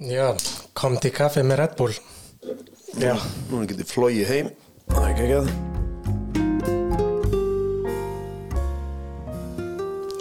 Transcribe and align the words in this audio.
Já, 0.00 0.32
kom 0.72 0.94
til 0.96 1.10
kaffi 1.12 1.42
með 1.44 1.58
Red 1.60 1.74
Bull. 1.76 1.92
Já, 2.96 3.20
Núna 3.50 3.66
getið 3.68 3.84
flóið 3.90 4.30
heim. 4.30 4.46
Það 4.88 5.02
er 5.04 5.10
ekki 5.10 5.24
ekki 5.26 5.36
að 5.36 5.50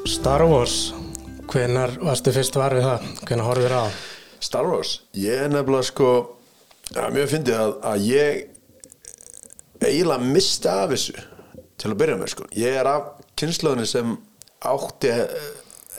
Star 0.10 0.44
Wars 0.52 0.76
Hvenar 1.48 1.96
varstu 2.04 2.36
fyrst 2.36 2.60
var 2.60 2.76
við 2.76 2.84
það? 2.90 3.08
Hvenar 3.24 3.48
horfður 3.48 3.78
á? 3.80 3.84
Star 4.44 4.68
Wars? 4.68 4.92
Ég 5.16 5.48
er 5.48 5.50
nefnilega 5.56 5.88
sko 5.94 6.12
er 6.92 7.16
mjög 7.16 7.32
fyndið 7.38 7.56
að, 7.64 7.72
að 7.80 7.98
ég 8.12 8.32
eiginlega 9.80 10.28
misti 10.36 10.68
af 10.76 10.92
þessu 10.92 11.16
til 11.80 11.94
að 11.94 12.00
byrja 12.04 12.20
með 12.20 12.36
sko. 12.36 12.52
Ég 12.60 12.72
er 12.84 12.88
af 12.98 13.16
kynnslóðinni 13.40 13.88
sem 13.88 14.18
átti 14.60 15.16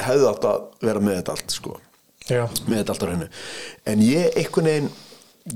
hefði 0.04 0.34
átt 0.34 0.44
að 0.52 0.68
vera 0.84 1.00
með 1.00 1.22
þetta 1.22 1.32
allt 1.38 1.56
sko 1.62 1.80
Já, 2.30 2.44
með 2.66 2.76
þetta 2.80 2.94
allt 2.94 3.04
á 3.04 3.08
hreinu. 3.08 3.30
En 3.90 4.02
ég 4.04 4.36
einhvern 4.38 4.70
veginn 4.70 4.90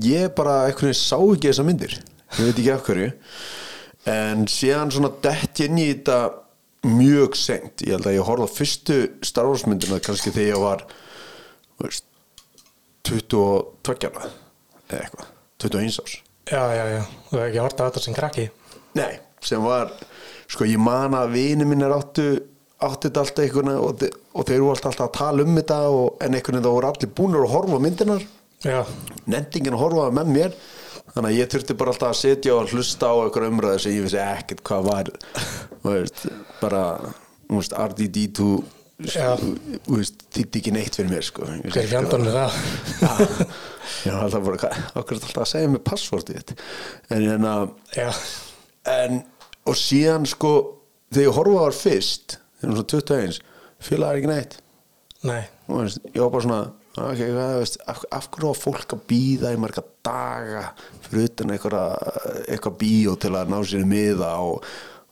ég 0.05 0.33
bara 0.37 0.55
einhvern 0.65 0.91
veginn 0.91 0.99
sá 0.99 1.17
ekki 1.19 1.51
þessa 1.51 1.67
myndir. 1.67 1.99
Ég 2.35 2.41
veit 2.49 2.57
ekki 2.59 2.73
af 2.73 2.83
hverju. 2.87 3.11
En 4.15 4.43
síðan 4.51 4.91
svona 4.93 5.13
dett 5.23 5.61
ég 5.61 5.71
inn 5.71 5.81
í 5.81 5.87
þetta 5.93 6.19
mjög 6.85 7.37
sengt 7.39 7.81
ég 7.81 7.95
held 7.95 8.09
að 8.09 8.17
ég 8.19 8.27
horfði 8.27 8.45
á 8.45 8.55
fyrstu 8.55 8.97
Star 9.25 9.47
Wars 9.49 9.63
myndina 9.65 9.97
kannski 10.03 10.33
þegar 10.33 10.51
ég 10.51 10.61
var 10.61 10.83
veist, 11.81 12.05
22 13.09 13.95
ára 14.05 14.29
eða 14.91 14.99
eitthvað. 14.99 15.31
21 15.65 16.01
árs. 16.03 16.17
Já, 16.45 16.61
já, 16.77 16.83
já. 16.91 17.01
Þú 17.29 17.37
hefði 17.39 17.47
ekki 17.47 17.63
hort 17.63 17.79
á 17.81 17.85
þetta 17.87 18.03
sem 18.03 18.17
krakki? 18.17 18.45
Nei, 18.99 19.13
sem 19.41 19.63
var 19.65 19.95
sko 20.51 20.67
ég 20.69 20.81
man 20.81 21.15
að 21.17 21.33
vini 21.39 21.65
minn 21.65 21.85
er 21.85 21.95
áttu 21.95 22.27
áttu 22.83 23.07
þetta 23.07 23.21
alltaf 23.23 23.43
einhvern 23.45 23.69
veginn 23.71 23.83
og, 23.87 23.99
þe- 24.01 24.13
og 24.35 24.45
þeir 24.49 24.55
eru 24.57 24.69
alltaf 24.73 24.97
að 25.05 25.11
tala 25.15 25.43
um 25.47 25.55
þetta 25.59 25.77
og, 25.89 26.07
en 26.21 26.33
einhvern 26.35 26.57
veginn 26.57 26.65
þá 26.67 26.73
voru 26.75 26.89
allir 26.91 27.13
búnir 27.19 27.45
að 27.45 27.53
horfa 27.55 27.79
myndinar 27.85 28.25
nendingin 29.31 29.75
að 29.77 29.83
horfa 29.85 30.05
með 30.17 30.31
mér 30.35 30.55
þannig 31.15 31.29
að 31.29 31.37
ég 31.37 31.51
þurfti 31.53 31.75
bara 31.79 31.93
alltaf 31.93 32.09
að 32.11 32.19
setja 32.19 32.55
og 32.57 32.71
hlusta 32.73 33.07
á 33.11 33.15
einhver 33.23 33.45
umræði 33.47 33.83
sem 33.85 33.93
ég 33.95 34.05
vissi 34.07 34.19
ekkert 34.19 34.63
hvað 34.67 34.87
var. 34.89 35.11
Veist, 35.85 36.25
bara 36.59 36.81
þú 37.45 37.59
veist, 37.61 37.75
RDD2 37.85 38.47
Já. 39.11 39.35
þú 39.37 39.99
veist, 39.99 40.25
þýtti 40.35 40.59
ekki 40.61 40.73
neitt 40.75 40.95
fyrir 40.97 41.11
mér 41.11 41.25
sko. 41.27 41.45
Hver 41.47 41.69
ekki 41.71 41.85
fjandan 41.91 42.25
er 42.27 42.35
það? 42.39 42.57
Já, 44.07 44.13
alltaf 44.17 44.45
bara, 44.49 44.71
okkur 44.97 45.19
alltaf 45.19 45.43
að 45.45 45.49
segja 45.51 45.71
mér 45.75 45.83
passvortið 45.87 46.39
þitt. 46.41 46.55
En 47.13 47.25
hérna 47.29 47.53
Já, 47.95 48.09
en, 48.95 49.21
og 49.69 49.77
síðan 49.79 50.25
sko 50.31 50.55
þegar 51.13 51.27
ég 51.29 51.37
horfa 51.37 51.59
á 51.59 51.63
þar 51.67 51.77
fyrst 51.83 52.37
þegar 52.65 52.73
hún 52.73 52.79
svo 52.81 52.87
21, 52.95 53.37
fílaði 53.85 54.21
ekki 54.21 54.31
neitt. 54.31 54.57
Nei. 55.25 55.43
Veist, 55.69 56.01
ég 56.11 56.21
var 56.21 56.33
bara 56.33 56.45
svona 56.45 56.63
ok, 56.95 57.21
hvað, 57.21 57.53
veist, 57.59 57.77
af, 57.91 58.03
af 58.13 58.27
hverju 58.31 58.51
var 58.51 58.59
fólk 58.59 58.95
að 58.95 59.05
býða 59.09 59.53
í 59.53 59.59
marga 59.59 59.83
daga 60.05 60.65
fyrir 61.05 61.29
utan 61.29 61.53
eitthvað, 61.55 62.77
bíó 62.79 63.15
til 63.19 63.33
að 63.35 63.51
ná 63.51 63.57
sér 63.67 63.87
miða 63.89 64.31
og 64.43 64.63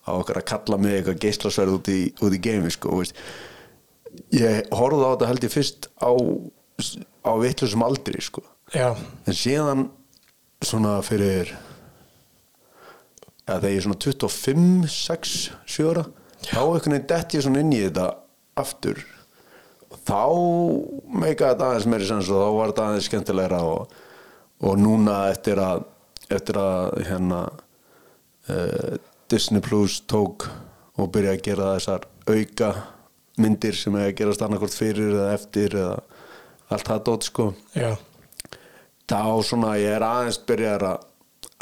á 0.04 0.12
okkar 0.14 0.42
að 0.42 0.50
kalla 0.52 0.80
mig 0.80 0.98
eitthvað 0.98 1.22
geislasverð 1.26 1.78
út 1.80 1.92
í, 1.92 2.00
í 2.12 2.40
geimi 2.44 2.72
sko, 2.74 3.02
ég 4.36 4.72
horfði 4.76 5.04
á 5.04 5.12
þetta 5.14 5.30
held 5.32 5.48
ég 5.48 5.54
fyrst 5.54 5.90
á, 6.00 6.12
á 7.24 7.32
vitlusum 7.42 7.86
aldri 7.86 8.24
sko. 8.24 8.44
En 9.28 9.38
síðan 9.38 9.88
svona 10.64 10.98
fyrir 11.06 11.52
ja, 13.44 13.58
þegar 13.58 13.72
ég 13.72 13.80
er 13.82 13.88
svona 13.88 14.04
25, 14.04 14.92
6, 14.94 15.38
7 15.76 15.90
ára 15.92 16.06
þá 16.48 16.60
einhvern 16.62 16.96
veginn 16.98 17.10
dett 17.10 17.36
ég 17.36 17.46
svona 17.46 17.64
inn 17.64 17.74
í 17.74 17.82
þetta 17.86 18.08
aftur. 18.60 19.02
Og 19.94 20.00
þá 20.08 20.22
meika 21.14 21.52
þetta 21.52 21.70
aðeins 21.70 21.90
meiri 21.90 22.10
sens 22.10 22.32
og 22.32 22.42
þá 22.42 22.58
var 22.58 22.72
þetta 22.74 22.88
aðeins 22.90 23.10
skemmtilegra 23.10 23.62
og, 23.70 23.98
og 24.64 24.80
núna 24.82 25.18
eftir 25.32 25.62
að 25.62 25.88
eftir 26.34 26.58
að 26.58 27.04
hérna 27.06 27.42
uh, 28.50 28.96
Disney 29.30 29.62
Plus 29.62 30.00
tók 30.10 30.48
og 30.98 31.12
byrja 31.14 31.36
að 31.36 31.46
gera 31.46 31.72
þessar 31.76 32.08
auka 32.30 32.72
myndir 33.42 33.78
sem 33.78 33.96
að 33.98 34.14
gerast 34.20 34.44
annarkvort 34.46 34.76
fyrir 34.78 35.16
eða 35.16 35.34
eftir 35.34 35.78
eða 35.78 35.98
allt 36.74 36.90
það 36.90 37.04
dót 37.10 37.28
sko. 37.28 37.48
Já, 37.78 37.92
þá 39.10 39.24
svona 39.46 39.76
ég 39.82 39.98
er 39.98 40.06
aðeins 40.06 40.40
byrjar 40.48 40.88
að 40.94 41.10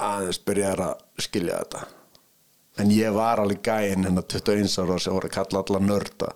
aðeins 0.01 0.41
byrjar 0.45 0.85
að 0.89 1.25
skilja 1.25 1.63
þetta 1.63 2.00
en 2.81 2.91
ég 2.93 3.13
var 3.15 3.41
alveg 3.41 3.61
gæinn 3.65 4.05
hérna 4.07 4.23
21 4.25 4.79
ára 4.81 4.97
sem 4.99 5.15
voru 5.15 5.29
að 5.29 5.35
kalla 5.37 5.63
alla 5.63 5.79
nörda 5.85 6.29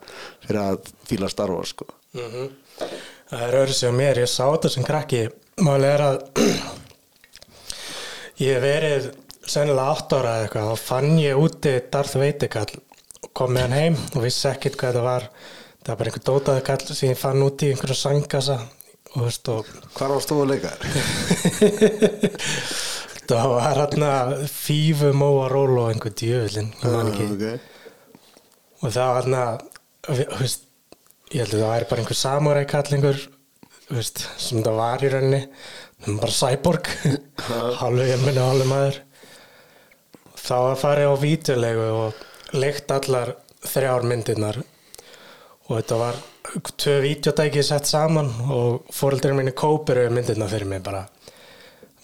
fyrir 0.46 0.62
að 0.62 0.78
fíla 1.10 1.30
starfa 1.32 1.66
sko. 1.72 1.86
Það 2.16 3.42
er 3.48 3.58
öðru 3.62 3.76
á 3.90 3.92
mér. 3.96 4.16
Ég 4.24 4.32
sá 4.32 4.46
þetta 4.46 4.70
sem 4.72 4.88
krakki. 4.88 5.22
Máli 5.66 5.88
er 5.90 6.02
að 6.06 6.18
Ég 8.46 8.56
verið 8.60 9.04
sennilega 9.48 9.92
átt 9.94 10.16
ára 10.18 10.32
eða 10.38 10.46
eitthvað. 10.48 10.72
Þá 10.72 10.78
fann 10.90 11.12
ég 11.22 11.40
úti 11.40 11.74
Darth 11.92 12.18
Vader 12.20 12.50
kall 12.52 12.74
og 13.24 13.30
kom 13.38 13.54
með 13.56 13.64
hann 13.68 13.80
heim 13.80 13.96
og 14.14 14.26
vissi 14.26 14.50
ekkert 14.50 14.78
hvað 14.80 14.92
þetta 14.92 15.06
var. 15.06 15.24
Það 15.86 15.92
var 15.92 16.00
bara 16.02 16.10
einhver 16.12 16.28
dótaði 16.30 16.66
kall 16.68 16.86
sem 16.90 17.14
ég 17.14 17.22
fann 17.22 17.46
úti 17.46 17.70
í 17.70 17.76
einhverju 17.76 17.98
sangasa 18.00 18.58
og 19.16 19.28
og 19.48 19.66
Hvar 19.96 20.12
var 20.12 20.22
stóðu 20.26 20.46
leikar? 20.50 20.76
það 23.30 23.54
var 23.54 23.80
hérna 23.80 24.12
ról 25.54 25.78
og 25.82 25.90
einhver 25.92 26.14
djöfullin 26.20 26.74
ég 26.82 26.92
man 26.94 27.12
ekki. 27.12 27.30
Okay. 27.36 27.58
og 28.82 28.94
það 28.94 29.08
var 29.10 29.22
hérna 29.22 29.44
ég 31.34 31.42
held 31.42 31.56
að 31.56 31.60
það 31.60 31.72
væri 31.72 31.90
bara 31.90 32.04
einhver 32.04 32.20
veist, 33.90 34.22
sem 34.42 34.64
það 34.66 34.80
var 34.80 35.04
í 35.04 35.10
rauninni. 35.14 35.42
Það 36.04 36.12
var 36.12 36.22
bara 36.22 36.38
cyborg. 36.40 36.92
Halvu 37.82 38.08
ég 38.10 38.24
minni 38.24 38.44
halvu 38.44 38.70
maður. 38.70 39.02
Þá 40.46 40.56
að 40.60 40.80
fara 40.82 41.10
á 41.10 41.14
vídeolegu 41.18 41.90
og 41.90 42.56
leikt 42.56 42.94
allar 42.94 43.34
þrjár 43.66 44.06
myndirnar. 44.10 44.62
Og 45.66 45.80
þetta 45.80 46.00
var 46.02 46.22
tvö 46.78 47.00
vídeotæki 47.02 47.64
sett 47.66 47.90
saman 47.90 48.30
og 48.54 48.86
fóreldur 48.94 49.34
minni 49.38 49.56
kópiru 49.58 50.06
myndirna 50.14 50.50
fyrir 50.52 50.70
mig 50.70 50.84
bara 50.86 51.08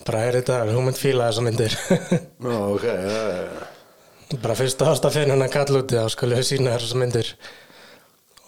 bara 0.08 0.28
þetta, 0.36 0.62
hún 0.72 0.88
mynd 0.88 1.00
fíla 1.00 1.30
þessa 1.30 1.46
myndir. 1.46 1.78
Nó, 2.46 2.60
ok, 2.76 2.86
já, 2.86 3.24
já, 3.32 3.42
já. 3.48 4.38
bara 4.44 4.56
fyrst 4.58 4.82
að 4.84 4.94
ást 4.94 5.08
að 5.08 5.18
finna 5.18 5.36
hennar 5.36 5.52
kall 5.54 5.82
úti 5.82 6.00
skulle 6.14 6.40
við 6.40 6.48
sína 6.52 6.78
þessar 6.78 7.02
myndir. 7.02 7.34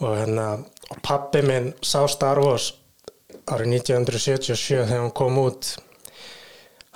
Og 0.03 0.15
hérna 0.17 0.47
og 0.91 1.01
pappi 1.05 1.41
minn 1.45 1.71
sá 1.85 2.01
Star 2.11 2.41
Wars 2.43 2.71
árið 3.49 3.77
1977 3.79 4.83
þegar 4.83 5.01
hann 5.01 5.15
kom 5.15 5.39
út. 5.41 5.73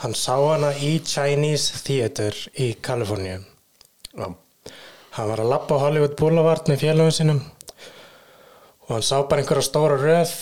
Hann 0.03 0.13
sá 0.13 0.35
hana 0.35 0.73
í 0.77 0.97
Chinese 1.01 1.81
Theater 1.85 2.35
í 2.53 2.73
Kaliforníu. 2.81 3.41
Já. 4.17 4.27
hann 5.17 5.29
var 5.29 5.41
að 5.41 5.49
lappa 5.49 5.77
á 5.77 5.81
Hollywood 5.81 6.13
Boulevard 6.17 6.69
með 6.69 6.83
félagum 6.83 7.13
sínum. 7.13 7.41
Og 8.85 8.95
hann 8.95 9.05
sá 9.05 9.17
bara 9.25 9.41
einhverja 9.41 9.65
stóra 9.65 9.97
röð 9.97 10.33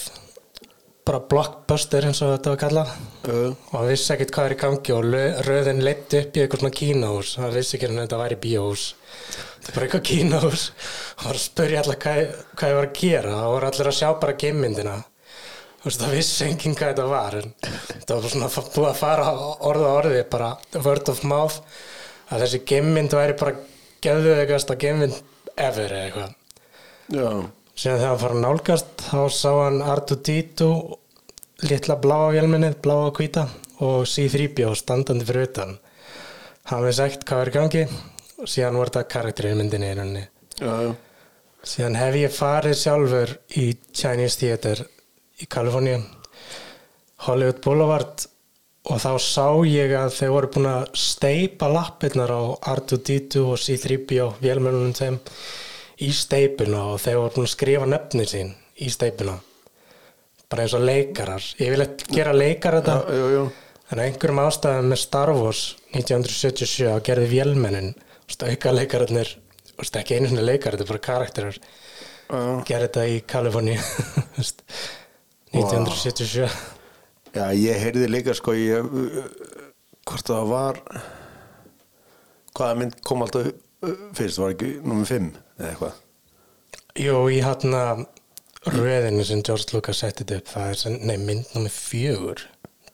bara 1.05 1.21
blockbuster 1.29 2.07
eins 2.07 2.21
og 2.25 2.31
þetta 2.33 2.51
var 2.51 2.61
kallað. 2.63 2.93
Uh, 3.29 3.49
og 3.69 3.73
hann 3.77 3.89
vissi 3.91 4.13
ekkert 4.15 4.33
hvað 4.35 4.47
er 4.47 4.55
í 4.55 4.59
gangi 4.63 4.95
og 4.95 5.09
röðin 5.45 5.81
leitt 5.85 6.15
upp 6.17 6.37
í 6.37 6.43
eitthvað 6.43 6.63
svona 6.63 6.77
kínahús 6.79 7.33
hann 7.41 7.53
vissi 7.53 7.77
ekki 7.77 7.89
að 7.89 7.99
þetta 8.01 8.21
væri 8.21 8.37
bíóhús. 8.45 8.85
Þetta 9.25 9.69
er 9.69 9.75
bara 9.75 9.87
eitthvað 9.87 10.07
kínahús 10.09 10.63
hann 11.19 11.27
var 11.29 11.39
að 11.39 11.43
spyrja 11.43 11.83
allar 11.83 11.99
hvað, 12.05 12.21
hvað 12.55 12.71
ég 12.73 12.79
var 12.79 12.89
að 12.89 13.01
gera. 13.01 13.35
Það 13.35 13.51
voru 13.53 13.69
allir 13.69 13.91
að 13.91 13.99
sjá 13.99 14.07
bara 14.23 14.39
geimmyndina. 14.45 14.95
Þú 15.85 15.91
veist 15.91 16.01
það 16.01 16.15
vissi 16.17 16.47
enginn 16.47 16.79
hvað 16.79 16.95
þetta 16.95 17.09
var 17.11 17.37
en 17.37 17.51
það 18.07 18.15
var 18.15 18.31
svona 18.33 18.47
búið 18.55 18.89
að 18.89 19.01
fara 19.03 19.27
orða 19.69 19.91
orði 19.99 20.23
bara 20.31 20.47
word 20.81 21.11
of 21.13 21.21
mouth 21.29 21.59
að 22.33 22.41
þessi 22.41 22.61
geimmynd 22.71 23.13
væri 23.13 23.35
bara 23.37 23.53
geðuðegast 24.01 24.73
að 24.73 24.81
geimmynd 24.81 25.21
ever 25.61 25.93
eitthvað. 25.99 26.33
Já, 27.13 27.29
síðan 27.75 27.99
þegar 27.99 28.09
hann 28.09 28.21
fór 28.21 28.35
að 28.35 28.43
nálgast 28.43 29.05
þá 29.05 29.21
sá 29.35 29.51
hann 29.59 29.81
R2-D2 29.83 30.69
litla 31.69 31.95
bláa 31.99 32.31
vélminnið, 32.35 32.77
bláa 32.83 33.09
og 33.09 33.19
hvíta 33.19 33.47
og 33.83 34.05
C-3PO 34.07 34.71
standandi 34.79 35.27
fyrir 35.27 35.49
utan 35.49 35.75
hann 36.71 36.85
veist 36.85 37.03
ekkert 37.03 37.25
hvað 37.29 37.43
er 37.43 37.53
gangi 37.55 37.83
og 37.85 38.51
síðan 38.51 38.79
var 38.79 38.91
þetta 38.91 39.11
karakterið 39.11 39.57
myndinni 39.59 39.91
í 39.91 39.97
rauninni. 39.97 40.23
já, 40.59 40.73
já. 40.87 40.93
síðan 41.63 41.99
hef 41.99 42.19
ég 42.19 42.35
farið 42.35 42.77
sjálfur 42.79 43.35
í 43.59 43.65
Chinese 43.91 44.39
Theater 44.39 44.85
í 45.41 45.49
Kaliforníu 45.51 45.99
Hollywood 47.27 47.61
Boulevard 47.63 48.25
og 48.85 49.01
þá 49.01 49.11
sá 49.19 49.47
ég 49.65 49.95
að 49.97 50.11
þeir 50.19 50.33
voru 50.35 50.51
búin 50.55 50.67
að 50.69 50.83
steipa 51.01 51.69
lappirnar 51.71 52.31
á 52.31 52.43
R2-D2 52.75 53.45
og 53.49 53.61
C-3PO 53.61 54.27
vélmennunum 54.43 54.93
þeim 54.95 55.19
í 56.03 56.09
steipuna 56.15 56.81
og 56.93 56.99
þeir 57.03 57.19
voru 57.21 57.35
búin 57.37 57.47
að 57.47 57.53
skrifa 57.53 57.89
nöfni 57.89 58.25
sín 58.29 58.51
í 58.81 58.89
steipuna. 58.91 59.37
Bara 60.51 60.65
eins 60.65 60.75
og 60.77 60.83
leikarar. 60.85 61.45
Ég 61.61 61.71
vil 61.73 61.85
ekki 61.85 62.19
gera 62.19 62.35
leikar 62.35 62.79
þetta. 62.79 62.97
Já, 63.07 63.21
já, 63.21 63.27
já. 63.35 63.79
en 63.91 64.03
einhverjum 64.03 64.43
ástæðum 64.43 64.91
með 64.91 65.01
Star 65.01 65.31
Wars 65.37 65.63
1977 65.93 66.91
að 66.91 67.01
gerði 67.09 67.31
vélmennin. 67.31 67.95
Auka 68.25 68.71
leikararnir 68.73 69.35
ekki 69.75 70.15
einu 70.17 70.29
svona 70.31 70.45
leikar, 70.45 70.73
þetta 70.73 70.85
er 70.85 70.91
bara 70.93 71.03
karakterar. 71.07 71.57
Gerði 72.65 72.87
þetta 72.87 73.03
í 73.05 73.17
Kaliforni 73.29 73.75
1977 75.53 76.49
Já, 77.35 77.51
ég 77.53 77.77
heyrði 77.83 78.07
líka 78.09 78.33
sko 78.33 78.55
ég, 78.57 78.87
hvort 80.07 80.31
það 80.31 80.49
var 80.49 80.79
hvaða 82.55 82.79
mynd 82.79 82.97
kom 83.05 83.21
alltaf 83.25 83.51
fyrst, 84.17 84.39
var 84.41 84.55
ekki 84.55 84.71
nummer 84.81 85.05
5 85.05 85.29
eða 85.59 85.69
eitthvað 85.71 86.01
Jú, 86.95 87.15
í 87.27 87.41
hann 87.43 88.05
röðinu 88.71 89.23
sem 89.27 89.41
George 89.45 89.75
Lucas 89.75 89.99
setti 90.01 90.23
þetta 90.23 90.37
upp, 90.39 90.51
það 90.53 90.69
er 90.71 90.79
sem, 90.79 90.93
nei, 91.05 91.17
mynd 91.21 91.49
nummer 91.53 91.73
fjögur 91.73 92.45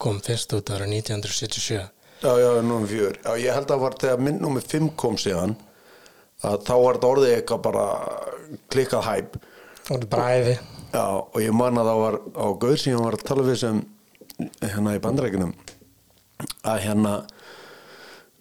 kom 0.01 0.17
fyrst 0.25 0.53
út 0.57 0.71
ára 0.73 0.87
1977. 0.89 1.83
Já, 2.21 2.31
já, 2.41 2.49
nummer 2.61 2.89
4 2.89 3.11
Já, 3.21 3.31
ég 3.41 3.53
held 3.55 3.65
að 3.67 3.71
það 3.71 3.83
var 3.83 3.95
þegar 4.01 4.23
mynd 4.25 4.41
nummer 4.43 4.65
5 4.73 4.89
kom 4.99 5.17
síðan 5.21 5.55
að 6.45 6.57
þá 6.67 6.73
var 6.81 6.97
þetta 6.97 7.11
orðið 7.13 7.33
eitthvað 7.35 7.63
bara 7.67 7.85
klikkað 8.73 9.07
hæp 9.07 9.37
Það 9.81 9.91
var 9.95 10.05
bara 10.11 10.27
æði. 10.37 10.55
Já, 10.91 11.05
og 11.21 11.37
ég 11.41 11.55
man 11.57 11.79
að 11.81 11.89
það 11.89 12.01
var 12.01 12.17
á 12.37 12.45
Gauð 12.61 12.75
sem 12.81 12.93
ég 12.93 13.01
var 13.01 13.17
að 13.17 13.25
tala 13.29 13.45
við 13.47 13.57
sem 13.61 13.79
hérna 14.61 14.95
í 14.97 15.01
bandrækjunum 15.01 15.53
að 16.65 16.83
hérna 16.85 17.13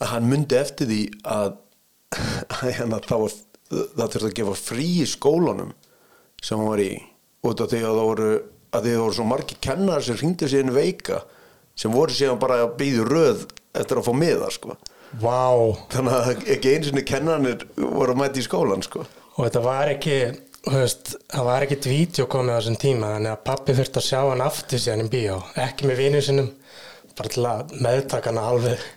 að 0.01 0.13
hann 0.15 0.29
myndi 0.29 0.57
eftir 0.61 0.89
því 0.91 1.01
að, 1.29 1.55
að 2.57 2.67
hérna 2.81 3.01
það 3.07 3.25
var 3.27 3.39
það 3.71 4.07
þurfti 4.07 4.29
að 4.31 4.39
gefa 4.41 4.57
frí 4.59 4.89
í 5.01 5.09
skólanum 5.09 5.75
sem 6.43 6.59
hann 6.59 6.71
var 6.71 6.83
í 6.83 6.91
af 7.41 7.61
því 7.71 7.79
að 7.81 7.85
það 7.85 8.07
voru 8.11 8.31
að 8.71 8.87
það 8.87 9.01
voru 9.03 9.17
svo 9.17 9.27
margi 9.27 9.57
kennar 9.63 10.05
sem 10.05 10.19
hringdi 10.21 10.49
inn 10.59 10.75
veika 10.75 11.23
sem 11.79 11.93
voru 11.95 12.15
síðan 12.15 12.41
bara 12.43 12.61
að 12.65 12.77
býðu 12.81 13.07
röð 13.09 13.47
eftir 13.79 14.01
að 14.01 14.07
fá 14.07 14.13
miða 14.17 14.51
sko. 14.53 14.77
Vá, 15.23 15.75
þannig 15.91 16.15
að 16.17 16.45
ekki 16.55 16.75
einu 16.75 16.89
sinni 16.89 17.03
kennarnir 17.07 17.65
voru 17.79 18.15
að 18.15 18.21
mæta 18.21 18.39
í 18.39 18.47
skólan 18.47 18.85
sko. 18.87 19.03
Og 19.37 19.47
þetta 19.47 19.63
var 19.65 19.91
ekki, 19.91 20.19
veist, 20.69 21.15
það 21.33 21.49
var 21.49 21.67
ekkit 21.67 21.89
vídeo 21.91 22.27
komið 22.31 22.55
á 22.55 22.59
þessum 22.61 22.79
tíma, 22.85 23.13
þannig 23.17 23.33
að 23.33 23.45
pappi 23.49 23.77
þurfti 23.79 24.01
að 24.03 24.07
sjá 24.07 24.21
hann 24.21 24.45
aftur 24.45 24.83
síðan 24.83 25.07
í 25.07 25.11
bíó, 25.15 25.39
ekki 25.65 25.89
með 25.91 26.03
vinnu 26.05 26.23
sinum, 26.27 26.51
bara 27.21 27.33
til 27.35 27.45
að 27.49 27.75
meðtaka 27.85 28.33
hana 28.33 28.47
alveg. 28.51 28.79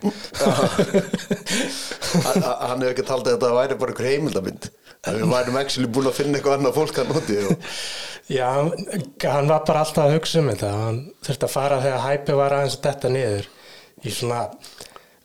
hann 2.24 2.80
hefur 2.80 2.90
ekki 2.92 3.06
taldið 3.06 3.34
að 3.34 3.36
þetta 3.36 3.52
væri 3.58 3.78
bara 3.80 3.94
einhver 3.94 4.10
heimildamind 4.10 4.72
við 5.04 5.28
værum 5.28 5.58
actually 5.60 5.90
búin 5.90 6.08
að 6.08 6.18
finna 6.18 6.38
eitthvað 6.38 6.58
annað 6.58 6.76
fólk 6.78 7.00
að 7.02 7.10
noti 7.12 7.36
og... 7.44 7.68
Já, 8.32 8.48
hann 9.28 9.50
var 9.50 9.66
bara 9.68 9.82
alltaf 9.84 10.06
að 10.06 10.14
hugsa 10.16 10.40
um 10.40 10.48
þetta, 10.48 10.70
hann 10.80 11.00
þurfti 11.26 11.44
að 11.44 11.52
fara 11.52 11.80
þegar 11.84 12.04
hæpi 12.06 12.36
var 12.38 12.56
aðeins 12.56 12.78
að 12.78 12.86
detta 12.86 13.10
niður 13.12 13.50
í 14.00 14.14
svona 14.14 14.40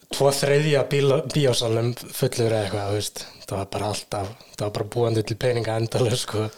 tvo 0.10 0.34
þriðja 0.36 0.84
bíósalum 0.90 1.94
fullur 2.02 2.50
eða 2.50 2.66
eitthvað, 2.66 2.92
veist, 2.98 3.24
það 3.46 3.56
var 3.56 3.72
bara 3.78 3.94
alltaf, 3.94 4.34
það 4.58 4.66
var 4.66 4.76
bara 4.80 4.90
búandi 4.98 5.24
til 5.30 5.40
peninga 5.40 5.78
endalega, 5.80 6.20
sko. 6.20 6.50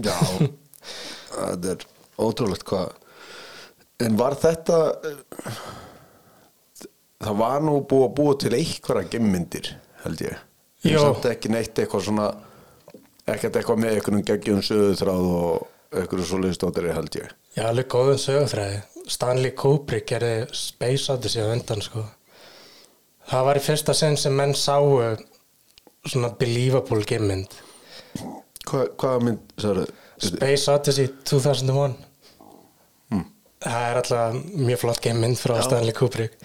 já, 0.00 0.16
þetta 1.36 1.76
er 1.76 1.86
ótrúlegt 2.22 2.66
hvað 2.68 2.98
en 4.02 4.18
var 4.18 4.38
þetta 4.40 4.78
það 7.22 7.36
var 7.42 7.66
nú 7.66 7.76
búið 7.88 8.06
að 8.08 8.16
búa 8.18 8.38
til 8.42 8.54
einhverja 8.58 9.12
gemmyndir 9.16 9.74
held 10.04 10.24
ég 10.26 10.40
en 10.90 10.98
samt 10.98 11.28
ekki 11.30 11.52
neitt 11.52 11.78
eitthvað 11.78 12.08
svona 12.08 12.30
ekkert 13.30 13.60
eitthvað 13.60 13.84
með 13.84 13.98
einhvern 13.98 14.26
geggjum 14.26 14.64
söðutráð 14.66 15.28
og 15.30 15.68
einhverju 15.92 16.26
svoleiðis 16.26 16.58
stóttari 16.58 16.94
held 16.96 17.20
ég 17.20 17.30
Já, 17.52 17.66
alveg 17.68 17.88
góðum 17.92 18.16
sögufræði. 18.16 18.78
Stanley 19.12 19.52
Kubrick 19.58 20.06
gerði 20.08 20.46
Space 20.56 21.12
Odyssey 21.12 21.42
á 21.44 21.52
undan, 21.52 21.82
sko. 21.84 22.04
Það 23.28 23.44
var 23.48 23.58
í 23.58 23.64
fyrsta 23.66 23.94
sinn 23.96 24.16
sem 24.16 24.32
menn 24.36 24.54
sáu 24.56 24.94
svona 26.08 26.30
believable 26.38 27.04
gimmynd. 27.06 27.52
Hva, 28.64 28.86
hvaða 28.96 29.20
mynd 29.26 29.52
sagði 29.60 29.84
Space 30.22 30.72
Odyssey 30.72 31.12
2001. 31.28 31.98
Það 33.62 33.84
er 33.90 34.00
alltaf 34.00 34.40
mjög 34.56 34.80
flott 34.80 35.02
gimmynd 35.04 35.38
frá 35.38 35.58
Stanley 35.62 35.94
Kubrick. 35.94 36.40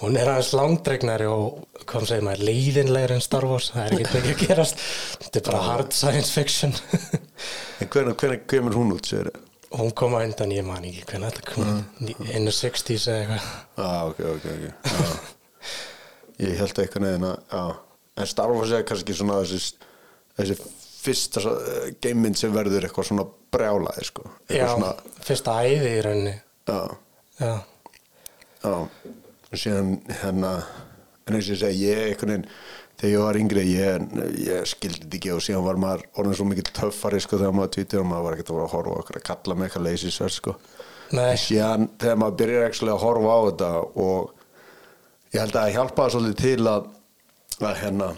Hún 0.00 0.16
er 0.16 0.30
aðeins 0.32 0.54
langdregnari 0.56 1.26
og, 1.28 1.58
hvað 1.84 2.06
segir 2.08 2.24
maður, 2.24 2.46
leiðinlegri 2.48 3.16
en 3.18 3.24
Star 3.24 3.44
Wars. 3.48 3.68
Það 3.74 3.82
er 3.84 3.96
ekki 3.98 4.20
ekki 4.20 4.32
að 4.32 4.42
gerast. 4.46 4.80
Þetta 5.26 5.40
er 5.42 5.44
bara 5.50 5.60
hard 5.66 5.92
science 5.92 6.32
fiction. 6.32 6.72
en 7.82 7.90
hvernig, 7.92 8.14
hvernig 8.22 8.46
kemur 8.48 8.78
hún 8.80 8.94
út 8.96 9.10
sér 9.10 9.28
Hún 9.70 9.92
kom 9.94 10.16
á 10.18 10.24
undan, 10.24 10.50
ég 10.50 10.64
man 10.66 10.82
ekki 10.88 11.04
hvernig 11.06 11.36
þetta 11.36 11.44
kom. 11.52 11.68
In 12.32 12.48
the 12.48 12.54
60s 12.54 13.04
eða 13.12 13.20
eitthvað. 13.20 13.52
ah, 13.84 14.00
ok, 14.08 14.22
ok, 14.32 14.48
ok 14.50 14.64
já. 14.64 15.12
ég 16.48 16.56
held 16.58 16.80
eitthvað 16.82 17.04
neðin 17.04 17.28
að 17.28 17.36
já. 17.52 17.62
en 18.24 18.30
Star 18.32 18.50
Wars 18.56 18.72
er 18.74 18.82
kannski 18.88 19.14
svona 19.14 19.36
þessi, 19.44 19.76
þessi 20.40 20.56
fyrsta 21.04 21.44
uh, 21.52 21.86
gamemynd 22.02 22.40
sem 22.40 22.50
verður 22.56 22.88
eitthvað 22.88 23.10
svona 23.12 23.28
brjálaði 23.54 24.08
sko. 24.08 24.26
Já, 24.48 24.56
eitthvað 24.56 24.74
svona, 24.74 25.22
fyrsta 25.28 25.56
æði 25.62 25.92
í 25.92 26.02
rauninni. 26.08 26.34
já, 26.66 26.80
Já, 27.40 27.54
já 28.64 28.74
og 29.50 29.58
síðan 29.58 29.96
hérna 30.22 30.52
en 31.26 31.36
eins 31.36 31.48
og 31.48 31.56
ég 31.56 31.62
segi, 31.62 31.88
ég 31.90 32.04
einhvern 32.10 32.32
veginn 32.34 32.46
þegar 33.00 33.12
ég 33.14 33.24
var 33.24 33.38
yngri, 33.40 33.64
ég, 33.70 34.06
ég 34.44 34.68
skildi 34.68 35.04
þetta 35.06 35.18
ekki 35.18 35.32
og 35.32 35.42
síðan 35.44 35.66
var 35.66 35.80
maður 35.80 36.04
orðin 36.20 36.36
svo 36.36 36.46
mikið 36.50 36.72
töffari 36.76 37.20
sko 37.22 37.40
þegar 37.40 37.56
maður 37.56 37.74
tvítir 37.76 38.02
og 38.02 38.08
maður 38.10 38.26
var 38.26 38.36
ekkert 38.36 38.52
að 38.52 38.58
vera 38.58 38.68
að 38.68 38.74
horfa 38.76 38.96
okkur 39.00 39.20
að 39.20 39.26
kalla 39.30 39.56
mig 39.56 39.68
eitthvað 39.68 39.86
leysi 39.86 40.12
sver 40.14 40.34
sko. 40.34 40.56
Nei, 41.10 41.30
en 41.32 41.40
síðan 41.40 41.88
þegar 42.00 42.20
maður 42.20 42.38
byrjar 42.42 42.66
ekki 42.68 42.90
að 42.90 43.04
horfa 43.04 43.30
á 43.32 43.40
þetta 43.48 43.70
og 44.04 44.34
ég 45.30 45.40
held 45.40 45.54
að 45.54 45.60
það 45.60 45.76
hjálpaði 45.78 46.14
svolítið 46.16 46.44
til 46.44 46.70
að, 46.74 46.90
að 47.60 47.80
hérna 47.80 48.10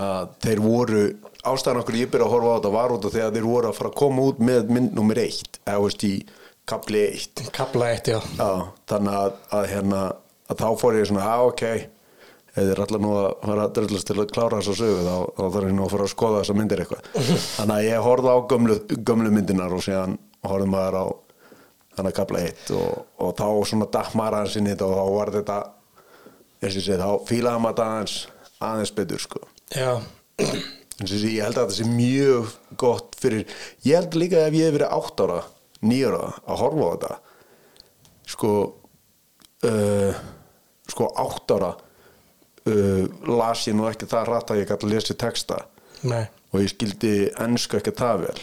að 0.00 0.34
þeir 0.42 0.62
voru 0.64 1.04
ástæðan 1.40 1.80
okkur 1.84 2.00
ég 2.00 2.10
byrja 2.12 2.26
að 2.26 2.34
horfa 2.34 2.50
á 2.50 2.56
þetta 2.58 2.74
var 2.74 2.94
út 2.96 3.08
því 3.08 3.24
að 3.24 3.38
þeir 3.38 3.48
voru 3.48 3.70
að 3.70 3.78
fara 3.78 3.90
að 3.92 3.98
koma 4.02 4.26
út 4.28 4.42
með 4.50 4.74
mynd 4.74 4.96
nummer 4.96 5.20
eitt 5.22 5.60
eða 5.64 5.82
veist 5.86 6.04
í 6.04 6.14
kapli 6.70 7.04
eitt. 7.06 7.44
Kapla 7.56 7.92
eitt, 7.94 8.10
já. 8.10 8.18
Já, 8.38 8.50
þannig 8.90 9.16
að, 9.20 9.40
að 9.58 9.70
hérna 9.74 10.02
að 10.50 10.60
þá 10.62 10.68
fór 10.80 10.98
ég 10.98 11.08
svona, 11.10 11.26
að 11.30 11.48
ok 11.50 11.64
eða 11.70 12.66
þeir 12.66 12.82
allar 12.84 13.02
nú 13.04 13.10
að 13.14 13.26
fara 13.46 13.64
að 13.64 13.74
dröllast 13.78 14.08
til 14.08 14.16
að 14.18 14.30
klára 14.34 14.58
þessa 14.58 14.76
sögu 14.80 15.02
þá, 15.06 15.16
þá 15.36 15.42
þarf 15.54 15.68
ég 15.68 15.74
nú 15.76 15.84
að 15.84 15.92
fara 15.94 16.06
að 16.06 16.12
skoða 16.14 16.40
þessa 16.40 16.56
myndir 16.58 16.82
eitthvað. 16.82 17.10
Þannig 17.58 17.74
að 17.76 17.86
ég 17.86 18.06
horfði 18.06 18.32
á 18.34 18.38
gömlu, 18.52 18.78
gömlu 19.10 19.34
myndinar 19.34 19.76
og 19.76 19.84
síðan 19.86 20.16
horfði 20.46 20.70
maður 20.72 20.98
á 20.98 21.04
þannig 22.00 22.10
að 22.10 22.16
kapla 22.16 22.42
eitt 22.46 22.72
og, 22.74 22.90
og 23.20 23.32
þá 23.38 23.46
svona 23.70 23.88
datt 23.92 24.16
maður 24.18 24.38
aðeins 24.40 24.58
inn 24.58 24.68
í 24.68 24.72
þetta 24.72 24.88
og 24.88 24.98
þá 24.98 25.14
var 25.14 25.32
þetta 25.36 25.58
eins 26.60 26.76
og 26.76 26.84
segi, 26.84 26.98
þá 27.00 27.10
fílaði 27.30 27.62
maður 27.64 27.86
aðeins 27.86 28.16
aðeins 28.70 28.92
betur 28.96 29.22
sko. 29.22 29.42
Já, 29.74 29.90
eins 30.40 31.06
og 31.06 31.14
segi, 31.14 31.32
ég 31.36 31.46
held 31.46 31.58
að 31.58 31.70
þetta 31.70 31.78
sé 31.78 31.88
mjög 31.90 32.54
gott 32.80 33.18
fyrir, 33.20 33.56
ég 33.86 34.00
held 34.00 34.18
líka 34.18 34.44
ef 34.46 34.56
ég 34.58 34.68
hef 34.68 34.76
verið 34.78 34.94
átt 34.98 35.24
ára, 35.24 35.40
nýjara 35.86 36.26
að 36.44 36.60
horfa 36.60 36.86
á 36.86 36.92
þetta. 36.94 37.14
Sko 38.30 38.52
uh, 39.66 40.20
sko 40.90 41.10
átt 41.22 41.54
ára 41.56 41.70
uh, 41.74 43.04
las 43.30 43.66
ég 43.68 43.76
nú 43.78 43.88
ekki 43.90 44.08
það 44.10 44.30
rætt 44.30 44.52
að 44.54 44.62
ég 44.62 44.70
gæti 44.70 44.88
að 44.88 44.94
lesa 44.94 45.18
texta. 45.18 45.62
Nei, 46.00 46.24
og 46.50 46.64
ég 46.64 46.72
skildi 46.72 47.14
ennsku 47.44 47.78
ekki 47.80 47.94
það 47.96 48.26
vel 48.26 48.40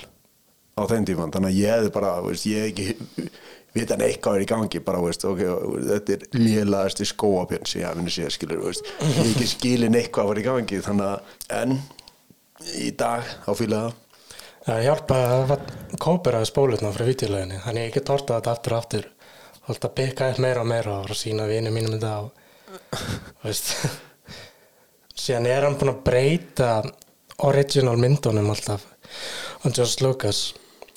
á 0.77 0.81
þeim 0.85 1.05
tíman, 1.09 1.31
þannig 1.33 1.53
að 1.53 1.57
ég 1.57 1.71
hefði 1.73 1.93
bara 1.95 2.09
veist, 2.21 2.45
ég 2.45 2.67
ekki 2.69 3.31
vita 3.77 3.95
en 3.95 4.03
eitthvað 4.05 4.37
er 4.37 4.43
í 4.45 4.49
gangi. 4.49 4.81
Bara, 4.85 5.01
veist, 5.01 5.25
ok, 5.25 5.41
þetta 5.89 6.17
er 6.17 6.25
lélaðast 6.37 7.01
í 7.01 7.07
skóapjörn 7.09 7.69
sem 7.69 7.81
ég 7.81 7.89
hafði 7.89 8.13
séð 8.13 8.33
skilur, 8.35 8.65
veist, 8.67 8.91
ég 9.01 9.31
ekki 9.31 9.47
skilin 9.55 9.97
eitthvað 9.97 10.31
var 10.31 10.41
í 10.41 10.45
gangi, 10.45 10.81
þannig 10.85 11.09
að 11.09 11.55
en 11.57 11.79
í 12.77 12.91
dag 12.97 13.25
á 13.45 13.51
fíla 13.57 13.81
það 14.67 14.83
hjálpaði 14.85 15.27
að 15.27 15.53
það 15.53 16.35
að 16.41 16.49
spólutna 16.49 16.91
frá 16.95 17.05
vítjuleginni, 17.07 17.61
þannig 17.63 17.87
ég 17.87 17.95
get 17.95 18.11
horta 18.11 18.37
þetta 18.37 18.53
aftur 18.53 18.75
og 18.75 18.81
aftur, 18.81 19.07
holdt 19.67 19.87
að 19.87 19.95
bygga 20.01 20.29
upp 20.33 20.43
meira 20.43 20.63
og 20.63 20.69
meira 20.71 20.99
og 20.99 21.17
sína 21.17 21.47
vini 21.49 21.71
mínum 21.73 21.95
þetta 21.95 22.13
og, 22.25 22.43
veist, 23.45 23.73
síðan 25.23 25.49
er 25.51 25.67
hann 25.67 25.79
búinn 25.79 25.93
að 25.95 26.03
breyta 26.07 26.71
original 27.47 27.95
myndunum 28.01 28.51
alltaf, 28.51 28.83
og 29.63 29.71
George 29.71 30.03
Lucas, 30.03 30.43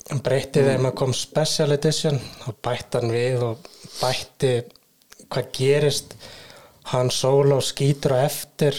hann 0.09 0.21
breytti 0.25 0.65
þeim 0.67 0.91
að 0.91 0.97
kom 0.99 1.15
special 1.15 1.71
edition 1.77 2.19
og 2.47 2.59
bætti 2.65 2.99
hann 2.99 3.15
við 3.15 3.47
og 3.47 3.71
bætti 4.01 4.53
hvað 5.31 5.51
gerist. 5.55 6.15
Hann 6.91 7.11
solo 7.13 7.61
skýtur 7.63 8.17
á 8.19 8.25
eftir. 8.25 8.75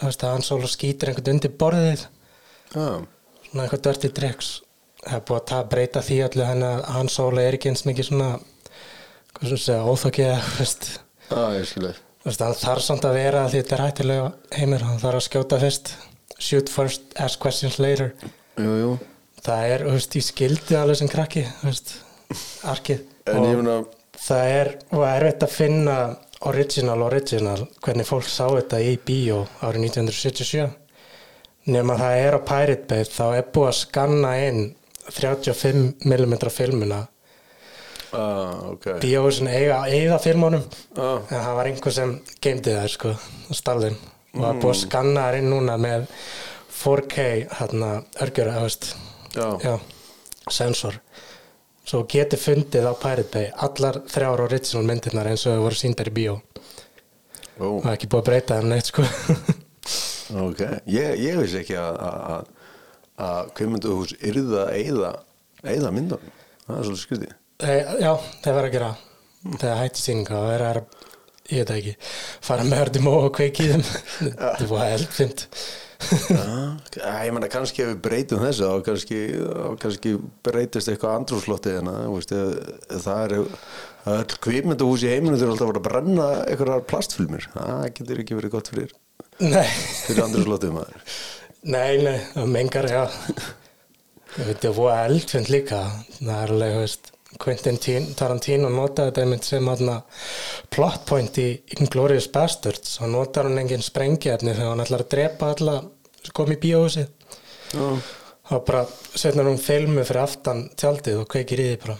Hann 0.00 0.42
solo 0.42 0.66
skýtur 0.70 1.12
einhvern 1.12 1.36
undir 1.36 1.52
borðið. 1.60 2.06
Já, 2.74 3.04
svona 3.54 3.68
eitthvað 3.68 3.84
dirty 3.86 4.10
tricks. 4.18 4.50
Það 5.04 5.14
er 5.18 5.24
búið 5.28 5.38
að 5.40 5.46
ta- 5.52 5.64
breyta 5.70 6.02
því 6.02 6.18
allir 6.26 6.48
hann 6.48 6.62
að 6.66 6.84
hann 6.96 7.10
solo 7.12 7.40
er 7.40 7.54
ekki 7.56 7.70
eins 7.70 7.84
mikið 7.86 8.08
svona 8.10 8.28
hvað 9.34 9.48
sem 9.50 9.60
segja, 9.60 9.84
óþokkið 9.86 10.30
veist, 12.24 12.44
hann 12.44 12.56
þarf 12.56 12.84
samt 12.84 13.04
að 13.08 13.16
vera 13.18 13.46
því 13.48 13.60
þetta 13.62 13.76
er 13.76 13.82
hættilega 13.84 14.28
heimur, 14.58 14.84
hann 14.88 15.00
þarf 15.02 15.20
að 15.20 15.26
skjóta 15.28 15.58
fyrst 15.60 15.92
shoot 16.44 16.68
first, 16.72 17.02
ask 17.20 17.40
questions 17.40 17.78
later. 17.78 18.14
Jú, 18.58 18.72
jú. 18.80 18.92
Það 19.44 19.66
er, 19.74 19.84
þú 19.86 19.92
veist, 19.96 20.16
ég 20.18 20.24
skildi 20.24 20.76
alveg 20.78 20.98
sem 20.98 21.10
krakki, 21.12 21.44
þú 21.60 21.68
veist, 21.68 21.92
arkið. 22.72 23.02
En 23.28 23.38
og 23.38 23.46
ég 23.48 23.60
meina, 23.60 23.76
það 24.24 24.52
er, 24.58 24.70
og 24.94 25.04
erfitt 25.08 25.44
að 25.46 25.52
finna 25.54 25.98
original, 26.48 26.98
original, 27.06 27.58
hvernig 27.84 28.08
fólk 28.08 28.26
sá 28.28 28.46
þetta 28.50 28.80
í 28.84 28.96
bíó 29.04 29.44
árið 29.64 29.86
1977 29.90 30.66
nema 31.70 31.96
það 31.98 32.20
er 32.20 32.36
á 32.36 32.40
Pirate 32.44 32.86
Bay 32.88 33.08
þá 33.08 33.24
er 33.38 33.50
búið 33.54 33.68
að 33.70 33.76
skanna 33.80 34.32
inn 34.44 34.62
35mm 35.04 36.48
filmuna. 36.52 37.00
Ah, 38.14 38.70
ok. 38.70 38.86
Bíóhúsin 39.02 39.50
eiga, 39.50 39.80
eiga 39.90 40.20
filmónum 40.22 40.62
ah, 40.96 41.18
en 41.18 41.40
það 41.40 41.56
var 41.58 41.70
einhver 41.70 41.94
sem 41.96 42.12
geymdi 42.44 42.76
það 42.76 42.90
sko, 42.92 43.14
stallin 43.50 43.96
og 43.96 44.38
það 44.38 44.50
er 44.50 44.60
búið 44.62 44.70
að 44.70 44.80
skanna 44.84 45.24
þær 45.26 45.38
inn 45.40 45.50
núna 45.50 45.74
með 45.82 46.06
4K 46.74 47.26
hérna, 47.58 47.90
örgjur, 48.22 48.50
já, 49.34 49.74
sensor. 50.52 51.00
Svo 51.84 52.04
geti 52.08 52.38
fundið 52.40 52.86
á 52.86 52.94
Pirate 52.96 53.28
Bay 53.34 53.50
allar 53.66 54.00
þrjár 54.08 54.44
original 54.46 54.86
myndirnar 54.88 55.32
eins 55.32 55.44
og 55.48 55.58
þau 55.58 55.66
voru 55.66 55.80
síndar 55.80 56.08
í 56.08 56.14
bíó. 56.14 56.38
Og 57.58 57.84
ekki 57.90 58.08
búið 58.10 58.22
að 58.22 58.30
breyta 58.30 58.60
þeim 58.60 58.72
neitt 58.72 58.90
sko 58.90 59.04
ok. 60.32 60.60
Ég, 60.90 61.18
ég 61.24 61.38
vissi 61.42 61.60
ekki 61.62 61.76
að 61.80 61.98
að- 62.04 63.50
kveimundahús 63.54 64.14
yrði 64.18 64.58
að 64.64 64.72
eyða 64.80 65.10
eyða 65.64 65.90
myndunum, 65.94 66.32
það 66.66 66.78
er 66.80 66.86
svolítið 66.88 67.02
skriði 67.04 67.28
Þeir, 67.64 67.90
já, 68.02 68.12
það 68.42 68.56
var 68.56 68.66
að 68.68 68.72
gera 68.74 68.88
þegar 69.60 69.78
hætti 69.84 70.02
síninga 70.02 70.38
og 70.40 70.48
vera 70.50 70.70
að 70.74 70.80
ég 71.52 71.60
veit 71.60 71.68
það 71.70 71.78
ekki, 71.78 71.94
fara 72.48 72.64
með 72.66 72.80
hörðum 72.82 73.08
og 73.12 73.26
kveiki 73.36 73.64
í 73.66 73.70
þeim. 73.70 73.84
Það 74.40 74.66
var 74.72 74.92
eldfind 74.96 75.46
ég 76.04 77.32
menna 77.32 77.48
kannski 77.52 77.84
ef 77.84 77.90
við 77.92 78.00
breytum 78.04 78.42
þessu 78.44 78.66
og 78.68 78.82
kannski, 78.86 79.20
kannski 79.80 80.14
breytist 80.44 80.90
eitthvað 80.90 81.14
andrúslottið 81.20 81.78
hérna 81.78 81.94
veist, 82.12 82.34
ef 82.34 83.04
það 83.06 83.22
er 83.24 83.34
það 84.04 84.18
er 84.18 84.36
kvikmyndahús 84.48 85.04
í 85.06 85.12
heiminu 85.14 85.38
þurfa 85.40 85.54
alltaf 85.54 85.72
að 85.78 85.86
brenna 85.86 86.26
einhverjar 86.50 86.84
plastfilmir 86.90 87.46
það 87.54 87.86
getur 88.00 88.22
ekki 88.24 88.38
verið 88.40 88.54
gott 88.56 88.72
fyrir, 88.74 88.92
fyrir 89.38 90.22
andrúslottið 90.24 90.74
maður. 90.74 91.00
Nei, 91.64 91.96
nei, 92.04 92.18
það 92.34 92.50
mengar 92.52 92.88
já. 92.90 93.02
Veit 94.34 94.60
það 94.62 94.78
var 94.78 95.04
eldfind 95.08 95.50
líka. 95.52 95.80
Það 96.18 96.32
er 96.36 96.52
alveg, 96.54 96.78
veist 96.82 97.10
Quentin 97.42 97.78
Tin- 97.82 98.10
Tarantino 98.18 98.68
notaði 98.70 99.10
þetta 99.10 99.22
einmitt 99.24 99.46
sem 99.48 99.70
plot 100.74 101.04
point 101.08 101.38
í 101.42 101.46
Inglourious 101.78 102.28
Bastards. 102.34 102.98
Og 103.00 103.10
notar 103.14 103.48
hann 103.48 103.58
engin 103.62 103.82
sprengjaefni 103.82 104.54
þegar 104.54 104.72
hann 104.74 104.84
ætlar 104.84 105.04
að 105.06 105.12
drepa 105.16 105.52
alla 105.54 105.78
sem 106.24 106.32
kom 106.34 106.52
í 106.54 106.58
bíóhúsið 106.60 107.08
Já, 107.74 107.86
og 108.54 108.64
bara 108.68 108.84
setnar 109.18 109.48
hún 109.48 109.58
filmu 109.58 110.04
fyrir 110.06 110.22
aftan 110.22 110.68
tjaldið 110.78 111.22
og 111.24 111.30
kveikir 111.32 111.62
í 111.64 111.70
því 111.72 111.78
bara. 111.86 111.96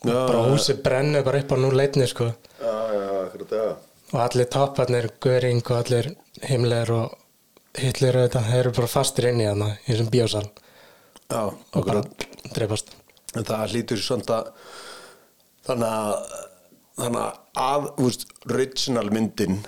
Já, 0.00 0.16
bara 0.26 0.42
húsið 0.50 0.82
brennur 0.84 1.24
bara 1.24 1.40
upp 1.40 1.54
á 1.54 1.56
nú 1.60 1.70
leitni 1.72 2.08
sko. 2.10 2.28
Já, 2.60 2.74
já, 2.94 3.06
akkurat, 3.24 3.54
já 3.56 3.89
og 4.12 4.20
allir 4.24 4.48
topparnir, 4.50 5.10
Göring 5.22 5.62
og 5.64 5.76
allir 5.80 6.12
Himmler 6.48 6.90
og 6.94 7.16
Hitler 7.78 8.16
og 8.18 8.26
þetta, 8.26 8.44
þeir 8.48 8.60
eru 8.64 8.76
bara 8.80 8.90
fastir 8.90 9.30
inn 9.30 9.42
í 9.42 9.48
hana 9.48 9.72
í 9.84 9.92
þessum 9.92 10.10
bíósal. 10.10 10.46
Já, 11.30 11.42
og 11.46 11.86
bara 11.86 12.02
en 13.38 13.46
það 13.46 13.74
hlýtur 13.74 14.00
að 14.34 14.48
þannig 15.68 15.90
að 15.90 16.14
þannig 17.00 17.36
að, 17.60 17.86
þú 17.96 18.08
veist, 18.08 18.24
original 18.50 19.12
myndin 19.14 19.60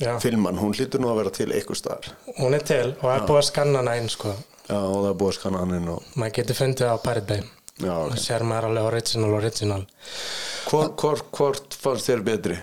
Já. 0.00 0.16
filman, 0.20 0.58
hún 0.58 0.74
hlýtur 0.74 1.00
nú 1.00 1.12
að 1.12 1.20
vera 1.22 1.34
til 1.38 1.50
eitthvað 1.54 1.80
staðar. 1.80 2.10
Hún 2.40 2.56
er 2.56 2.66
til 2.66 2.88
og 2.96 3.08
er 3.12 3.26
búið 3.28 3.40
að 3.40 3.48
skanna 3.50 3.82
hana 3.82 3.94
einn 3.94 4.10
sko. 4.12 4.34
Já, 4.66 4.78
og 4.80 4.98
það 4.98 5.10
er 5.12 5.18
búið 5.22 5.30
að 5.30 5.38
skanna 5.38 5.62
hann 5.62 5.76
inn 5.78 5.92
og 5.94 6.10
maður 6.18 6.36
getur 6.40 6.58
fundið 6.58 6.90
á 6.90 6.96
Pirate 7.04 7.28
Bay. 7.30 7.44
Já, 7.84 7.94
og 7.94 8.10
ok. 8.10 8.20
sér 8.22 8.44
maður 8.46 8.70
alveg 8.70 8.88
original 8.90 9.38
original. 9.38 9.82
Hvort, 10.66 10.96
hvort, 11.00 11.26
hvort 11.38 11.78
fannst 11.78 12.10
þér 12.10 12.26
betri? 12.26 12.58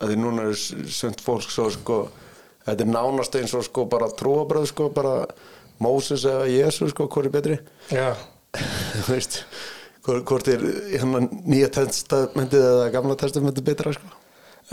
Að 0.00 0.12
því 0.12 0.16
núna 0.20 0.48
er 0.50 0.56
svönd 0.92 1.22
fólk 1.24 1.48
svo 1.50 1.68
sko 1.72 1.98
Þetta 2.66 2.82
er 2.82 2.90
nánast 2.90 3.36
eins 3.38 3.54
og 3.54 3.62
sko 3.64 3.84
bara 3.88 4.08
trúabröð 4.10 4.66
sko 4.72 4.88
bara 4.94 5.20
Móses 5.82 6.24
eða 6.26 6.48
Jésu 6.50 6.88
sko 6.90 7.06
hvort 7.06 7.28
er 7.28 7.34
betri? 7.34 7.58
já, 7.92 8.14
Þú 9.06 9.12
veist 9.12 9.42
hvort, 10.06 10.48
er 10.48 10.62
hérna 10.94 11.20
nýja 11.26 11.68
testamentið 11.80 12.62
eða 12.62 12.90
gamla 12.94 13.16
testamentið 13.18 13.66
betra 13.66 13.92
sko? 13.96 14.10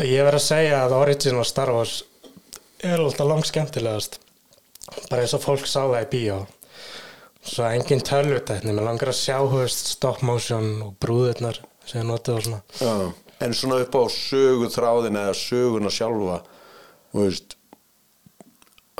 ég 0.01 0.25
verð 0.25 0.39
að 0.39 0.45
segja 0.47 0.81
að 0.85 0.95
original 0.99 1.45
Star 1.45 1.71
Wars 1.73 2.03
er 2.83 3.01
alltaf 3.01 3.29
langt 3.29 3.49
skemmtilegast 3.49 4.19
bara 5.09 5.23
eins 5.23 5.33
og 5.37 5.43
fólk 5.43 5.65
sá 5.69 5.81
það 5.83 5.99
í 6.01 6.09
bíó 6.13 6.37
svo 7.43 7.67
engin 7.67 8.03
tölvutækni 8.05 8.73
mér 8.73 8.87
langar 8.87 9.11
að 9.11 9.19
sjá 9.19 9.37
veist, 9.51 9.91
stop 9.97 10.21
motion 10.25 10.69
og 10.85 10.95
brúðurnar 11.03 11.59
sem 11.85 12.01
ég 12.01 12.07
notið 12.09 12.37
og 12.37 12.45
svona 12.47 12.61
Já. 12.79 12.93
En 13.43 13.55
svona 13.57 13.81
upp 13.83 13.95
á 14.00 14.03
sögu 14.13 14.69
þráðin 14.71 15.19
eða 15.19 15.33
söguna 15.38 15.91
sjálfa 15.91 16.41
veist 17.13 17.57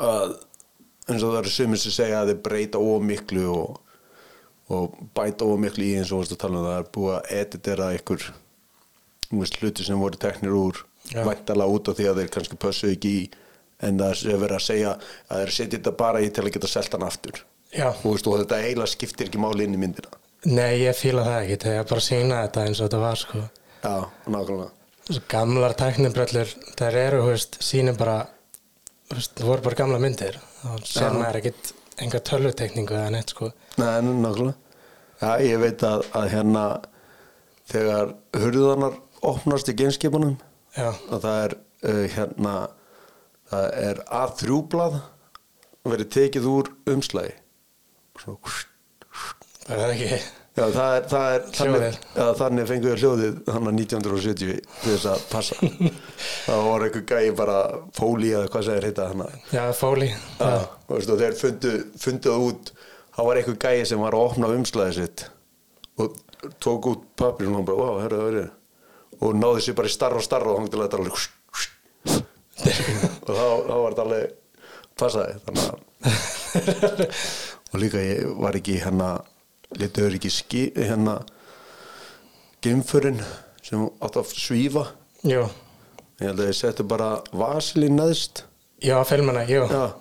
að 0.00 0.34
eins 1.08 1.22
og 1.22 1.34
það 1.34 1.38
eru 1.40 1.52
sumir 1.52 1.80
sem 1.80 1.94
segja 1.94 2.22
að 2.22 2.32
þeir 2.32 2.40
breyta 2.46 2.80
ómiklu 2.80 3.44
og, 3.52 3.78
og 4.72 4.98
bæta 5.16 5.46
ómiklu 5.48 5.86
í 5.86 5.94
eins 6.00 6.12
og 6.14 6.24
að 6.24 6.40
tala 6.40 6.60
um 6.60 6.66
það 6.68 6.80
er 6.80 6.90
búið 6.96 7.14
að 7.16 7.30
editera 7.40 7.88
ykkur 7.98 8.26
veist, 9.34 9.58
hluti 9.60 9.86
sem 9.86 10.00
voru 10.00 10.20
teknir 10.20 10.56
úr 10.56 10.84
Já. 11.12 11.24
væntalega 11.26 11.76
út 11.76 11.90
af 11.90 11.98
því 11.98 12.06
að 12.10 12.20
þeir 12.22 12.30
kannski 12.36 12.60
pössu 12.60 12.92
ekki 12.94 13.16
í 13.22 13.24
en 13.84 13.98
það 14.00 14.22
er 14.32 14.40
verið 14.44 14.56
að 14.56 14.66
segja 14.68 14.94
að 14.94 15.42
þeir 15.42 15.56
setja 15.58 15.78
þetta 15.78 15.96
bara 15.98 16.22
í 16.24 16.30
til 16.32 16.44
að 16.44 16.54
geta 16.54 16.70
selt 16.70 16.94
hann 16.94 17.04
aftur. 17.04 17.42
Þú 17.74 18.12
veist, 18.14 18.28
og 18.30 18.38
þetta 18.38 18.60
eiginlega 18.62 18.92
skiptir 18.92 19.28
ekki 19.28 19.40
máli 19.42 19.66
inn 19.66 19.74
í 19.74 19.80
myndina. 19.82 20.20
Nei 20.46 20.84
ég 20.84 20.96
fíla 20.96 21.24
það 21.26 21.38
ekki 21.42 21.58
þegar 21.64 21.76
ég 21.80 21.90
bara 21.90 22.04
sína 22.06 22.40
þetta 22.44 22.64
eins 22.68 22.80
og 22.80 22.86
þetta 22.86 23.02
var 23.02 23.20
sko 23.20 23.42
Já, 23.84 23.94
nákvæmlega. 24.32 24.70
Svo 25.04 25.20
gamlar 25.28 25.74
tæknibröllur 25.76 26.52
þær 26.78 26.96
eru, 26.96 27.22
þú 27.26 27.32
veist, 27.34 27.58
sýnir 27.60 27.96
bara 28.00 28.18
þú 29.10 29.18
veist, 29.18 29.34
það 29.36 29.50
voru 29.50 29.66
bara 29.68 29.80
gamla 29.82 30.00
myndir. 30.00 30.40
Þá 30.62 30.88
sér 30.88 31.16
maður 31.18 31.40
ekkit 31.42 31.74
enga 32.04 32.20
tölvutekningu 32.30 32.96
eða 32.96 33.12
neitt 33.12 33.34
sko. 33.36 33.50
Nei, 33.76 33.90
nákvæmlega. 34.08 34.56
Já, 35.20 35.30
ég 35.44 35.60
veit 35.62 35.84
að, 35.86 36.06
að 36.16 36.30
hérna 36.32 36.64
þegar 37.70 38.14
hurðanar 38.36 38.96
opnast 39.24 39.70
í 39.72 39.76
genskipunum 39.78 40.36
og 40.82 41.20
það 41.22 41.38
er 41.44 41.54
uh, 41.56 42.04
hérna 42.16 42.54
það 43.50 43.66
er 43.84 44.00
að 44.20 44.34
þrjúblað 44.42 44.96
verið 45.84 46.10
tekið 46.16 46.48
úr 46.50 46.70
umslægi 46.90 47.34
Svo, 48.20 48.36
það 49.64 49.84
er 49.84 49.94
ekki 49.94 50.18
Já, 50.54 50.68
það 50.70 50.96
er, 50.96 51.06
það 51.10 51.28
er 51.34 51.46
þannig, 51.58 51.96
já, 52.14 52.26
þannig 52.38 52.68
fengu 52.70 52.90
við 52.92 53.00
hljóðið 53.02 53.38
hann 53.50 53.70
1970 53.72 54.36
til 54.38 54.92
þess 54.92 55.06
að 55.10 55.24
passa. 55.32 55.56
Það 56.44 56.60
var 56.68 56.84
einhver 56.86 57.04
gæi 57.10 57.32
bara 57.34 57.56
fóli 57.96 58.30
eða 58.30 58.50
hvað 58.52 58.66
segir 58.68 58.86
heita 58.86 59.08
hann 59.10 59.24
já, 59.50 59.64
fóli 59.74 60.12
Já, 60.12 60.52
og 60.62 60.92
veistu, 60.92 61.16
og 61.16 61.22
þeir 61.24 61.34
fundu, 61.40 61.72
fundu 62.04 62.36
út 62.44 62.70
það 63.16 63.28
var 63.30 63.40
einhver 63.40 63.58
gæi 63.66 63.88
sem 63.90 64.04
var 64.04 64.14
að 64.14 64.28
opna 64.28 64.52
umslæðið 64.54 65.00
sitt 65.00 65.26
og 65.98 66.14
tók 66.62 66.88
út 66.92 67.02
pappir 67.18 67.50
og 67.50 67.58
hann 67.58 67.66
bara, 67.66 67.80
wow, 67.80 67.98
það 68.04 68.38
er 68.44 68.48
og 69.24 69.36
náði 69.38 69.66
sér 69.66 69.78
bara 69.78 69.90
í 69.90 69.94
starra 69.94 70.22
og 70.22 70.26
starra 70.26 70.54
og 70.54 70.60
hann 70.60 70.70
til 70.70 70.80
að 70.80 70.86
þetta 70.86 71.02
alveg 71.02 71.14
og 73.24 73.34
þá, 73.34 73.46
þá 73.66 73.74
var 73.74 73.90
þetta 73.90 74.06
alveg 74.06 74.24
passaði 75.00 75.34
þannig 75.46 75.66
að 75.66 75.78
og 77.74 77.80
líka 77.82 78.02
ég 78.02 78.34
var 78.38 78.58
ekki 78.58 78.78
hérna 78.82 79.14
litur 79.80 80.14
ekki 80.16 80.30
ski, 80.32 80.64
hérna 80.76 81.18
gemfurinn 82.64 83.20
sem 83.64 83.84
átt 84.04 84.18
að 84.20 84.32
svífa. 84.36 84.86
Jú, 85.24 85.44
ég 86.20 86.26
held 86.28 86.40
að 86.44 86.50
ég 86.50 86.58
setti 86.58 86.86
bara 86.88 87.10
vasil 87.32 87.86
í 87.86 87.90
neðst. 87.92 88.44
Já, 88.84 88.98
filmuna, 89.08 89.44
jú 89.48 89.62
Já, 89.70 89.94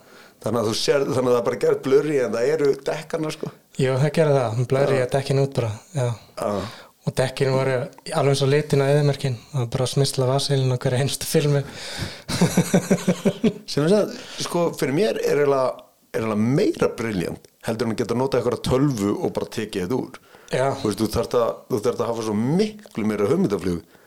þannig 0.43 0.59
að 0.59 0.69
þú 0.69 0.73
sér 0.75 1.03
þannig 1.07 1.29
að 1.29 1.35
það 1.37 1.45
bara 1.47 1.59
gerð 1.61 1.83
blurri 1.85 2.17
en 2.23 2.33
það 2.33 2.49
eru 2.55 2.71
dekkarna 2.89 3.31
sko. 3.31 3.51
Jú, 3.79 3.93
það 4.01 4.09
gerir 4.17 4.39
það, 4.39 4.63
blöður 4.71 4.97
ég 4.97 5.13
dekkin 5.13 5.39
út 5.43 5.53
bara 5.57 5.69
já, 5.95 6.07
Já, 6.37 6.49
og 7.03 7.15
dekkin 7.19 7.53
voru 7.55 7.77
alveg 8.19 8.37
svo 8.39 8.49
litin 8.51 8.83
að 8.83 8.91
eðmerkin 8.97 9.37
og 9.59 9.69
bara 9.73 9.87
smisla 9.89 10.27
vasilin 10.29 10.75
og 10.75 10.83
hverja 10.83 11.05
einstu 11.05 11.29
filmi. 11.29 11.63
Sem 13.67 13.87
þess 13.87 13.97
að 13.97 14.13
sko 14.43 14.67
fyrir 14.77 14.95
mér 14.97 15.21
er 15.23 15.41
eiginlega 15.43 15.71
er 16.13 16.21
eiginlega 16.21 16.53
meira 16.59 16.89
briljant 16.97 17.49
heldur 17.65 17.87
en 17.87 17.95
að 17.95 17.99
geta 18.03 18.17
notað 18.19 18.39
eitthvað 18.39 18.63
tölvu 18.67 19.11
og 19.17 19.33
bara 19.35 19.51
tekið 19.57 19.83
þetta 19.85 19.99
úr. 19.99 20.21
Já, 20.53 20.67
Þú 20.77 20.89
veist, 20.89 21.01
þú 21.01 21.09
þarft 21.15 21.35
að, 21.39 21.51
þú 21.71 21.81
þarft 21.87 22.01
að 22.03 22.09
hafa 22.11 22.25
svo 22.27 22.33
miklu 22.37 23.05
meira 23.09 23.29
hugmyndaflug 23.31 23.99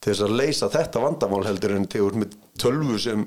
til 0.00 0.12
þess 0.12 0.24
að 0.24 0.36
leysa 0.40 0.70
þetta 0.72 1.02
vandamál 1.04 1.42
heldur 1.44 1.74
en 1.76 1.88
tegur 1.92 2.16
með 2.16 2.36
tölvu 2.60 3.00
sem 3.02 3.24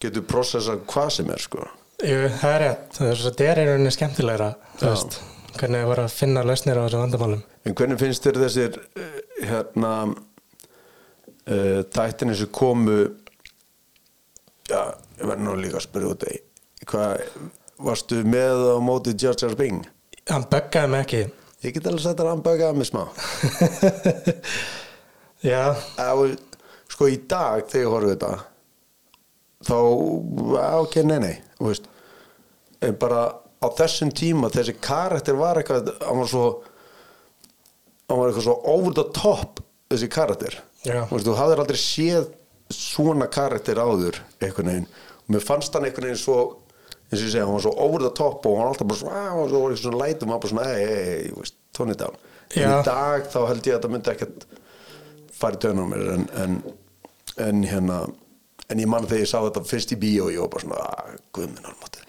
getur 0.00 0.26
processa 0.28 0.76
hvað 0.90 1.12
sem 1.16 1.30
er 1.32 1.44
sko. 1.44 1.68
Jú, 2.00 2.18
það 2.40 2.54
er 2.56 2.62
rétt. 2.64 2.90
Það 2.96 3.12
er 3.12 3.46
er 3.46 3.60
í 3.60 3.68
rauninni 3.68 3.92
skemmtilegra 3.94 4.50
þú 4.80 4.88
veist, 4.88 5.20
hvernig 5.56 5.82
það 5.82 5.90
voru 5.92 6.04
að 6.04 6.16
finna 6.16 6.44
lausnir 6.44 6.80
á 6.80 6.84
þessu 6.84 7.00
vandamálum. 7.00 7.42
En 7.68 7.76
hvernig 7.76 8.00
finnst 8.00 8.26
þér 8.26 8.40
þessir 8.44 8.78
uh, 8.80 9.08
hérna 9.48 9.92
uh, 10.10 11.80
tættinni 11.92 12.36
sem 12.36 12.52
komu 12.52 12.98
já, 14.70 14.82
ég 15.20 15.26
verði 15.26 15.44
nú 15.44 15.56
líka 15.60 15.80
að 15.80 15.86
spyrja 15.88 16.12
út 16.14 16.28
í 16.30 16.38
hvað, 16.88 17.24
varstu 17.84 18.20
með 18.26 18.64
á 18.74 18.78
móti 18.84 19.14
Jar 19.16 19.36
Jar 19.40 19.56
Bing? 19.58 19.84
hann 20.30 20.44
böggaði 20.50 20.90
mig 20.92 21.00
ekki. 21.06 21.22
Ég 21.64 21.74
get 21.74 21.86
alveg 21.90 22.04
sagt 22.04 22.20
að 22.22 22.28
hann 22.30 22.42
böggaði 22.44 22.78
mig 22.78 22.86
smá. 22.88 23.02
Já, 25.50 25.72
Á, 25.96 26.12
sko 26.92 27.08
í 27.08 27.16
dag 27.30 27.64
þegar 27.70 27.84
ég 27.84 27.92
horfði 27.94 28.14
þetta 28.14 28.32
þá, 29.66 29.76
ok, 30.80 30.96
nei, 31.08 31.18
nei 31.24 31.34
þú 31.58 31.68
veist, 31.70 31.88
bara 33.00 33.22
á 33.60 33.66
þessum 33.76 34.12
tíma 34.16 34.50
þessi 34.52 34.74
karakter 34.80 35.36
var 35.40 35.60
eitthvað 35.60 35.90
hann 36.00 36.20
var 36.22 36.30
svo 36.32 36.44
hann 38.08 38.20
var 38.20 38.30
eitthvað 38.30 38.46
svo 38.48 38.56
over 38.72 38.96
the 38.96 39.06
top 39.16 39.60
þessi 39.90 40.08
karakter. 40.12 40.58
Já. 40.84 41.02
þú, 41.08 41.16
veist, 41.16 41.26
þú 41.28 41.36
hafðir 41.40 41.64
aldrei 41.64 41.80
séð 41.80 42.30
svona 42.70 43.26
karakter 43.32 43.80
áður 43.82 44.20
einhvern 44.40 44.70
veginn. 44.70 44.90
Og 45.26 45.34
mér 45.34 45.44
fannst 45.44 45.74
hann 45.76 45.88
einhvern 45.88 46.08
veginn 46.10 46.20
svo 46.22 46.38
eins 47.10 47.20
og 47.20 47.26
ég 47.26 47.32
segja, 47.34 47.46
hann 47.46 47.56
var 47.56 47.64
svo 47.64 47.72
over 47.76 48.04
the 48.04 48.10
top 48.14 48.46
og 48.46 48.56
hann 48.56 48.66
var 48.66 48.72
alltaf 48.72 48.88
bara 48.90 49.00
svona, 49.00 49.20
"Ah", 49.20 49.36
og 49.36 49.48
svo 49.50 49.62
var 49.62 49.72
eitthvað 49.72 49.84
svona 49.84 50.02
lætum 50.04 50.28
hann 50.28 50.36
var 50.36 50.42
bara 50.44 50.52
svona, 50.52 50.66
ei, 50.74 50.84
ei, 50.84 51.90
it 51.90 51.98
down 51.98 52.16
en 52.56 52.80
í 52.80 52.84
dag 52.84 53.26
þá 53.30 53.40
held 53.48 53.66
ég 53.66 53.74
að 53.76 53.82
það 53.84 53.90
myndi 53.94 54.10
ekkert 54.14 54.44
fara 55.32 55.56
í 55.56 55.62
tönum 55.64 55.90
mér 55.90 56.12
en, 56.14 56.28
en, 56.36 56.62
en 57.38 57.64
hérna 57.64 57.98
en 58.70 58.78
ég 58.78 58.86
man 58.86 59.06
þegar 59.06 59.24
ég 59.24 59.30
sá 59.30 59.40
þetta 59.40 59.64
fyrst 59.64 59.92
í 59.92 59.98
bíó 59.98 60.28
og 60.28 60.32
ég 60.34 60.40
var 60.40 60.52
bara 60.54 60.64
svona, 60.66 60.76
að 60.76 61.18
guðminn 61.32 61.66
almátti 61.72 62.06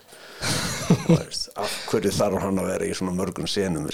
veist, 1.22 1.50
af 1.56 1.74
hverju 1.90 2.12
þarf 2.12 2.42
hann 2.42 2.60
að 2.62 2.72
vera 2.74 2.86
í 2.86 2.94
svona 2.98 3.16
mörgum 3.18 3.48
senum 3.48 3.90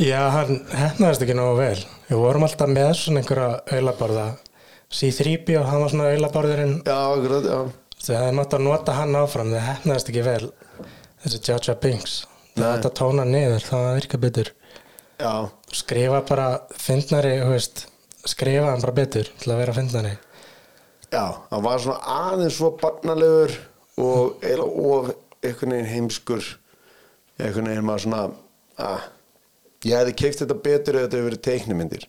Já, 0.00 0.30
hann 0.32 0.62
hefnaðist 0.72 1.20
ekki 1.20 1.34
nógu 1.36 1.58
vel. 1.58 1.80
Við 2.08 2.16
vorum 2.16 2.46
alltaf 2.46 2.70
með 2.72 2.94
svona 2.96 3.20
einhverja 3.20 3.48
auðlaborða. 3.76 4.24
C3P 4.88 5.58
og 5.60 5.66
hann 5.68 5.82
var 5.82 5.92
svona 5.92 6.06
auðlaborðurinn. 6.14 6.78
Já, 6.86 6.96
akkurat, 7.12 7.44
já 7.44 7.81
Það 8.02 8.18
hefði 8.18 8.36
mátt 8.40 8.56
að 8.56 8.64
nota 8.66 8.96
hann 8.98 9.16
áfram, 9.20 9.52
það 9.54 9.66
hefnaðist 9.68 10.10
ekki 10.10 10.24
vel. 10.26 10.50
Þessi 11.22 11.40
Jaja 11.46 11.76
Binks. 11.78 12.16
Það 12.56 12.66
mátt 12.66 12.88
að 12.88 12.96
tóna 12.98 13.24
niður, 13.28 13.64
það 13.68 13.88
virka 14.00 14.18
betur. 14.22 14.52
Já, 15.22 15.32
Skrifa 15.72 16.20
bara 16.26 16.46
fyndnari, 16.74 17.36
skrifa 18.28 18.70
hann 18.70 18.82
bara 18.82 18.94
betur 18.96 19.30
til 19.40 19.52
að 19.52 19.60
vera 19.62 19.74
fyndnari. 19.76 20.16
já, 21.12 21.24
hann 21.50 21.62
var 21.62 21.80
svona 21.82 22.00
aðeins 22.08 22.56
svo 22.56 22.70
barnalegur 22.80 23.52
og 24.00 24.38
eiginlega 24.40 24.92
of 24.94 25.10
einhvern 25.44 25.74
veginn 25.74 25.90
heimskur 25.90 26.46
einhvern 27.38 27.68
veginn 27.68 27.84
maður 27.84 28.04
svona 28.06 28.22
að 28.80 29.02
ég 29.84 29.98
hefði 29.98 30.14
keift 30.22 30.40
þetta 30.40 30.56
betur 30.64 30.96
eða 30.96 31.04
þetta 31.04 31.18
hefur 31.18 31.28
verið 31.28 31.42
teiknumyndir 31.48 32.06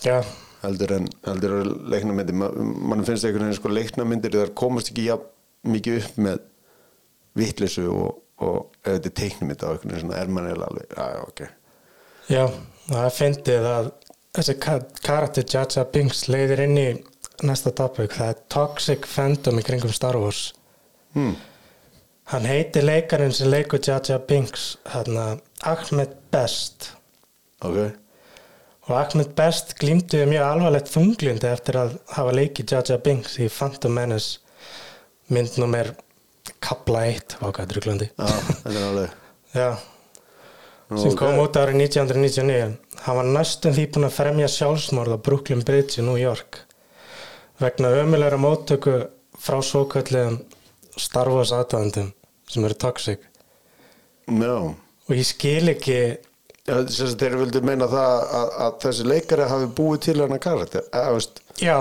Já, 0.00 0.16
heldur 0.62 0.94
en, 0.98 1.08
heldur 1.26 1.58
en 1.60 1.74
leiknamyndir 1.92 2.38
Ma, 2.38 2.48
mann 2.52 3.04
finnst 3.06 3.26
einhvern 3.26 3.48
veginn 3.48 3.60
sko 3.60 3.72
leiknamyndir 3.72 4.38
þar 4.40 4.54
komast 4.58 4.92
ekki 4.92 5.08
jafn 5.08 5.72
mikið 5.74 6.00
upp 6.02 6.18
með 6.26 6.42
vitleysu 7.38 7.86
og, 7.92 8.18
og 8.42 8.58
ef 8.82 8.98
þetta 8.98 9.12
er 9.12 9.16
teiknumynd 9.22 9.62
á 9.62 9.68
einhvern 9.70 9.94
veginn 9.94 10.16
er 10.18 10.34
mann 10.34 10.50
eiginlega 10.50 10.70
alveg, 10.72 10.92
já, 10.96 11.06
já, 11.14 11.22
ok 11.28 11.40
já, 12.28 12.44
það 12.88 13.04
er 13.04 13.16
fyndið 13.18 13.70
að 13.72 13.92
þessi 14.38 14.56
ka 14.62 14.78
karakter 15.04 15.46
Jaja 15.48 15.84
Binks 15.92 16.26
leiðir 16.30 16.64
inn 16.66 16.78
í 16.78 16.88
næsta 17.46 17.72
topic, 17.74 18.14
það 18.16 18.32
er 18.32 18.42
Toxic 18.52 19.06
Fandom 19.08 19.60
í 19.60 19.64
kringum 19.66 19.94
Star 19.94 20.18
Wars. 20.18 20.52
hmm. 21.14 21.36
Hann 22.28 22.44
heiti 22.44 22.82
leikarinn 22.84 23.32
sem 23.32 23.48
leikur 23.48 23.80
Jaja 23.80 24.18
Binks, 24.18 24.76
hérna 24.92 25.38
Ahmed 25.64 26.16
Best. 26.32 26.92
ok, 27.62 27.94
Og 28.88 28.94
Ahmed 28.96 29.34
Best 29.36 29.74
glýmdi 29.80 30.22
við 30.22 30.30
mjög 30.30 30.44
alvarlegt 30.48 30.88
þunglindi 30.92 31.48
eftir 31.50 31.76
að 31.76 31.96
hafa 32.14 32.32
leikið 32.38 32.72
Jaja 32.72 32.96
Binks 33.04 33.34
í 33.42 33.48
Phantom 33.52 33.92
Menace 33.92 34.38
mynd 35.34 35.58
nummer 35.60 35.90
kapla 36.64 37.02
1 37.10 37.36
ákvæður 37.44 37.82
glöndi. 37.84 38.08
já, 38.16 38.28
þetta 38.62 38.72
er 38.72 38.86
alveg 38.86 39.10
Já, 39.58 39.68
Nú, 40.88 41.00
sem 41.02 41.14
kom 41.16 41.36
út 41.42 41.56
árið 41.60 41.82
1999. 41.84 42.78
Hann 43.04 43.16
var 43.18 43.28
næstum 43.28 43.74
því 43.76 43.84
búinn 43.92 44.08
að 44.08 44.16
fremja 44.16 44.48
sjálfsmorð 44.52 45.16
á 45.16 45.24
Brooklyn 45.24 45.64
Bridge 45.68 46.00
í 46.00 46.04
New 46.06 46.16
York 46.20 46.62
vegna 47.60 47.90
ömulegra 48.00 48.38
móttöku 48.40 48.94
frá 49.36 49.58
svokvöldlegum 49.64 50.40
Star 50.96 51.28
Wars 51.32 51.52
aðdæðandum 51.52 52.12
sem 52.48 52.64
eru 52.64 52.74
toxic. 52.80 53.20
já 54.28 54.54
Og 55.08 55.12
ég 55.16 55.24
skil 55.28 55.68
ekki 55.72 55.98
Já, 56.68 56.74
þess 56.76 57.00
að 57.06 57.16
þeir 57.22 57.38
vildu 57.40 57.62
meina 57.64 57.88
það 57.88 58.26
að, 58.40 58.52
að 58.66 58.76
þessi 58.84 59.08
leikari 59.08 59.48
hafi 59.48 59.70
búið 59.78 60.02
til 60.08 60.18
hana 60.20 60.38
karakter 60.42 60.84
veist, 61.14 61.40
Já, 61.62 61.78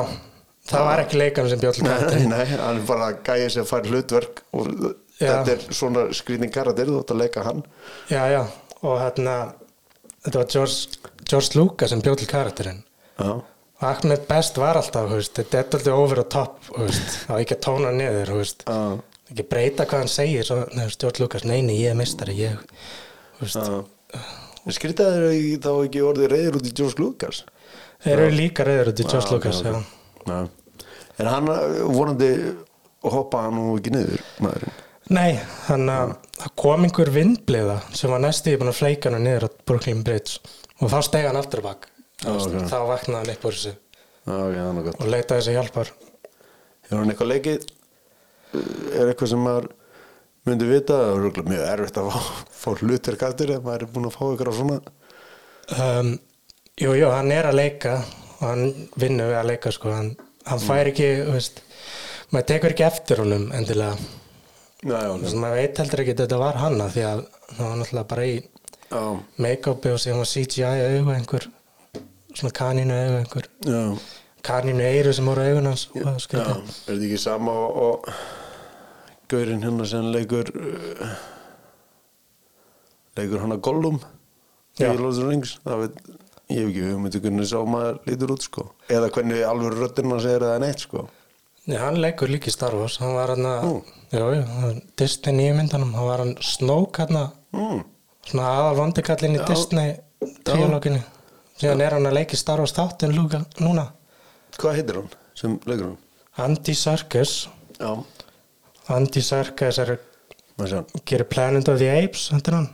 það 0.72 0.88
var 0.88 1.04
ekki 1.04 1.20
leikarinn 1.22 1.54
sem 1.54 1.62
bjóð 1.64 1.80
til 1.80 1.88
nei, 1.90 2.24
nei, 2.32 2.46
hann 2.54 2.80
er 2.80 2.88
bara 2.88 3.12
gæði 3.28 3.50
sem 3.58 3.68
fær 3.68 3.92
hlutverk 3.92 4.42
og 4.56 4.72
Já. 5.18 5.32
þetta 5.32 5.54
er 5.56 5.68
svona 5.74 6.08
skrýning 6.16 6.54
karakter 6.54 6.90
þú 6.90 7.02
ætti 7.02 7.16
að 7.16 7.22
leika 7.24 7.44
hann. 7.46 7.64
Já, 8.12 8.22
já, 8.32 8.42
og 8.84 9.00
hérna 9.02 9.38
þetta 10.28 10.42
var 10.42 10.50
George, 10.54 11.04
George 11.24 11.60
Lucas 11.60 11.94
sem 11.94 12.04
bjóð 12.06 12.22
til 12.22 12.30
karakterinn. 12.32 12.82
Og 13.24 13.88
Ahmed 13.88 14.26
Best 14.30 14.58
var 14.58 14.80
alltaf, 14.80 15.10
veist, 15.12 15.36
þetta 15.38 15.60
er 15.60 15.68
alltaf 15.68 15.94
over 15.94 16.22
the 16.22 16.26
top, 16.34 16.60
þú 16.70 16.86
veist, 16.86 17.14
það 17.26 17.34
var 17.34 17.44
ekki 17.44 17.58
að 17.58 17.64
tóna 17.68 17.94
niður, 17.94 18.34
ekki 19.28 19.46
breyta 19.52 19.86
hvað 19.86 20.04
hann 20.04 20.12
segir, 20.12 20.48
svo, 20.48 20.64
veist, 20.74 21.02
George 21.02 21.24
Lucas, 21.24 21.46
nei, 21.50 21.60
nei, 21.66 21.76
ég 21.84 21.94
er 21.94 22.00
mistari, 22.00 22.38
ég, 22.40 22.58
þú 23.38 23.46
veist, 23.46 24.47
já 24.68 24.76
skrýtaður 24.76 25.28
þá 25.64 25.70
ekki 25.88 26.04
orðið 26.04 26.32
reyður 26.34 26.58
út 26.60 26.68
í 26.68 26.74
George 26.76 27.02
Lucas? 27.04 27.44
Þeir 28.04 28.18
eru 28.18 28.34
líka 28.36 28.66
reyður 28.68 28.92
út 28.92 29.02
í 29.02 29.08
George 29.08 29.36
Lucas, 29.38 29.62
já. 29.64 29.78
Já. 30.28 30.40
en 31.24 31.30
hann 31.32 31.48
uh, 31.50 31.80
vonandi 31.88 32.32
hoppa 33.08 33.46
hann 33.46 33.56
nú 33.58 33.78
ekki 33.78 33.94
niður 33.96 34.24
maðurinn. 34.44 34.84
Nei, 35.16 35.38
þannig 35.70 35.94
að 35.96 36.14
það 36.42 36.54
kom 36.60 36.84
einhver 36.84 37.12
vindbliða 37.16 37.78
sem 37.96 38.12
var 38.12 38.20
næstu 38.26 38.52
í 38.52 38.58
búin 38.60 38.74
að 38.74 38.80
fleika 38.82 39.14
hann 39.14 39.24
niður 39.24 39.48
á 39.48 39.50
Brooklyn 39.70 40.04
Bridge 40.04 40.42
og 40.82 40.92
þá 40.92 40.98
steg 41.08 41.30
hann 41.30 41.40
aftur 41.40 41.64
bak, 41.64 41.88
Já, 42.22 42.34
ok. 42.34 42.58
þá 42.68 42.78
vaknaði 42.92 43.22
hann 43.22 43.34
upp 43.38 43.48
úr 43.48 43.56
þessu. 43.56 43.74
Já, 44.28 44.36
ok, 44.36 44.58
hann 44.60 44.82
er 44.82 44.88
gott. 44.90 45.00
Og 45.00 45.12
leitaði 45.14 45.40
þessi 45.40 45.56
hjálpar. 45.56 45.94
Hefur 46.88 47.00
hann 47.00 47.14
eitthvað 47.14 47.32
leikið? 47.32 47.68
Er 48.58 49.10
eitthvað 49.14 49.32
sem 49.32 49.42
maður 49.48 49.70
myndi 50.48 50.70
vita 50.70 50.98
það 51.02 51.28
er 51.28 51.50
mjög 51.52 51.66
erfitt 51.74 52.00
að 52.02 52.10
fá, 52.14 52.22
fá 52.62 52.70
hlutverk 52.82 53.28
aftur 53.28 53.54
ef 53.58 53.66
maður 53.66 53.86
er 53.86 53.94
búin 53.94 54.10
að 54.10 54.18
fá 54.18 54.24
ykkur 54.30 54.52
á 54.52 54.54
svona. 54.60 54.80
Um, 55.78 56.12
jú, 56.80 56.94
jú, 56.96 57.10
hann 57.12 57.34
er 57.36 57.50
að 57.50 57.60
leika 57.60 57.98
og 58.38 58.44
hann 58.46 58.68
vinnur 59.00 59.32
við 59.34 59.40
að 59.42 59.50
leika 59.52 59.74
sko. 59.76 59.92
hann, 59.92 60.14
hann 60.48 60.64
fær 60.64 60.92
ekki, 60.94 61.10
þú 61.28 61.36
veist 61.36 61.64
maður 62.32 62.48
tekur 62.54 62.76
ekki 62.76 62.88
eftir 62.88 63.24
honum 63.24 63.50
endilega. 63.56 63.98
Veist, 64.88 65.36
maður 65.40 65.58
veit 65.58 65.82
heldur 65.82 66.04
ekki 66.04 66.16
þetta 66.22 66.40
var 66.42 66.60
hann 66.62 66.80
af 66.84 66.94
því 66.94 67.06
að 67.10 67.24
það 67.50 67.64
var 67.64 67.78
náttúrulega 67.82 68.10
bara 68.14 68.28
í 68.28 68.38
make-upi 69.44 69.94
og 69.94 70.02
síðan 70.04 70.22
var 70.22 70.30
CGI 70.32 70.68
augu 70.68 71.14
einhver 71.16 71.48
svona 72.38 72.54
kaninu 72.56 72.96
augu 72.96 73.20
einhver. 73.24 73.48
Já, 73.66 73.82
kaninu 74.48 74.86
eiru 74.86 75.14
sem 75.16 75.28
voru 75.28 75.74
skrítið. 75.76 76.52
Er 76.54 76.94
þetta 76.94 77.08
ekki 77.10 77.20
sama 77.20 77.56
og, 77.66 77.80
og 77.88 78.12
gaurinn 79.32 79.64
hérna 79.66 79.86
sem 79.90 80.08
leikur 80.14 80.50
uh, 80.56 81.18
leikur 83.18 83.42
hann 83.44 83.56
að 83.56 83.64
Gollum 83.68 84.00
Já. 84.78 84.92
í 84.92 84.98
Lord 84.98 85.10
of 85.10 85.20
the 85.20 85.28
Rings. 85.28 85.56
Það 85.66 85.84
veit, 85.84 86.02
ég 86.54 86.60
hef 86.62 86.70
ekki 86.72 86.84
hugmyndu 86.92 87.22
hvernig 87.24 87.50
sá 87.50 87.58
maður 87.66 88.00
lítur 88.08 88.34
út 88.36 88.46
sko. 88.46 88.66
Eða 88.94 89.10
hvernig 89.16 89.44
alveg 89.48 89.78
röddinn 89.80 90.14
hann 90.14 90.24
segir 90.24 90.46
eða 90.48 90.62
neitt 90.64 90.86
sko. 90.86 91.08
Nei, 91.68 91.78
hann 91.82 92.00
leikur 92.00 92.32
líka 92.32 92.48
í 92.48 92.54
Star 92.56 92.78
Wars. 92.78 93.00
Hann 93.02 93.16
var 93.18 93.34
hann 93.34 93.48
að, 93.50 93.70
já, 94.14 94.24
já, 94.38 94.44
hann- 94.62 94.82
Disney 95.00 95.36
nýjumyndanum, 95.42 95.94
hann 95.98 96.08
var 96.08 96.24
hann 96.24 96.36
Snoke 96.46 97.04
hann 97.04 97.20
að, 97.26 97.34
mm. 97.58 97.82
svona 98.30 98.50
aðal 98.54 98.78
vondikallin 98.84 99.36
í 99.36 99.42
Já. 99.42 99.48
Disney 99.50 99.96
tríológinni 100.48 101.02
síðan 101.58 101.82
er 101.84 101.98
hann 101.98 102.08
að 102.08 102.20
leika 102.20 102.38
í 102.38 102.40
Star 102.40 102.62
Wars 102.62 102.76
þáttin 102.78 103.16
lúka 103.18 103.42
núna. 103.60 103.90
Hvað 104.58 104.78
heitir 104.80 105.02
hann 105.02 105.10
sem 105.38 105.58
leikur 105.66 105.90
hann? 105.90 105.98
Andy 106.46 106.74
Serkis. 106.78 107.34
Já, 107.82 107.92
Andy 108.94 109.22
Serkis 109.24 109.80
er 109.82 109.98
hann 110.58 110.86
gerir 111.06 111.28
Planet 111.30 111.70
of 111.72 111.80
the 111.82 111.90
Apes 111.92 112.30
þetta 112.34 112.52
er 112.52 112.58
hann. 112.62 112.70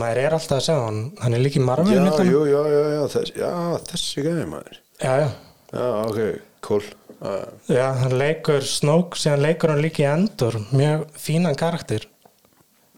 Maður 0.00 0.20
er 0.22 0.34
alltaf 0.34 0.56
að 0.56 0.62
segja 0.66 0.84
hann. 0.86 1.00
Hann 1.20 1.36
er 1.36 1.42
líka 1.44 1.60
í 1.60 1.64
Marvel 1.64 1.92
Já, 1.94 2.06
jú, 2.26 2.42
já, 2.48 2.60
já, 2.72 2.78
já, 2.90 3.02
þess, 3.12 3.34
já, 3.38 3.50
þessi 3.90 4.24
gæði 4.24 4.46
maður. 4.50 4.78
Já, 5.02 5.12
já, 5.20 5.28
Já, 5.76 5.86
ok, 6.06 6.18
cool. 6.64 6.86
Já, 7.16 7.34
já, 7.74 7.84
hann 8.00 8.16
leikur 8.16 8.66
Snoke 8.66 9.20
síðan 9.20 9.44
leikur 9.44 9.72
hann 9.74 9.82
líka 9.84 10.02
í 10.02 10.08
Endor. 10.08 10.58
Mjög 10.72 11.06
fínan 11.20 11.58
karakter. 11.58 12.08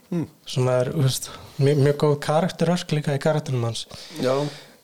Hmm. 0.08 0.24
sem 0.48 0.64
er 0.72 0.88
veist, 0.96 1.26
mjög, 1.60 1.82
mjög 1.84 1.96
góð 2.00 2.14
karakterörk 2.24 2.94
líka 2.96 3.16
í 3.18 3.20
karakterum 3.20 3.66
hans. 3.68 3.82
Já, 4.24 4.32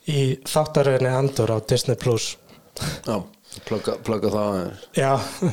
í 0.04 0.34
þáttaröðinni 0.44 1.14
Endor 1.16 1.54
á 1.56 1.58
Disney 1.64 1.96
Plus. 1.96 2.34
Já 3.06 3.22
plugga, 3.68 3.96
plugga 4.04 4.30
það 4.32 4.48
aðeins. 4.50 4.86
Já, 4.98 5.10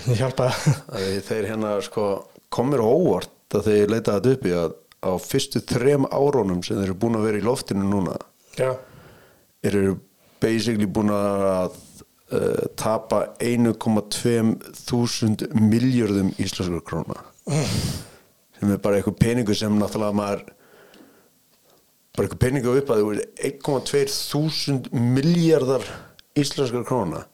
ég 0.10 0.18
hjálpa 0.22 0.50
að 0.52 1.10
þeir 1.28 1.50
hérna 1.52 1.74
sko 1.86 2.06
komir 2.52 2.84
óvart 2.84 3.58
að 3.58 3.68
þeir 3.70 3.94
leita 3.94 4.18
þetta 4.18 4.36
upp 4.36 4.48
í 4.48 4.56
að 4.58 4.78
á 5.02 5.12
fyrstu 5.22 5.62
þrem 5.66 6.06
árónum 6.14 6.62
sem 6.66 6.78
þeir 6.78 6.92
eru 6.92 7.00
búin 7.02 7.18
að 7.18 7.28
vera 7.28 7.42
í 7.42 7.46
loftinu 7.46 7.86
núna 7.90 8.20
já, 8.54 8.76
eru 9.66 9.96
basically 10.42 10.86
búin 10.86 11.10
að 11.16 11.74
uh, 12.34 12.68
tapa 12.80 13.24
1,2 13.42 14.36
þúsund 14.86 15.48
miljörðum 15.58 16.32
íslenskur 16.42 16.84
króna. 16.86 17.18
Sem 17.50 18.70
er 18.70 18.82
bara 18.82 19.00
eitthvað 19.00 19.20
peningur 19.22 19.58
sem 19.58 19.74
náttúrulega 19.78 20.18
maður 20.18 20.46
bara 22.12 22.28
eitthvað 22.28 22.44
peningur 22.46 22.80
upp 22.82 22.94
að 22.94 23.04
1,2 23.50 24.06
þúsund 24.14 24.92
miljardar 24.94 25.86
íslenskar 26.38 26.86
króna 26.88 27.26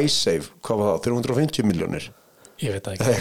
iSave, 0.00 0.50
hvað 0.62 0.82
var 0.82 0.90
það, 0.94 1.04
350 1.08 1.66
miljónir 1.66 2.10
ég 2.60 2.76
veit 2.76 2.84
það 2.84 3.00
Það, 3.00 3.16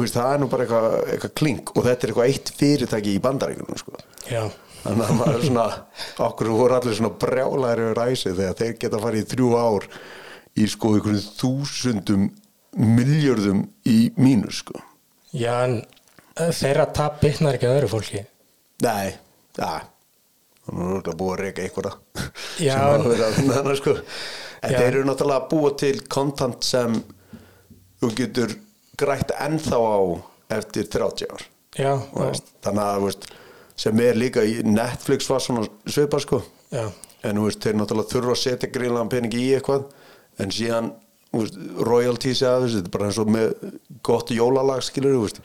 ekki 0.00 0.12
það 0.14 0.32
er 0.32 0.40
nú 0.40 0.48
bara 0.50 0.64
eitthvað, 0.64 0.96
eitthvað 1.14 1.34
klink. 1.36 1.72
Og 1.74 1.84
þetta 1.84 2.06
er 2.06 2.12
eitthvað 2.12 2.32
eitt 2.32 2.52
fyrirtæki 2.56 3.14
í 3.14 3.22
bandaríkunum 3.24 3.80
sko. 3.80 4.00
þannig 4.80 5.04
að 5.04 5.18
maður 5.18 5.36
er 5.36 5.44
svona 5.44 5.66
okkur 6.26 6.52
voru 6.56 6.78
allir 6.78 6.96
svona 6.96 7.12
brjálæri 7.20 7.86
við 7.88 7.96
ræsi 7.98 8.32
þegar 8.32 8.58
þeir 8.62 8.74
geta 8.80 9.02
farið 9.02 9.24
í 9.24 9.30
þrjú 9.34 9.50
ár 9.60 9.88
í 10.56 10.68
sko 10.72 10.94
einhverjum 10.96 11.36
þúsundum 11.42 12.26
miljörðum 12.80 13.64
í 13.90 13.98
mínus 14.16 14.62
sko. 14.64 14.80
Já, 15.36 15.52
en 15.66 15.80
eh, 16.40 16.50
þeirra 16.56 16.88
tap 16.96 17.20
bitnar 17.22 17.58
ekki 17.58 17.68
að 17.68 17.80
öðru 17.80 17.94
fólki. 17.98 18.24
Nei, 18.86 19.12
já 19.60 19.72
Þannig 20.66 20.84
er 20.84 20.94
örugglega 20.94 21.18
búið 21.20 21.32
að 21.32 21.40
reyka 21.44 21.62
einhverja 21.64 21.92
Já, 22.60 22.74
sem 22.74 22.90
að 22.94 23.06
vera 23.10 23.28
þannig 23.38 23.78
sko. 23.80 23.94
En 24.60 24.74
þeir 24.76 24.88
eru 24.90 25.04
náttúrulega 25.08 25.40
að 25.40 25.48
búa 25.54 25.70
til 25.80 25.94
kontant 26.12 26.66
sem 26.68 26.98
þú 28.00 28.10
getur 28.18 28.56
grætt 29.00 29.32
ennþá 29.40 29.78
á 29.80 29.98
eftir 30.60 30.88
30 30.92 31.30
ár. 31.32 31.46
Já, 31.78 31.92
veist, 32.12 32.50
þannig 32.64 32.82
að 32.84 33.04
veist, 33.06 33.28
sem 33.80 34.02
er 34.04 34.18
líka 34.18 34.44
í 34.44 34.58
Netflix 34.66 35.30
var 35.30 35.44
svona 35.44 35.64
svipar 35.88 36.24
sko. 36.24 36.42
Já, 36.74 36.90
en 37.24 37.40
veist, 37.44 37.62
þeir 37.64 37.78
náttúrulega 37.80 38.12
þurfa 38.12 38.36
að 38.36 38.42
setja 38.42 38.72
greinlega 38.74 39.12
pening 39.14 39.38
í 39.38 39.46
eitthvað. 39.56 39.88
En 40.40 40.52
síðan 40.54 40.92
royalties 41.30 42.42
eða 42.42 42.66
þetta 42.66 42.84
er 42.84 42.92
bara 42.92 43.08
eins 43.08 43.18
og 43.22 43.30
með 43.30 43.50
gott 44.06 44.32
jólalag 44.34 44.84
skilur 44.84 45.16
þú 45.16 45.24
veist. 45.24 45.42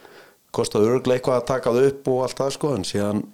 Kostaði 0.56 0.91
örglega 0.91 1.19
eitthvað 1.19 1.41
að 1.41 1.49
taka 1.51 1.75
það 1.75 1.89
upp 1.91 2.12
og 2.12 2.21
allt 2.25 2.39
það 2.41 2.54
sko 2.56 2.75
en 2.75 2.88
síðan 2.88 3.25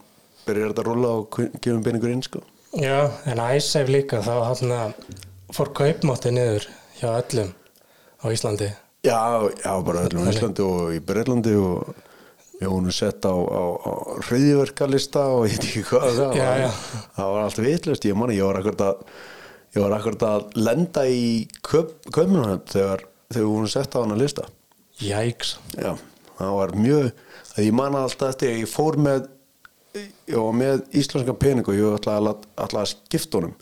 byrjar 0.52 0.74
þetta 0.76 0.84
að 0.86 0.90
rúlla 0.92 1.16
og 1.22 1.40
gefum 1.64 1.82
peningur 1.88 2.14
inn 2.14 2.24
sko 2.28 2.44
já, 2.78 3.00
en 3.28 3.42
æsef 3.48 3.90
líka 3.92 4.22
þá 4.24 4.34
hann 4.52 4.76
að 4.78 4.94
fór 5.56 5.74
kaupmátti 5.82 6.32
niður 6.36 6.70
hjá 7.02 7.10
öllum 7.18 7.50
á 8.22 8.26
Íslandi. 8.32 8.70
Já, 9.04 9.18
já, 9.66 9.72
bara 9.84 10.06
öllum 10.06 10.28
í 10.28 10.32
Íslandi 10.36 10.64
og 10.64 10.92
í 10.94 11.00
Breitlandi 11.04 11.56
og 11.58 11.90
við 12.62 12.70
vorum 12.70 12.94
sett 12.94 13.26
á, 13.26 13.34
á, 13.34 13.64
á 13.82 13.92
hriðjverkalista 14.28 15.24
og 15.34 15.48
ég 15.50 15.56
veit 15.58 15.66
ekki 15.66 15.82
hvað 15.90 16.08
það 16.20 16.36
Já, 16.38 16.46
var 16.46 16.60
já. 16.62 16.70
það 17.18 17.32
var 17.34 17.42
allt 17.48 17.62
vitlust, 17.66 18.06
ég 18.06 18.20
manni, 18.22 18.38
ég 18.38 18.46
var 18.46 18.60
akkurat 18.62 18.84
að 18.86 19.02
ég 19.74 19.82
var 19.88 19.96
akkurat 19.98 20.26
að 20.30 20.56
lenda 20.62 21.06
í 21.10 21.24
köpmunum 21.66 22.62
þegar 22.70 23.04
þegar 23.32 23.42
við 23.42 23.50
vorum 23.50 23.72
sett 23.74 23.98
á 23.98 24.04
hana 24.04 24.20
lista 24.22 24.46
Jæks. 25.02 25.56
Já, 25.82 25.96
það 26.38 26.56
var 26.60 26.76
mjög 26.78 27.10
að 27.56 27.64
ég 27.66 27.74
man 27.82 27.98
alltaf 27.98 28.36
eftir 28.36 28.54
að 28.54 28.60
ég 28.62 28.70
fór 28.70 29.00
með 29.02 29.26
ég 29.96 30.38
var 30.38 30.54
með 30.56 30.86
íslenska 30.98 31.36
pening 31.40 31.68
og 31.68 31.78
ég 31.78 31.98
ætlaði 31.98 32.32
að, 32.32 32.46
ætlaði 32.66 32.84
að 32.84 32.92
skipta 32.94 33.40
honum. 33.40 33.56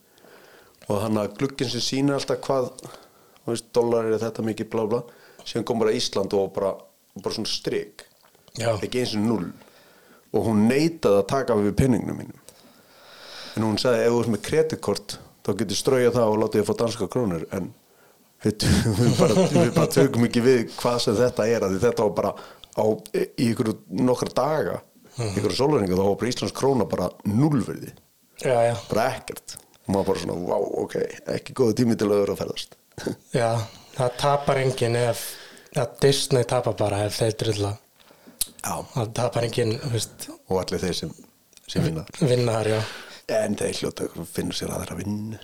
Og 0.90 1.02
þannig 1.04 1.22
að 1.24 1.38
glugginn 1.40 1.72
sem 1.72 1.86
sýnir 1.86 2.18
alltaf 2.18 2.42
hvað 2.46 2.70
dólar 3.74 4.10
er 4.10 4.22
þetta 4.22 4.46
mikið 4.46 4.70
blá 4.70 4.84
blá 4.90 5.00
síðan 5.50 5.66
kom 5.66 5.82
bara 5.82 5.96
Ísland 5.96 6.34
og 6.38 6.52
bara, 6.54 6.74
bara 7.18 7.36
svona 7.36 7.50
strik. 7.50 8.06
Já, 8.58 8.74
ekki 8.78 9.04
eins 9.04 9.16
og 9.18 9.26
null 9.26 9.50
og 10.30 10.46
hún 10.46 10.68
neitaði 10.70 11.24
að 11.24 11.30
taka 11.32 11.58
við 11.58 11.76
penningnum 11.80 12.20
mínum. 12.20 12.42
En 13.58 13.66
hún 13.66 13.80
sagði 13.82 14.06
ef 14.06 14.14
þú 14.14 14.20
ert 14.22 14.34
með 14.36 14.44
kreditkort 14.46 15.16
þá 15.46 15.52
getur 15.62 15.80
strauja 15.80 16.12
það 16.14 16.34
og 16.34 16.42
láta 16.44 16.60
ég 16.60 16.68
fá 16.68 16.76
danska 16.78 17.08
krónur. 17.10 17.48
En 17.56 17.72
við, 18.44 18.68
við, 19.00 19.16
bara, 19.18 19.48
við 19.56 19.72
bara 19.78 19.94
tökum 19.96 20.28
ekki 20.28 20.46
við 20.46 20.62
hvað 20.76 21.00
sem 21.06 21.18
þetta 21.18 21.48
er 21.50 21.66
að 21.66 21.80
þetta 21.82 22.06
var 22.06 22.16
bara 22.20 22.36
á, 22.78 22.86
í 23.18 23.50
ykkur 23.50 23.74
nokkra 23.90 24.36
daga 24.38 24.78
ykkur 25.28 25.56
sólaringa 25.58 25.98
þá 25.98 26.04
var 26.06 26.16
bara 26.22 26.32
Íslands 26.34 26.56
króna 26.56 26.86
bara 26.90 27.10
nullverði 27.28 27.92
já, 28.44 28.56
já, 28.70 28.76
bara 28.92 29.06
ekkert. 29.18 29.58
Og 29.86 29.94
maður 29.96 30.08
bara 30.12 30.22
svona, 30.24 30.38
wow, 30.46 30.66
ok, 30.86 30.96
ekki 31.36 31.54
góðu 31.58 31.76
tími 31.80 31.96
til 31.98 32.08
að 32.12 32.20
vera 32.22 32.34
að 32.36 32.42
ferðast. 32.44 32.76
Já, 33.40 33.48
það 33.96 34.12
tapar 34.22 34.60
enginn 34.62 34.98
ef, 35.00 35.22
að 35.80 35.94
Disney 36.04 36.46
tapar 36.48 36.76
bara 36.78 37.00
ef 37.08 37.16
þeir 37.18 37.36
drilla. 37.42 37.72
já, 38.60 38.74
Það 38.94 39.14
tapar 39.18 39.48
enginn, 39.48 39.74
veist, 39.94 40.28
og 40.48 40.60
allir 40.62 40.84
þeir 40.84 40.98
sem, 41.00 41.14
sem 41.68 41.84
vinna. 41.88 42.04
Vinnar, 42.22 42.70
já. 42.70 42.80
en 43.40 43.56
þeir 43.60 43.80
hljóta 43.82 44.08
að 44.12 44.26
finna 44.36 44.56
sér 44.58 44.76
aðra 44.78 44.98
vinn 45.00 45.38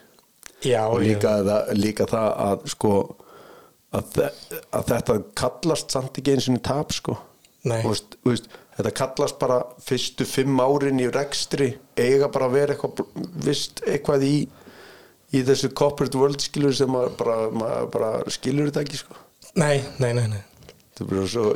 Já, 0.65 0.83
og 0.89 1.01
já. 1.01 1.07
líka, 1.09 1.31
það, 1.49 1.71
líka 1.77 2.07
það 2.09 2.29
að 2.45 2.67
sko 2.75 2.91
að, 3.95 4.19
að 4.75 4.87
þetta 4.91 5.17
kallast 5.41 5.93
samt 5.95 6.19
ekki 6.21 6.35
eins 6.35 6.47
og 6.53 6.61
tap 6.65 6.93
sko. 6.95 7.17
Nei. 7.65 7.79
Þú 7.81 7.91
veist, 7.95 8.15
veist, 8.29 8.47
þetta 8.75 8.91
kallast 8.99 9.39
bara 9.39 9.61
fyrstu 9.83 10.27
fimm 10.27 10.59
árin 10.59 10.99
í 10.99 11.07
rekstri 11.11 11.71
eiga 11.95 12.29
bara 12.31 12.49
að 12.49 12.55
vera 12.59 12.75
eitthvað 12.75 13.25
vist 13.45 13.81
eitthvað 13.87 14.27
í 14.27 14.35
í 15.35 15.43
þessu 15.45 15.71
corporate 15.75 16.19
world 16.19 16.43
skilur 16.43 16.75
sem 16.75 16.91
maður 16.91 17.15
bara, 17.19 17.37
maður 17.53 17.87
bara 17.93 18.11
skilur 18.33 18.69
þetta 18.69 18.83
ekki 18.85 19.01
sko. 19.01 19.17
Nei, 19.59 19.79
nei, 20.03 20.11
nei, 20.17 20.27
nei. 20.31 20.41
þetta 20.91 21.03
er 21.05 21.09
bara 21.11 21.25
svo, 21.31 21.47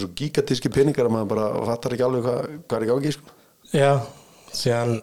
svo 0.00 0.10
gigantíski 0.18 0.72
peningar 0.72 1.08
að 1.08 1.16
maður 1.16 1.30
bara 1.34 1.48
fattar 1.70 1.96
ekki 1.96 2.06
alveg 2.06 2.26
hvað, 2.26 2.52
hvað 2.66 2.78
er 2.78 2.86
í 2.86 2.90
gangi 2.92 3.14
sko. 3.16 3.36
Já, 3.72 3.92
síðan, 4.52 4.94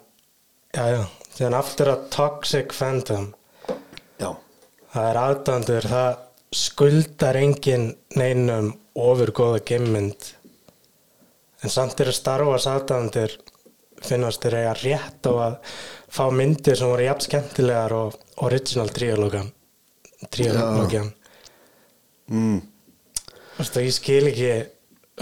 já, 0.75 0.83
já, 0.93 1.01
síðan 1.37 1.59
aftur 1.59 1.93
að 1.93 2.07
Toxic 2.15 2.75
Fandom, 2.75 3.29
já, 4.19 4.29
það 4.93 5.11
er 5.11 5.21
aðdándur, 5.23 5.89
það 5.93 6.09
skuldar 6.59 7.37
enginn 7.37 7.91
neinum 8.17 8.73
ofur 8.99 9.31
góða 9.37 9.63
gemmynd, 9.69 10.33
en 11.63 11.73
samt 11.73 11.99
eru 11.99 12.13
Star 12.15 12.43
Wars 12.47 12.67
aðdándur 12.69 13.35
finnast 14.05 14.43
þeir 14.43 14.57
eiga 14.61 14.73
rétt 14.79 15.27
á 15.27 15.31
að 15.33 15.55
fá 16.09 16.25
myndir 16.31 16.77
sem 16.79 16.87
voru 16.89 17.05
jafn 17.05 17.25
skemmtilegar 17.25 17.95
og 17.97 18.19
original 18.47 18.89
tríológan, 18.95 19.49
tríológan. 20.31 21.11
mm, 22.31 22.59
Þú 23.59 23.63
veist, 23.63 23.75
og 23.75 23.83
ég 23.83 23.95
skil 23.97 24.29
ekki, 24.29 24.51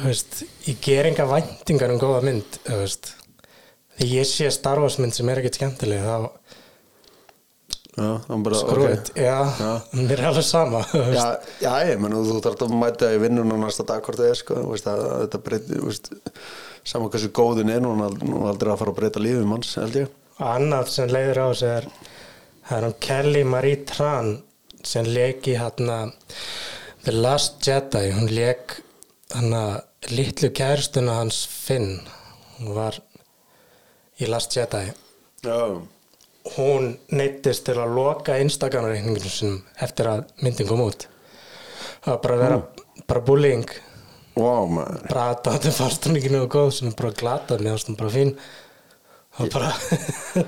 veist, 0.06 0.44
ég 0.70 0.82
ger 0.86 1.10
enga 1.10 1.26
væntingar 1.26 1.90
um 1.96 2.02
góða 2.02 2.22
mynd. 2.28 2.60
Þegar 2.68 4.12
ég 4.14 4.28
sé 4.30 4.52
Star 4.54 4.78
Wars 4.84 5.00
mynd 5.02 5.16
sem 5.18 5.30
er 5.34 5.42
ekkert 5.42 5.58
skemmtileg, 5.58 6.06
þá 6.06 6.30
já, 7.98 8.10
hann 8.28 8.44
bara 8.46 8.60
skrúið, 8.62 9.12
já, 9.18 9.38
Já. 9.60 9.72
mér 9.98 10.20
er 10.22 10.28
alveg 10.30 10.46
sama. 10.46 10.82
Já, 11.16 11.26
já, 11.64 11.72
ég 11.90 12.00
menn 12.04 12.14
þú 12.18 12.40
þarf 12.46 12.64
að 12.68 12.76
mæta 12.82 13.10
í 13.16 13.20
vinnuna 13.24 13.58
næsta 13.64 13.86
dag 13.90 14.04
hvort 14.06 14.20
það 14.22 14.32
er 14.32 14.40
sko, 14.42 14.58
veist, 14.72 14.90
að, 14.92 15.04
að 15.08 15.24
þetta 15.26 15.42
breyti, 15.48 15.80
þú 15.82 15.90
veist, 15.90 16.12
saman 16.88 17.12
hversu 17.14 17.32
góðin 17.36 17.74
er, 17.74 17.82
hún 17.88 18.04
er 18.06 18.18
nú 18.30 18.44
aldrei 18.50 18.72
að 18.74 18.82
fara 18.84 18.94
að 18.94 19.00
breyta 19.02 19.24
lífið 19.24 19.48
manns, 19.50 19.74
held 19.82 19.98
ég. 20.04 20.14
Annað 20.38 20.92
sem 20.94 21.10
leiður 21.10 21.42
á 21.42 21.46
þessu 21.50 21.70
er, 21.74 21.90
það 22.70 22.78
er 22.78 22.88
hún 22.88 22.98
Kelly 23.08 23.44
Marie 23.56 23.82
Tran 23.90 24.32
sem 24.88 25.08
leik 25.10 25.50
í 25.50 25.58
hérna 25.58 25.98
The 27.04 27.16
Last 27.18 27.60
Jedi, 27.66 28.06
hún 28.14 28.30
leik 28.32 28.78
hérna 29.34 29.64
litlu 30.14 30.52
kærstuna 30.56 31.18
hans 31.24 31.42
Finn, 31.50 31.98
hún 32.60 32.76
var 32.78 33.02
í 34.22 34.30
Last 34.30 34.54
Jedi. 34.56 34.86
Já, 35.46 35.58
hún 36.56 36.94
neittist 37.12 37.66
til 37.68 37.78
að 37.82 37.96
loka 37.98 38.38
Instagram-reikninginu 38.44 39.32
sinum 39.32 39.60
eftir 39.84 40.10
að 40.12 40.26
myndin 40.44 40.70
kom 40.70 40.84
út. 40.86 41.08
Það 42.04 42.14
var 42.14 42.22
bara 42.24 42.38
að 42.38 42.44
vera 42.46 42.60
bara 43.08 43.24
bullying. 43.28 43.68
Wow, 44.38 44.70
bara 45.10 45.28
að 45.34 45.50
þetta 45.50 45.74
fannst 45.74 46.08
hún 46.08 46.20
ekki 46.20 46.32
nefnir 46.32 46.52
góð 46.54 46.72
sem 46.78 46.96
bara 46.98 47.16
glatað 47.18 47.64
mér 47.66 47.76
fannst 47.76 47.92
hún 47.92 48.00
bara 48.00 48.14
fín. 48.14 48.34
Það 49.38 49.44
var 49.44 49.54
bara 49.56 49.72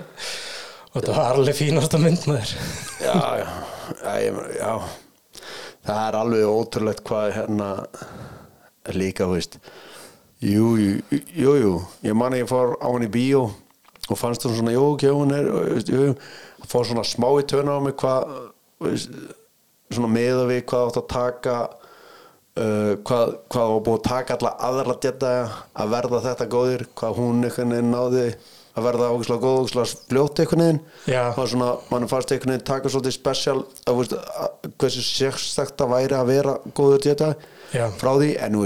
og 0.90 0.98
þetta 1.00 1.16
var 1.18 1.36
alveg 1.36 1.58
fínasta 1.58 2.02
mynd 2.02 2.28
maður. 2.30 2.56
Já, 3.04 3.16
já, 3.42 3.48
já, 4.04 4.14
ég, 4.24 4.42
já, 4.60 4.74
það 5.90 6.04
er 6.06 6.20
alveg 6.24 6.52
ótrúlegt 6.54 7.04
hvað 7.10 7.34
hérna 7.38 7.70
líka, 8.96 9.28
þú 9.28 9.36
veist, 9.38 9.58
jú, 10.42 10.70
jú, 10.82 11.20
jú, 11.36 11.56
jú, 11.64 11.74
ég 12.06 12.18
man 12.18 12.34
að 12.34 12.44
ég 12.44 12.50
fór 12.50 12.78
á 12.82 12.88
hann 12.88 13.06
í 13.06 13.12
bíó 13.14 13.50
og 14.10 14.20
fannst 14.20 14.46
hún 14.48 14.56
svona, 14.58 14.76
jú, 14.76 14.86
ok, 14.94 15.06
hún 15.14 15.36
er, 15.36 15.50
fór 16.70 16.88
svona 16.90 17.06
smá 17.08 17.30
í 17.40 17.46
töna 17.50 17.78
á 17.78 17.80
mig 17.84 17.98
hvað, 18.00 18.32
svona 19.90 20.12
meða 20.14 20.48
við 20.50 20.64
hvað 20.70 20.90
átt 20.90 21.02
að 21.02 21.10
taka 21.14 21.58
uh, 22.60 22.94
hvað, 23.06 23.36
hvað 23.52 23.74
var 23.74 23.84
búið 23.88 24.00
að 24.00 24.08
taka 24.08 24.38
alla 24.38 24.54
aðra 24.70 24.96
djetta 25.04 25.34
að 25.74 25.92
verða 25.96 26.24
þetta 26.28 26.50
góðir, 26.54 26.88
hvað 27.00 27.20
hún 27.20 27.44
einhvern 27.44 27.76
veginn 27.76 27.94
náði 27.94 28.26
að 28.80 28.86
verða 28.86 29.12
ógæslega 29.14 29.44
góð, 29.44 29.60
ógæslega 29.64 30.02
fljótt 30.10 30.42
einhvern 30.44 30.64
veginn. 30.64 30.82
Já. 31.10 31.22
var 31.36 31.52
svona, 31.52 31.70
mann 31.92 32.10
fannst 32.12 32.34
einhvern 32.34 32.56
veginn 32.56 32.68
taka 32.70 32.92
svolítið 32.94 33.16
spesial 33.18 33.58
að, 33.60 34.02
veist, 34.02 34.18
hversu 34.80 35.06
sérstakt 35.06 35.84
að 35.84 35.96
væri 35.96 36.20
að 36.20 36.34
vera 36.34 36.58
góður 36.78 37.06
djetta 37.06 37.32
frá 38.00 38.12
því, 38.16 38.34
en 38.40 38.60
þú 38.60 38.66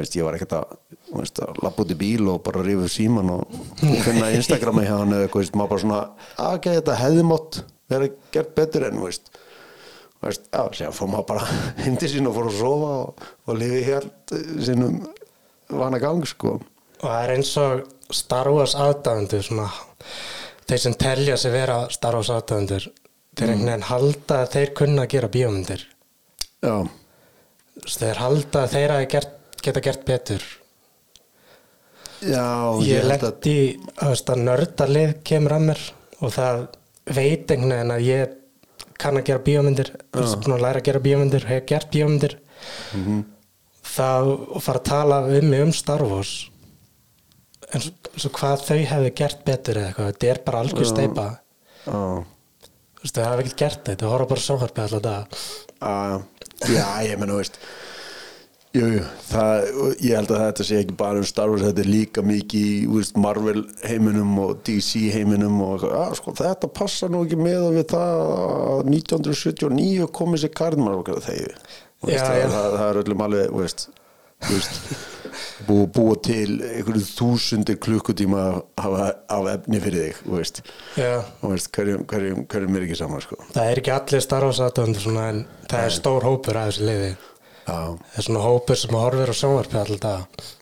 veist 0.00 0.16
ég 0.18 0.26
var 0.26 0.36
ekkert 0.36 0.56
að, 0.58 0.74
að 1.14 1.62
lappa 1.62 1.84
út 1.84 1.92
í 1.94 1.98
bíl 1.98 2.26
og 2.28 2.42
bara 2.42 2.60
upp 2.60 2.90
síman 2.90 3.30
og 3.30 3.58
finna 4.04 4.30
Instagrami 4.34 4.86
hjá 4.86 4.96
hann 4.98 5.12
eða 5.14 5.28
eitthvað, 5.28 5.50
maður 5.54 5.70
bara 5.70 5.80
svona 5.84 6.00
"Ah, 6.36 6.54
ok, 6.56 6.66
þetta 6.80 6.96
hefði 7.00 7.22
mátt 7.22 7.60
vera 7.88 8.08
gert 8.32 8.54
betur 8.54 8.86
en, 8.88 9.00
veist. 9.00 9.30
Veist, 10.22 10.48
já, 10.50 10.62
sér 10.72 10.92
fór 10.92 11.08
maður 11.12 11.26
bara 11.26 11.46
hindi 11.84 12.08
sín 12.08 12.26
og 12.26 12.34
fór 12.34 12.48
að 12.50 12.58
sofa 12.58 12.90
og, 13.04 13.26
og 13.46 13.58
lifi 13.60 13.82
helt 13.86 14.34
sínum 14.64 15.06
vana 15.70 15.98
gang, 15.98 16.24
sko. 16.26 16.60
Og 17.02 17.06
það 17.06 17.22
er 17.22 17.34
eins 17.36 17.56
og 17.60 17.86
Star 18.10 18.48
Wars 18.50 18.74
aðdæðendur 18.74 19.42
svona, 19.42 19.70
þeir 20.66 20.78
sem 20.78 20.94
telja 20.94 21.36
sig 21.36 21.52
vera 21.52 21.88
Star 21.90 22.14
Wars 22.18 22.30
aðdæðendur 22.30 22.88
þeir 23.36 23.50
einhvern 23.50 23.66
veginn 23.68 23.88
halda 23.90 24.42
að 24.42 24.52
þeir 24.54 24.70
kunna 24.74 25.02
að 25.04 25.10
gera 25.12 25.28
bíómyndir. 25.28 25.82
Já, 26.64 26.76
þeir 27.84 28.22
halda 28.22 28.62
að 28.64 28.70
þeir 28.72 28.94
gert, 29.12 29.34
geta 29.62 29.82
gert 29.84 30.06
betur 30.08 30.46
Já, 32.24 32.46
ég 32.86 33.02
að 33.02 33.10
lendi 33.10 33.60
þú 34.00 34.10
að 34.32 34.42
nördalið 34.46 35.14
kemur 35.26 35.56
að 35.56 35.64
mér 35.68 35.82
og 36.24 36.32
það 36.32 36.60
veit 37.12 37.50
einhvern 37.52 37.74
veginn 37.76 37.94
að 37.96 38.06
ég 38.06 38.36
kann 38.96 39.20
að 39.20 39.26
gera 39.28 39.44
bíómyndir 39.46 39.90
þú 40.16 40.54
að 40.56 40.62
læra 40.64 40.80
að 40.80 40.86
gera 40.88 41.02
bíómyndir 41.04 41.48
hef 41.50 41.66
gert 41.68 41.90
bíómyndir. 41.92 42.38
Mhm. 42.96 43.24
það 43.96 44.30
og 44.56 44.62
fara 44.64 44.80
að 44.80 44.88
tala 44.88 45.18
um 45.38 45.50
mig 45.50 45.62
um 45.62 45.72
Star 45.72 46.02
Wars 46.02 46.48
en 47.74 47.82
svo, 47.82 48.30
hvað 48.34 48.64
þau 48.66 48.78
hefði 48.90 49.12
gert 49.20 49.44
betur 49.46 49.78
eða 49.80 49.90
eitthvað, 49.90 50.10
þetta 50.12 50.30
er 50.30 50.40
bara 50.46 50.62
algjör 50.64 50.88
steipa 50.90 51.26
þú 51.86 53.02
veist, 53.02 53.14
þau 53.16 53.24
hafa 53.24 53.44
ekki 53.44 53.56
gert 53.62 53.82
þetta, 53.86 54.02
þau 54.02 54.12
horfa 54.12 54.28
bara 54.32 54.44
sjónvarpið 54.46 54.84
alltaf 54.84 55.02
dag 55.06 55.38
já, 55.80 56.74
já, 56.74 56.86
ég 57.06 57.20
menn, 57.20 57.32
þú 57.34 57.40
veist 57.40 57.60
Jú, 58.76 58.86
jú, 58.92 59.02
það, 59.30 59.66
ég 60.04 60.18
held 60.18 60.32
að 60.34 60.42
þetta 60.42 60.64
sé 60.68 60.78
ekki 60.82 60.96
bara 60.98 61.20
um 61.22 61.26
Star 61.26 61.48
Wars, 61.48 61.64
þetta 61.64 61.80
er 61.80 61.88
líka 61.88 62.24
mikið 62.26 62.64
í 62.66 62.86
veist, 62.90 63.16
Marvel 63.20 63.62
heiminum 63.86 64.34
og 64.42 64.58
DC 64.66 65.06
heiminum 65.14 65.60
og 65.64 65.86
að, 65.86 66.16
sko, 66.18 66.34
þetta 66.36 66.68
passar 66.76 67.12
nú 67.12 67.22
ekki 67.24 67.38
með 67.40 67.70
við 67.78 67.86
það 67.94 68.24
að 68.26 68.90
1979 68.92 70.08
komið 70.18 70.44
sér 70.44 70.56
karnmar 70.60 70.98
og 71.00 71.08
þegar 71.24 71.54
það, 72.02 72.42
það, 72.52 72.82
er 72.88 73.00
öllum 73.00 73.24
alveg, 73.26 73.54
veist, 73.56 73.86
veist 74.50 74.82
búið 75.66 75.86
búa 75.96 76.16
til 76.26 76.58
einhverju 76.66 77.04
þúsundir 77.08 77.78
klukkutíma 77.82 78.42
af, 78.76 78.98
af 79.32 79.48
efni 79.54 79.80
fyrir 79.84 80.04
þig, 80.10 80.20
veist. 80.34 80.60
Hverjum, 80.96 82.04
hverjum, 82.10 82.44
hverjum 82.50 82.76
er 82.76 82.84
ekki 82.86 82.98
saman, 83.00 83.24
sko. 83.24 83.40
Það 83.54 83.72
er 83.72 83.80
ekki 83.80 83.94
allir 83.96 84.26
Star 84.26 84.46
Wars 84.48 84.60
en 84.60 85.42
það 85.64 85.80
er 85.80 85.96
stór 85.96 86.28
hópur 86.28 86.60
að 86.60 86.70
þessu 86.70 86.90
liði 86.90 87.10
það 87.66 87.98
er 88.16 88.26
svona 88.26 88.44
hópur 88.44 88.78
sem 88.78 88.96
horfir 88.96 89.32
á 89.32 89.34
sjónvarpið 89.36 89.82
alltaf 89.82 90.54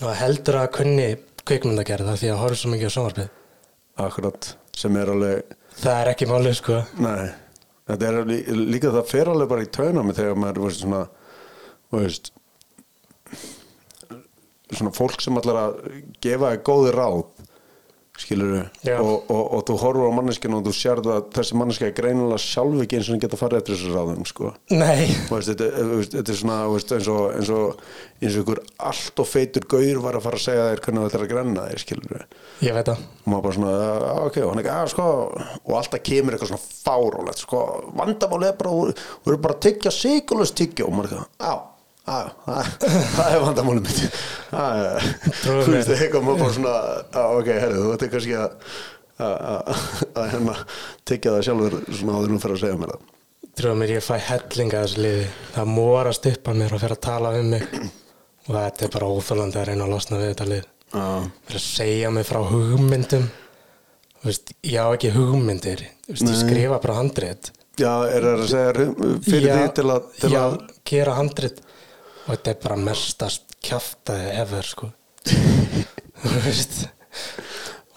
og 0.00 0.16
heldur 0.16 0.60
að 0.62 0.72
kunni 0.78 1.08
kvikmyndagerða 1.48 2.16
því 2.20 2.32
að 2.32 2.42
horfa 2.42 2.60
svo 2.60 2.72
mikið 2.72 2.90
á 2.90 2.94
sjónvarpið. 2.96 3.30
Akkurat 4.00 4.50
sem 4.80 4.96
er 4.96 5.12
alveg 5.12 5.56
það 5.80 6.02
er 6.02 6.10
ekki 6.12 6.28
málið 6.30 6.56
sko. 6.58 6.80
Nei, 7.02 7.30
þetta 7.90 8.10
er 8.10 8.20
lí, 8.28 8.38
líka 8.74 8.92
það 8.94 9.10
fer 9.10 9.32
alveg 9.32 9.50
bara 9.52 9.66
í 9.66 9.72
tauna 9.72 10.04
með 10.06 10.20
þegar 10.20 10.40
maður 10.44 10.62
veist, 10.66 10.84
svona, 10.84 11.02
veist, 11.96 12.32
svona 14.70 14.94
fólk 14.96 15.24
sem 15.24 15.40
allar 15.40 15.62
að 15.64 15.78
gefa 16.24 16.54
góði 16.66 16.94
ráð 16.96 17.22
skilur 18.20 18.52
Já. 18.86 18.96
og, 19.00 19.30
og, 19.32 19.42
og 19.56 19.64
þú 19.68 19.76
horfur 19.82 20.10
á 20.10 20.16
manneskinu 20.18 20.58
og 20.60 20.66
þú 20.68 20.74
sér 20.76 21.00
það 21.04 21.16
að 21.16 21.30
þessi 21.38 21.58
manneski 21.60 21.86
er 21.88 21.94
greinilega 21.96 22.40
sjálf 22.44 22.82
ekki 22.84 22.98
eins 22.98 23.08
og 23.08 23.14
hann 23.16 23.22
geta 23.24 23.40
farið 23.40 23.60
eftir 23.62 23.76
þessu 23.78 23.94
ráðum 23.96 24.26
sko. 24.28 24.52
nei, 24.70 25.08
Og 25.30 25.34
veist, 25.38 25.50
þetta, 25.52 25.68
þetta 26.16 26.34
er 26.34 26.40
svona 26.42 26.58
veist, 26.74 26.94
eins, 26.96 27.10
og, 27.10 27.24
eins, 27.38 27.52
og, 27.54 27.80
og 28.20 28.38
ykkur 28.42 28.62
allt 28.90 29.22
og 29.24 29.28
feitur 29.30 29.66
gaur 29.70 30.02
var 30.04 30.18
að 30.18 30.26
fara 30.28 30.40
að 30.40 30.44
segja 30.46 30.68
þér 30.70 30.84
hvernig 30.86 31.06
þetta 31.06 31.18
er 31.20 31.24
að 31.26 31.32
grenna 31.34 31.66
þér 31.70 31.84
skilur 31.84 32.26
ég 32.60 32.76
veit 32.76 32.90
það. 32.90 33.04
Og 33.24 33.32
maður 33.32 33.42
bara 33.46 33.56
svona, 33.56 33.72
"Já, 33.80 34.12
ok, 34.26 34.36
og 34.44 34.50
hann 34.50 34.60
ekki, 34.62 34.74
að 34.74 34.88
sko. 34.94 35.06
Og 35.64 35.74
alltaf 35.78 36.02
kemur 36.02 36.34
eitthvað 36.36 36.52
svona 36.52 36.68
fárólegt 36.84 37.38
sko, 37.44 37.60
vandamáli 37.96 38.48
er 38.48 38.56
bara 38.60 38.70
þú 38.70 39.30
eru 39.32 39.36
bara 39.38 39.54
að 39.54 39.60
tyggja 39.66 39.90
sigurlust 39.94 40.56
tyggja 40.56 40.86
og 40.86 40.92
maður 40.96 41.10
ekki, 41.10 41.24
á, 41.40 41.52
á, 41.52 41.52
það 42.10 43.30
er 43.30 43.44
vandamáli 43.44 43.84
mitt. 43.84 44.00
Trúðu 44.50 45.64
þú 45.66 45.74
veist, 45.76 46.16
maður 46.16 46.42
bara 46.42 46.54
svona 46.56 46.74
á, 47.14 47.24
ok, 47.36 47.50
herri, 47.54 47.78
þú 47.78 47.92
veit 47.92 48.04
kannski 48.14 48.36
að 48.40 48.52
hérna 50.32 50.56
tyggja 51.08 51.34
það 51.36 51.46
sjálfur 51.48 51.78
svona 51.88 52.18
áður 52.18 52.32
nú 52.32 52.40
fyrir 52.42 52.56
að 52.56 52.62
segja 52.64 52.80
mér 52.80 52.94
það. 52.94 53.08
Trúið 53.60 53.78
mér 53.80 53.92
ég 53.96 54.04
fæ 54.06 54.14
hellinga 54.30 54.82
þessu 54.84 55.04
liði. 55.04 55.28
Það 55.54 55.72
morast 55.74 56.28
upp 56.30 56.50
að 56.50 56.60
mér 56.62 56.74
og 56.76 56.82
fer 56.82 56.94
að 56.94 57.02
tala 57.04 57.32
um 57.36 57.50
mig. 57.52 57.64
Og 58.48 58.52
þetta 58.56 58.86
er 58.86 58.92
bara 58.94 59.10
óþólandi 59.14 59.60
að 59.60 59.66
reyna 59.68 59.86
að 59.86 59.94
losna 59.94 60.20
við 60.20 60.30
þetta 60.32 60.50
lið. 60.50 60.68
Fyrir 60.90 61.60
að 61.60 61.64
segja 61.66 62.12
mig 62.14 62.26
frá 62.26 62.40
hugmyndum. 62.50 63.26
Veist, 64.24 64.54
ég 64.66 64.80
á 64.80 64.88
ekki 64.90 65.12
hugmyndir. 65.14 65.84
Veist, 66.08 66.24
ég 66.26 66.38
skrifa 66.40 66.80
bara 66.82 66.98
handrit. 67.00 67.52
Já 67.80 67.92
er 68.10 68.24
það 68.26 68.42
að 68.44 68.50
segja 68.50 68.72
fyrir 69.24 69.52
því 69.56 69.68
til 69.76 69.86
að, 69.88 70.08
til 70.20 70.32
já, 70.34 70.40
að 70.40 70.56
gera 70.90 71.12
handrit 71.16 71.60
og 72.26 72.32
þetta 72.34 72.52
er 72.52 72.60
bara 72.64 72.78
mestast 72.90 73.56
kjaftaði 73.64 74.32
ever 74.40 74.66
sko. 74.66 74.90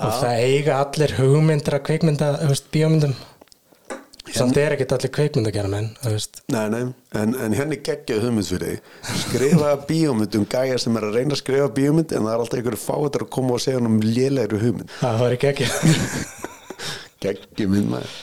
Og 0.04 0.16
það 0.20 0.40
eiga 0.42 0.80
allir 0.84 1.14
hugmyndir 1.16 1.78
að 1.78 1.86
kveikmynda, 1.88 2.32
bíómyndum. 2.74 3.14
Samt 4.34 4.58
er 4.58 4.74
ekkert 4.74 4.96
allir 4.96 5.12
kveikmynda 5.14 5.52
gera 5.54 5.70
menn, 5.70 5.92
Nei, 6.52 6.66
nei, 6.74 6.82
en, 7.20 7.36
en 7.46 7.54
henni 7.54 7.78
geggjaði 7.86 8.24
hugmynd 8.26 8.50
fyrir 8.50 8.72
þig. 8.74 8.92
Skrifa 9.22 9.74
bíómynd 9.90 10.38
um 10.40 10.48
gæja 10.50 10.80
sem 10.82 10.98
er 11.00 11.08
að 11.08 11.20
reyna 11.20 11.38
að 11.38 11.44
skrifa 11.44 11.70
bíómynd 11.78 12.16
en 12.16 12.26
það 12.26 12.34
er 12.34 12.44
alltaf 12.44 12.60
einhverju 12.60 12.82
fáið 12.82 13.20
að 13.22 13.28
koma 13.38 13.58
og 13.58 13.64
segja 13.64 13.84
um 13.84 14.00
lélegri 14.04 14.62
hugmynd. 14.64 14.94
Það 15.00 15.20
var 15.22 15.38
ekki 15.38 15.52
ekki 15.54 15.70
geggjum 17.24 17.76
mynd 17.78 17.92
maður. 17.94 18.16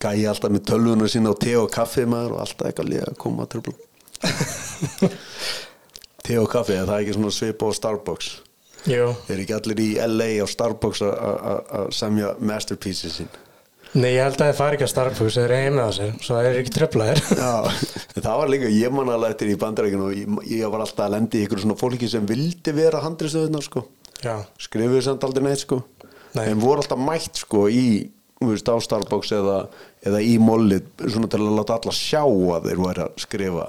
Gæja 0.00 0.34
alltaf 0.34 0.52
með 0.52 0.66
tölvuna 0.68 1.08
sína 1.12 1.32
og 1.32 1.40
te 1.40 1.56
og 1.58 1.70
kaffi 1.72 2.04
maður 2.08 2.36
og 2.36 2.44
alltaf 2.44 2.68
eitthvað 2.68 2.92
lélega 2.92 3.14
að 3.14 3.22
koma 3.24 3.46
að 3.46 3.54
tröfla 3.56 3.78
te 6.24 6.38
og 6.40 6.48
kaffi, 6.52 6.76
er 6.78 6.88
það 6.88 7.02
ekki 7.04 7.16
svona 7.16 7.32
svipa 7.34 7.68
á 7.68 7.72
Starbucks? 7.76 8.30
Jú, 8.88 9.10
er 9.28 9.42
ekki 9.42 9.54
allir 9.56 9.80
í 9.84 9.88
LA 10.06 10.30
á 10.40 10.46
Starbucks 10.48 11.02
að- 11.04 11.94
semja 11.96 12.34
masterpieces 12.40 13.18
sín? 13.20 13.30
Nei 13.90 14.12
ég 14.14 14.22
held 14.22 14.38
að 14.38 14.52
það 14.52 14.58
fari 14.60 14.76
ekki 14.78 14.86
að 14.86 14.92
Starbucks 14.92 15.34
þeir 15.36 15.44
eru 15.48 15.56
heima 15.64 15.84
á 15.84 15.90
sér, 15.92 16.12
svo 16.22 16.36
það 16.36 16.46
er 16.52 16.58
ekki 16.60 16.72
tröflaðir 16.76 17.22
það 18.22 18.36
var 18.38 18.52
líka, 18.52 18.68
ég 18.70 18.92
man 18.94 19.10
alveg 19.10 19.32
eftir 19.34 19.50
í 19.50 19.56
bandarækinu 19.58 20.04
og 20.06 20.14
ég, 20.14 20.36
ég 20.60 20.70
var 20.70 20.84
alltaf 20.84 21.08
að 21.08 21.16
lendi 21.16 21.40
í 21.40 21.48
ykkur 21.48 21.62
svona 21.64 21.76
fólki 21.80 22.08
sem 22.12 22.28
vildi 22.28 22.72
vera 22.76 23.00
handriðstöðunar 23.02 23.64
sko. 23.66 23.82
Já, 24.22 24.36
skrifuðu 24.62 25.02
samt 25.02 25.24
aldrei 25.26 25.42
neitt 25.48 25.64
sko. 25.64 25.80
Nei. 26.36 26.44
en 26.52 26.60
voru 26.62 26.78
alltaf 26.84 27.00
mætt 27.02 27.40
sko 27.42 27.64
í 27.66 27.82
þú 28.38 28.52
veist, 28.52 28.70
á 28.70 28.78
Starbucks 28.78 29.32
eða, 29.34 29.56
eða 30.06 30.20
í 30.22 30.36
mollið 30.40 30.86
svona 31.10 31.26
til 31.32 31.40
að 31.42 31.56
láta 31.58 31.80
alla 31.80 31.96
sjá 31.96 32.22
að 32.22 32.68
þeir 32.70 32.78
voru 32.84 33.02
að 33.08 33.18
skrifa 33.26 33.66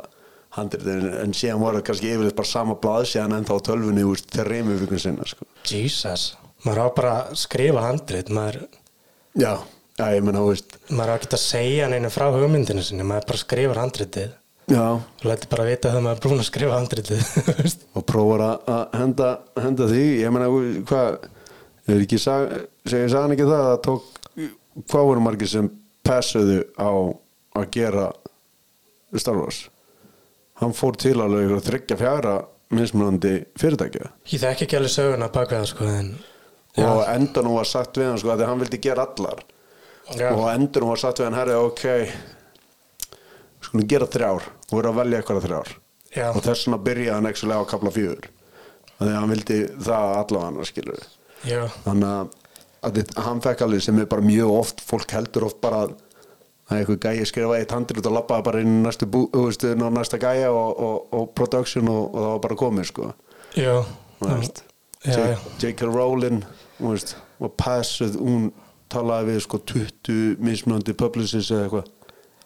handrið 0.56 0.90
en, 0.94 1.08
en 1.24 1.36
síðan 1.36 1.62
voru 1.62 1.82
kannski 1.86 2.12
yfirleitt 2.12 2.38
bara 2.38 2.50
sama 2.50 2.76
blað 2.82 3.08
síðan 3.14 3.38
ennþá 3.38 3.58
á 3.58 3.66
tölvunni 3.68 4.04
úr 4.08 4.22
þrejum 4.22 4.74
vikun 4.82 5.02
sinna 5.02 5.28
sko. 5.28 5.48
Jesus. 5.68 6.32
Maður 6.66 6.84
á 6.84 6.88
bara 6.98 7.14
að 7.22 7.40
skrifa 7.42 7.86
handrit 7.88 8.30
maður, 8.34 8.68
já, 9.34 9.56
já, 9.98 10.06
ég 10.14 10.22
menna, 10.26 10.44
maður 10.92 11.14
á 11.14 11.18
ekki 11.18 11.32
að 11.32 11.44
segja 11.46 11.90
neina 11.90 12.12
frá 12.14 12.28
hugmyndinu 12.36 12.84
sinni, 12.86 13.08
maður 13.08 13.32
bara 13.32 13.42
skrifar 13.42 13.82
handritið. 13.82 14.38
Já, 14.72 14.86
og 14.94 15.24
læti 15.26 15.50
bara 15.52 15.66
vita 15.68 15.90
þegar 15.90 16.06
maður 16.06 16.20
er 16.20 16.28
búin 16.28 16.44
að 16.44 16.48
skrifa 16.48 16.78
handritið 16.78 17.32
og 17.98 18.06
prófar 18.08 18.44
að 18.46 18.70
að 18.76 19.00
henda, 19.02 19.32
henda 19.66 19.88
því. 19.90 20.06
Ég 20.22 20.36
meina, 20.36 20.52
hvað 20.92 21.26
er 21.90 22.06
ekki, 22.06 22.22
sag, 22.22 22.54
segir 22.86 23.12
sagan 23.12 23.36
ekki 23.36 23.50
það 23.50 23.68
að 23.72 23.82
tók, 23.88 24.22
hvað 24.86 25.10
voru 25.10 25.26
margir 25.26 25.52
sem 25.52 25.72
passuðu 26.06 26.62
á 26.78 26.92
að 27.58 27.70
gera 27.74 28.08
Star 29.18 29.40
Wars 29.40 29.66
hann 30.62 30.76
fór 30.78 30.98
til 31.02 31.18
alveg 31.20 31.48
ykkur 31.48 31.64
þryggja 31.68 32.00
fjara 32.00 32.36
mismunandi 32.72 33.34
fyrirtækja. 33.60 34.12
Ég 34.32 34.44
þekki 34.44 34.68
ekki 34.68 34.80
alveg 34.80 34.94
söguna 34.94 35.32
það 35.34 35.66
sko 35.74 35.88
en 35.92 36.12
og 36.82 37.02
endur 37.12 37.44
nú 37.44 37.58
var 37.58 37.68
sagt 37.68 37.98
við 38.00 38.12
hann 38.14 38.22
sko 38.22 38.32
að 38.32 38.46
hann 38.48 38.62
vildi 38.62 38.80
gera 38.82 39.08
allar. 39.10 39.42
Já. 40.12 40.32
og 40.34 40.48
endur 40.52 40.84
nú 40.84 40.92
var 40.92 41.00
sagt 41.00 41.20
við 41.20 41.30
hann 41.30 41.40
herri 41.40 41.56
ok 41.60 41.84
skulum 43.62 43.88
gera 43.88 44.08
þrjár. 44.08 44.48
Og 44.72 44.78
voru 44.78 44.92
að 44.92 45.02
velja 45.02 45.20
eitthvað 45.22 45.46
þrjár. 45.48 45.74
Já. 46.12 46.28
og 46.32 46.44
þess 46.44 46.68
vegna 46.68 46.84
byrjaði 46.86 47.16
hann 47.16 47.32
ekki 47.32 47.52
á 47.56 47.72
kapla 47.72 47.92
fjögur. 47.96 48.30
Þannig 48.98 49.14
að 49.14 49.20
hann 49.20 49.32
vildi 49.32 49.60
það 49.82 50.16
allavega 50.22 50.66
skilur 50.68 51.04
já, 51.48 51.66
þannig 51.86 52.08
að, 52.12 52.34
að 52.88 53.00
hann 53.26 53.44
fekk 53.44 53.66
alveg 53.66 53.84
sem 53.86 54.02
er 54.02 54.10
bara 54.12 54.26
mjög 54.26 54.54
oft 54.54 54.84
fólk 54.86 55.16
heldur 55.16 55.48
oft 55.50 55.62
bara 55.64 55.86
að 55.88 55.96
það 56.72 56.78
er 56.78 56.86
eitthvað 56.86 57.00
gæja 57.04 57.28
skrifa 57.28 57.58
eitt 57.60 57.74
handrit 57.76 58.08
og 58.08 58.14
lappaði 58.16 58.46
bara 58.48 58.64
inn 58.64 58.72
í 58.72 58.82
næstu 58.86 59.08
bú, 59.12 59.26
þú 59.34 59.46
veist, 59.50 59.66
næsta 59.98 60.20
gæja 60.22 60.52
og, 60.56 60.70
og, 60.88 61.16
og 61.18 61.34
production 61.36 61.90
og, 61.92 62.04
og 62.06 62.16
það 62.18 62.30
var 62.32 62.44
bara 62.46 62.60
komið 62.62 62.88
sko. 62.88 63.08
Já, 63.60 63.74
veist. 64.24 64.64
já, 65.04 65.18
já. 65.34 65.38
J.K. 65.60 65.90
Rowling 65.92 66.46
veist, 66.80 67.18
og 67.44 67.52
passuð 67.60 68.16
hún 68.22 68.52
talaði 68.92 69.34
við 69.34 69.44
sko 69.48 69.60
20 69.74 70.40
mismunandi 70.40 70.96
publicist 70.96 71.52
eða 71.52 71.68
eitthvað. 71.68 71.92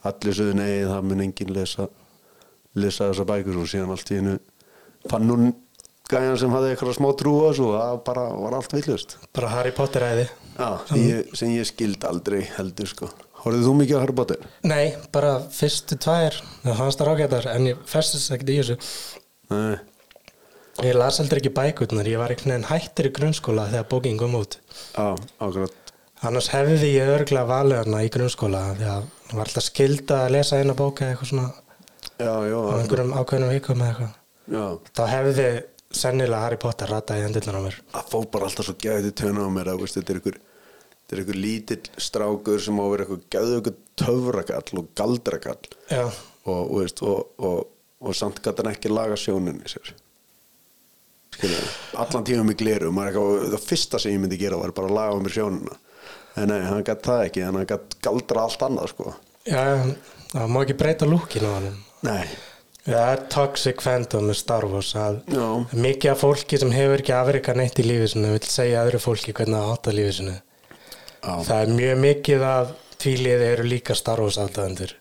Allir 0.06 0.38
sögðu 0.38 0.58
nei 0.58 0.74
það 0.86 1.06
mun 1.12 1.22
enginn 1.26 1.54
lesa 1.54 1.88
lesa 2.76 3.12
þessa 3.12 3.30
bækur. 3.30 3.62
Og 3.62 3.70
síðan 3.70 3.94
allt 3.94 4.12
í 4.12 4.20
hennu 4.20 4.40
fann 5.10 5.30
hún 5.30 5.54
gæjan 6.10 6.38
sem 6.38 6.54
hafði 6.54 6.74
eitthvað 6.74 6.98
smá 6.98 7.08
trú 7.18 7.36
á 7.42 7.50
þessu 7.50 7.70
og 7.70 7.78
það 7.78 8.02
bara 8.10 8.26
var 8.38 8.58
allt 8.60 8.76
villust 8.76 9.16
bara 9.34 9.54
Harry 9.56 9.74
Potter 9.76 10.06
æði 10.06 10.26
Já, 10.56 10.68
sem 10.88 11.02
ég, 11.02 11.32
sem 11.36 11.54
ég 11.56 11.68
skild 11.68 12.06
aldrei 12.08 12.44
heldur 12.56 12.90
sko 12.90 13.10
Horfðu 13.46 13.64
þú 13.68 13.74
mikið 13.80 13.98
á 13.98 14.02
Harry 14.02 14.16
Potter? 14.18 14.46
nei, 14.66 14.96
bara 15.14 15.36
fyrstu 15.54 15.98
tvær. 16.02 16.40
Það 16.64 16.80
fannst 16.82 17.02
það 17.02 17.10
rákjættar 17.12 17.50
en 17.54 17.68
ég 17.70 17.84
festist 17.90 18.34
ekkert 18.34 18.50
í 18.50 18.60
þessu. 18.60 18.78
Nei, 19.54 19.76
ég 20.90 20.98
las 20.98 21.20
aldrei 21.22 21.40
ekki 21.44 21.54
bækurnar, 21.56 22.10
ég 22.10 22.18
var 22.20 22.34
einhvern 22.34 22.56
veginn 22.56 22.70
hættir 22.72 23.12
í 23.12 23.14
grunnskóla 23.16 23.68
þegar 23.70 23.90
bókin 23.92 24.18
kom 24.20 24.34
út. 24.42 24.58
Á, 24.98 25.14
ákvæmt 25.40 25.82
annars 26.26 26.48
hefði 26.50 26.90
ég 26.96 27.10
örglega 27.12 27.46
valið 27.46 27.84
hana 27.84 28.02
í 28.02 28.10
grunnskóla 28.10 28.62
því 28.80 28.86
að 28.90 29.04
það 29.28 29.38
var 29.38 29.50
alltaf 29.50 29.66
skilda 29.68 30.20
að 30.26 30.34
lesa 30.34 30.58
eina 30.62 30.74
bóka 30.78 31.10
eitthvað 31.12 31.30
svona. 31.30 31.48
Já, 32.16 32.34
já, 32.50 32.56
á 32.58 32.74
einhverjum 32.80 33.14
ákveðnum 33.20 33.52
vikum 33.54 33.84
eða 33.84 33.92
eitthvað. 33.92 34.14
Já, 34.56 34.66
þá 34.98 35.04
hefði 35.12 35.48
sennilega 35.96 36.42
Harry 36.42 36.60
Potter 36.62 36.90
rataði 36.92 37.22
í 37.22 37.26
hendurnar 37.28 37.60
á 37.60 37.66
mér. 37.68 37.78
Það 37.94 38.10
fór 38.16 38.26
bara 38.34 38.50
alltaf 38.50 38.68
svo 38.70 38.76
gæði 38.82 39.12
töna 39.22 39.46
á 39.46 39.50
mér 39.54 39.72
að 39.76 39.84
veist, 39.84 40.00
þetta 40.00 40.16
er 40.16 40.22
ykkur 40.24 40.40
þetta 41.06 41.16
er 41.16 41.22
ykkur 41.24 41.38
lítill 41.38 42.02
strákur 42.02 42.62
sem 42.62 42.80
á 42.82 42.84
að 42.84 42.92
vera 42.94 43.06
ykkur 43.06 43.22
gæðu 43.36 43.60
ykkur 43.60 43.76
töfrakall 44.02 44.82
og 44.82 44.90
galdrakall. 44.98 45.70
Og, 45.94 46.16
og, 46.56 46.74
veist, 46.80 47.04
og, 47.06 47.30
og, 47.38 47.62
og 48.02 48.18
samt 48.18 48.42
gæti 48.42 48.64
hann 48.64 48.74
ekki 48.74 48.92
laga 48.92 49.18
sjóninni 49.20 49.70
sér. 49.70 49.94
Skilur 51.36 51.70
allan 52.00 52.26
tíma 52.28 52.56
gleru 52.58 52.90
eitthvað, 52.90 53.46
það 53.54 53.70
fyrsta 53.70 54.02
sem 54.02 54.16
ég 54.16 54.24
myndi 54.24 54.40
gera 54.40 54.60
var 54.60 54.74
bara 54.76 54.90
að 54.92 54.98
laga 54.98 55.22
mér 55.22 55.38
sjónina. 55.38 55.78
En 56.36 56.52
nei, 56.52 56.60
hann 56.68 56.84
gæti 56.84 57.08
það 57.08 57.24
ekki 57.30 57.46
hann 57.46 57.70
gæti 57.70 58.02
galdra 58.04 58.48
allt 58.48 58.66
annað 58.68 58.92
sko. 58.92 59.16
Já, 59.46 59.64
það 60.34 60.52
má 60.52 60.60
ekki 60.66 60.78
breyta 60.80 61.08
lúkinu 61.08 61.54
á 61.54 61.56
hann 61.60 61.72
nei, 62.06 62.26
Það 62.86 63.08
er 63.12 63.22
toxic 63.34 63.80
fandom 63.82 64.28
með 64.30 64.36
Star 64.38 64.66
Wars 64.70 64.92
að 65.02 65.16
mikið 65.74 66.12
af 66.12 66.20
fólki 66.22 66.60
sem 66.62 66.74
hefur 66.74 67.02
ekki 67.02 67.16
afrika 67.18 67.56
neitt 67.58 67.80
í 67.82 67.86
lífið 67.86 68.12
sinu 68.12 68.34
vil 68.36 68.42
segja 68.46 68.84
öðru 68.86 69.00
fólki 69.02 69.34
hvernig 69.34 69.58
það 69.58 69.72
átta 69.74 69.94
lífið 69.98 70.14
sinu. 70.20 70.36
Það 71.26 71.58
er 71.62 71.74
mjög 71.80 72.00
mikið 72.06 72.48
af 72.52 72.78
tvíliði 73.02 73.50
eru 73.56 73.68
líka 73.68 73.98
Star 73.98 74.22
Wars 74.22 74.38
aðdæðandur 74.42 74.96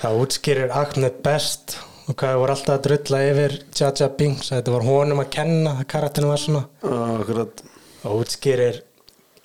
það 0.00 0.20
útskýrir 0.24 0.72
Ahmed 0.72 1.20
best 1.24 1.76
og 2.10 2.16
hvað 2.18 2.38
voru 2.40 2.54
alltaf 2.54 2.76
að 2.76 2.86
drulla 2.86 3.20
yfir 3.28 3.56
Jar 3.76 4.14
Binks, 4.18 4.50
þetta 4.50 4.74
var 4.74 4.86
honum 4.86 5.22
að 5.22 5.32
kenna 5.34 5.74
að 5.78 5.88
karatinu 5.92 6.30
var 6.30 6.40
svona. 6.42 6.62
Akkurat. 6.82 7.62
Og 8.08 8.24
útskýrir 8.24 8.80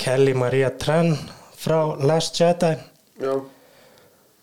Kelly 0.01 0.33
Maria 0.37 0.71
Tran 0.79 1.13
frá 1.59 1.95
Last 2.01 2.39
Jedi 2.39 2.71
já, 3.21 3.33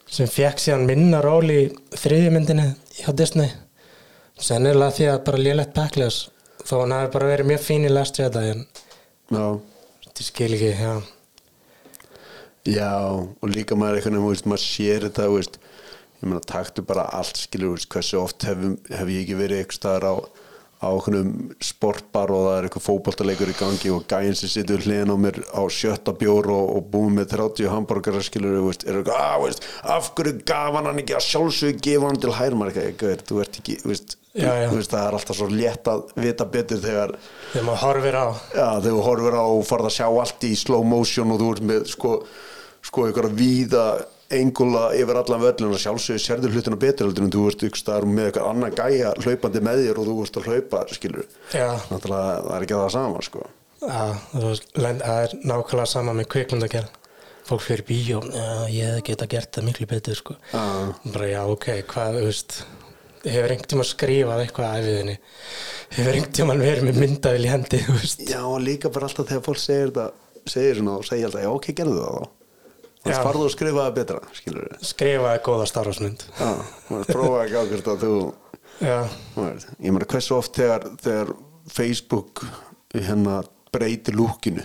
sem 0.07 0.31
fekk 0.31 0.63
síðan 0.63 0.87
minna 0.89 1.23
ról 1.25 1.49
í 1.51 1.63
þriðjumyndinni 1.97 2.69
hjá 3.01 3.11
Disney. 3.17 3.51
Sennilega 4.43 4.97
því 4.97 5.09
að 5.13 5.25
bara 5.27 5.43
lélegt 5.43 5.75
backlash 5.77 6.29
þó 6.63 6.77
hann 6.85 6.95
hafi 6.99 7.13
bara 7.17 7.33
verið 7.33 7.51
mjög 7.53 7.67
fín 7.67 7.89
í 7.89 7.93
Last 7.93 8.21
Jedi 8.21 8.45
en 8.53 8.65
já. 9.33 9.45
þetta 10.07 10.29
skil 10.29 10.53
ekki, 10.53 10.73
já 10.79 10.95
Já, 12.69 12.95
og 13.19 13.51
líka 13.51 13.75
maður 13.79 13.99
eitthvað 13.99 14.29
veist, 14.29 14.47
maður 14.47 14.63
sér 14.63 15.09
þetta, 15.09 15.27
veist, 15.33 15.59
ég 16.21 16.29
meina, 16.29 16.45
taktu 16.47 16.85
bara 16.87 17.09
allt, 17.19 17.41
skilur, 17.41 17.75
veist, 17.75 17.91
hversu 17.91 18.21
oft 18.23 18.47
hef, 18.47 18.63
hef 18.93 19.11
ég 19.11 19.25
ekki 19.25 19.39
verið 19.41 19.63
eitthvað 19.65 19.79
staðar 19.81 20.07
á, 20.07 20.15
á 20.83 20.91
sportbar 21.63 22.31
og 22.35 22.47
það 22.47 22.57
er 22.57 22.69
eitthvað 22.69 22.87
fótboltaleikur 22.87 23.51
í 23.51 23.59
gangi 23.59 23.93
og 23.95 24.07
gæinn 24.11 24.39
sem 24.39 24.51
situr 24.51 24.83
hliðin 24.83 25.15
á 25.15 25.17
mér 25.19 25.43
á 25.51 25.63
sjötta 25.75 26.15
bjór 26.19 26.53
og, 26.55 26.73
og 26.79 26.89
búið 26.95 27.19
með 27.19 27.29
30 27.35 27.71
hambúrgara, 27.75 28.23
skilur, 28.23 28.59
er 28.63 28.71
eitthvað, 28.71 29.13
að, 29.19 29.45
veist, 29.49 29.69
af 29.83 30.13
hverju 30.15 30.39
gaf 30.47 30.79
hann 30.79 30.91
ekki 31.03 31.19
að 31.19 31.29
sjálfsög 31.33 31.83
gefa 31.83 32.11
hann 32.11 32.23
til 32.23 32.35
hærmarka, 32.39 32.91
þú 33.27 33.43
ert 33.43 33.63
ekki, 33.63 33.81
veist, 33.91 34.19
Já, 34.33 34.49
já. 34.57 34.71
Veist, 34.73 34.89
það 34.89 35.03
er 35.05 35.15
alltaf 35.19 35.37
svo 35.37 35.47
létt 35.53 35.89
að 35.93 36.07
vita 36.17 36.45
betur 36.49 36.79
þegar 36.81 37.11
þegar 37.53 37.67
maður 37.67 37.83
horfir 37.83 38.17
á 38.17 38.27
Já, 38.33 38.69
þegar 38.79 38.87
þú 38.87 39.03
horfir 39.05 39.35
á 39.37 39.45
og 39.45 39.67
farð 39.69 39.89
að 39.91 39.95
sjá 39.99 40.07
allt 40.09 40.47
í 40.49 40.53
slow 40.57 40.87
motion 40.89 41.35
og 41.35 41.43
þú 41.43 41.49
ert 41.53 41.67
með 41.69 41.83
sko, 41.93 42.13
sko 42.83 43.07
ykkur 43.11 43.29
að 43.29 43.39
víða 43.39 43.87
engula 44.33 44.87
yfir 44.97 45.19
allan 45.21 45.43
völlin 45.43 45.75
og 45.75 45.81
sjálfsögur 45.83 46.23
sérður 46.23 46.55
hlutina 46.57 46.79
betur 46.81 47.09
heldur 47.09 47.27
en 47.27 47.33
þú 47.35 47.45
ert 47.51 47.65
ykkur 47.67 47.83
staðar 47.83 48.09
með 48.09 48.31
eitthvað 48.31 48.49
annað 48.49 48.79
gæja 48.81 49.13
hlaupandi 49.21 49.63
með 49.67 49.83
þér 49.83 50.01
og 50.01 50.09
þú 50.09 50.17
ert 50.25 50.39
að 50.41 50.49
hlaupa 50.49 50.83
skilur, 50.97 51.29
já, 51.53 51.69
náttúrulega 51.91 52.33
það 52.47 52.57
er 52.57 52.67
ekki 52.67 52.79
það 52.79 52.93
sama 52.97 53.25
sko. 53.27 53.47
Já 53.83 54.03
veist, 54.33 54.69
það 54.79 55.17
er 55.19 55.37
nákvæmlega 55.43 55.89
sama 55.91 56.17
með 56.17 56.29
kvikmyndagerð. 56.35 56.99
Fólk 57.43 57.65
fyrir 57.65 57.83
bíó, 57.89 58.21
ég 58.71 59.01
geta 59.09 59.27
gert 59.27 59.51
það 59.57 59.67
miklu 59.67 59.89
betur 59.91 60.15
sko. 60.15 60.37
Já. 60.53 60.63
bara 61.11 61.31
já, 61.33 61.41
ok, 61.51 61.69
hvað, 61.91 62.21
þú 62.21 62.29
veist 62.29 62.61
hefur 63.23 63.55
einhvern 63.55 63.71
tíma 63.71 63.87
skrifað 63.87 64.45
eitthvað 64.45 64.69
að 64.69 64.85
æfiðinni 64.85 65.17
hefur 65.97 66.17
einhvern 66.17 66.37
tíma 66.39 66.57
verið 66.59 66.87
með 66.89 67.01
myndaðil 67.03 67.45
í 67.45 67.51
hendi, 67.51 67.83
þú 67.83 67.97
veist? 67.99 68.23
Já, 68.31 68.43
líka 68.63 68.91
bara 68.95 69.11
alltaf 69.11 69.29
þegar 69.29 69.45
fólk 69.47 69.61
segir 69.63 69.91
þetta 69.91 70.07
segir 70.55 70.79
svona 70.81 70.97
og 70.99 71.07
segir 71.07 71.29
alltaf, 71.29 71.45
já 71.45 71.51
ok, 71.53 71.69
gerðu 71.79 71.99
það 71.99 72.17
þá 72.17 72.42
Þannig 73.03 73.25
farðu 73.27 73.47
að 73.49 73.55
skrifa 73.57 73.83
það 73.83 73.95
betra, 73.97 74.19
skilur 74.37 74.67
skrifaði 74.87 75.41
góða 75.47 75.65
starfsmynd. 75.67 76.21
Já, 76.39 76.51
maður 76.87 77.09
prófa 77.11 77.41
ekki 77.43 77.63
ákvæmst 77.63 77.89
að 77.91 78.05
þú 78.05 78.15
ég 78.83 79.91
meina 79.91 80.09
hversu 80.11 80.37
oft 80.37 80.59
þegar, 80.59 80.87
þegar 81.03 81.33
Facebook 81.71 82.45
hérna 82.95 83.41
breytir 83.75 84.17
lúkinu? 84.19 84.65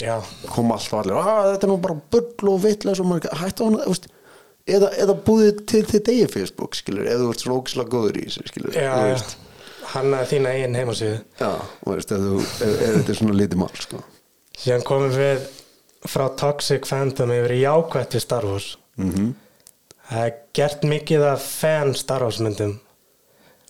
Já, 0.00 0.16
kom 0.48 0.72
alltaf 0.72 1.02
allir, 1.02 1.18
að 1.18 1.50
þetta 1.52 1.66
er 1.66 1.72
nú 1.72 1.76
bara 1.82 1.98
bull 2.14 2.52
og 2.54 2.62
vitlega 2.64 3.02
og 3.02 3.08
maður 3.10 3.34
hætti 3.42 3.60
á 3.60 3.66
hana 3.66 3.84
veist, 3.84 4.06
eða, 4.70 4.90
eða 5.04 5.16
búið 5.26 5.64
til 5.68 5.82
þitt 5.90 6.10
eigi 6.12 6.28
Facebook 6.32 6.78
skilur, 6.78 7.08
eða 7.10 7.26
þú 7.26 7.34
ert 7.34 7.46
ógislega 7.56 7.92
góður 7.92 8.20
í 8.20 8.24
þessu 8.28 8.46
skilur, 8.48 8.78
já, 8.78 9.18
hann 9.90 10.14
að 10.16 10.30
þína 10.30 10.54
eigin 10.56 10.78
heimasíðu. 10.78 11.18
Já, 11.40 11.50
þú 11.82 11.96
veist, 11.98 12.14
þú, 12.14 12.38
ef, 12.40 12.64
ef 12.70 12.96
þetta 12.96 13.12
er 13.12 13.20
svona 13.20 13.36
lítið 13.36 13.60
mál 13.60 13.70
sko. 13.76 14.02
síðan 14.62 14.86
komum 14.88 15.12
við 15.18 15.44
frá 16.08 16.28
toxic 16.36 16.86
fandom 16.88 17.30
yfir 17.34 17.52
í 17.58 17.62
jákvætt 17.64 18.14
við 18.16 18.20
Star 18.24 18.44
Wars. 18.48 18.76
Mm 18.98 19.34
það 20.10 20.24
er 20.26 20.32
gert 20.58 20.82
mikið 20.90 21.22
af 21.22 21.42
fan 21.46 21.92
Star 21.94 22.22
Wars 22.24 22.40
myndum. 22.42 22.72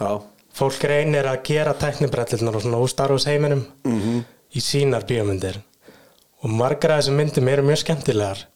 Já, 0.00 0.22
fólk 0.56 0.84
reynir 0.88 1.26
að 1.28 1.42
gera 1.44 1.74
teknibrellirnar 1.76 2.56
og 2.56 2.62
svona 2.64 2.78
úr 2.80 2.88
Star 2.88 3.10
Wars 3.12 3.26
heiminum 3.28 3.66
Mhm. 3.84 4.22
í 4.56 4.60
sínar 4.64 5.04
bíómyndir. 5.04 5.58
Og 6.42 6.48
margar 6.50 6.90
af 6.92 7.02
þessum 7.04 7.16
myndum 7.20 7.48
eru 7.48 7.62
mjög 7.62 7.82
skemmtilegar 7.84 8.46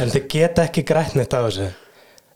en 0.00 0.08
þau 0.10 0.22
geta 0.28 0.62
ekki 0.64 0.82
grætt 0.82 1.14
neitt 1.14 1.34
af 1.34 1.44
þessu. 1.50 1.68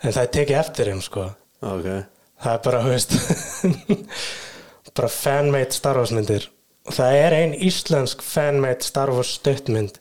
En 0.03 0.12
það 0.12 0.23
er 0.23 0.27
tekið 0.37 0.59
eftir 0.61 0.87
þeim 0.87 1.01
sko. 1.03 1.25
Ok. 1.62 2.05
Það 2.42 2.53
er 2.55 2.59
bara, 2.64 2.83
veist 2.85 3.11
bara 4.94 5.09
fanmade 5.09 5.73
Star 5.73 5.97
Wars 5.97 6.12
myndir. 6.12 6.49
Og 6.88 6.92
það 6.97 7.16
er 7.25 7.33
ein 7.37 7.55
íslensk 7.55 8.21
fanmade 8.23 8.83
Star 8.85 9.11
Wars 9.12 9.35
stuttmynd 9.40 9.99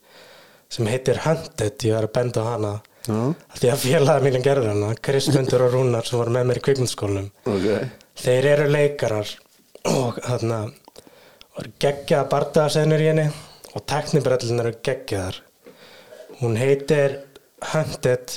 sem 0.70 0.88
heitir 0.92 1.20
Hunted, 1.26 1.78
ég 1.88 1.94
var 1.96 2.08
að 2.10 2.14
benda 2.18 2.44
á 2.44 2.48
hana. 2.54 2.74
Af 3.08 3.60
því 3.62 3.70
að 3.72 3.84
félagið 3.86 4.26
mínum 4.28 4.44
gerði 4.44 4.68
hana 4.74 4.90
Kristmundur 5.00 5.62
og 5.64 5.76
Rúnar 5.78 6.04
sem 6.10 6.20
voru 6.20 6.34
með 6.36 6.50
mér 6.50 6.60
í 6.60 6.64
kvikmyndskólanum 6.66 7.30
ok. 7.48 7.68
Þeir 8.20 8.48
eru 8.52 8.66
leikarar 8.74 9.30
og 9.88 10.18
þarna 10.26 10.58
var 11.56 11.70
geggjaða 11.80 12.28
bardaðasenur 12.34 13.04
í 13.06 13.08
henni 13.08 13.28
og 13.78 13.86
teknibrellin 13.88 14.60
eru 14.66 14.74
geggjaðar. 14.84 15.40
Hún 16.42 16.58
heitir 16.60 17.16
Hunted, 17.72 18.36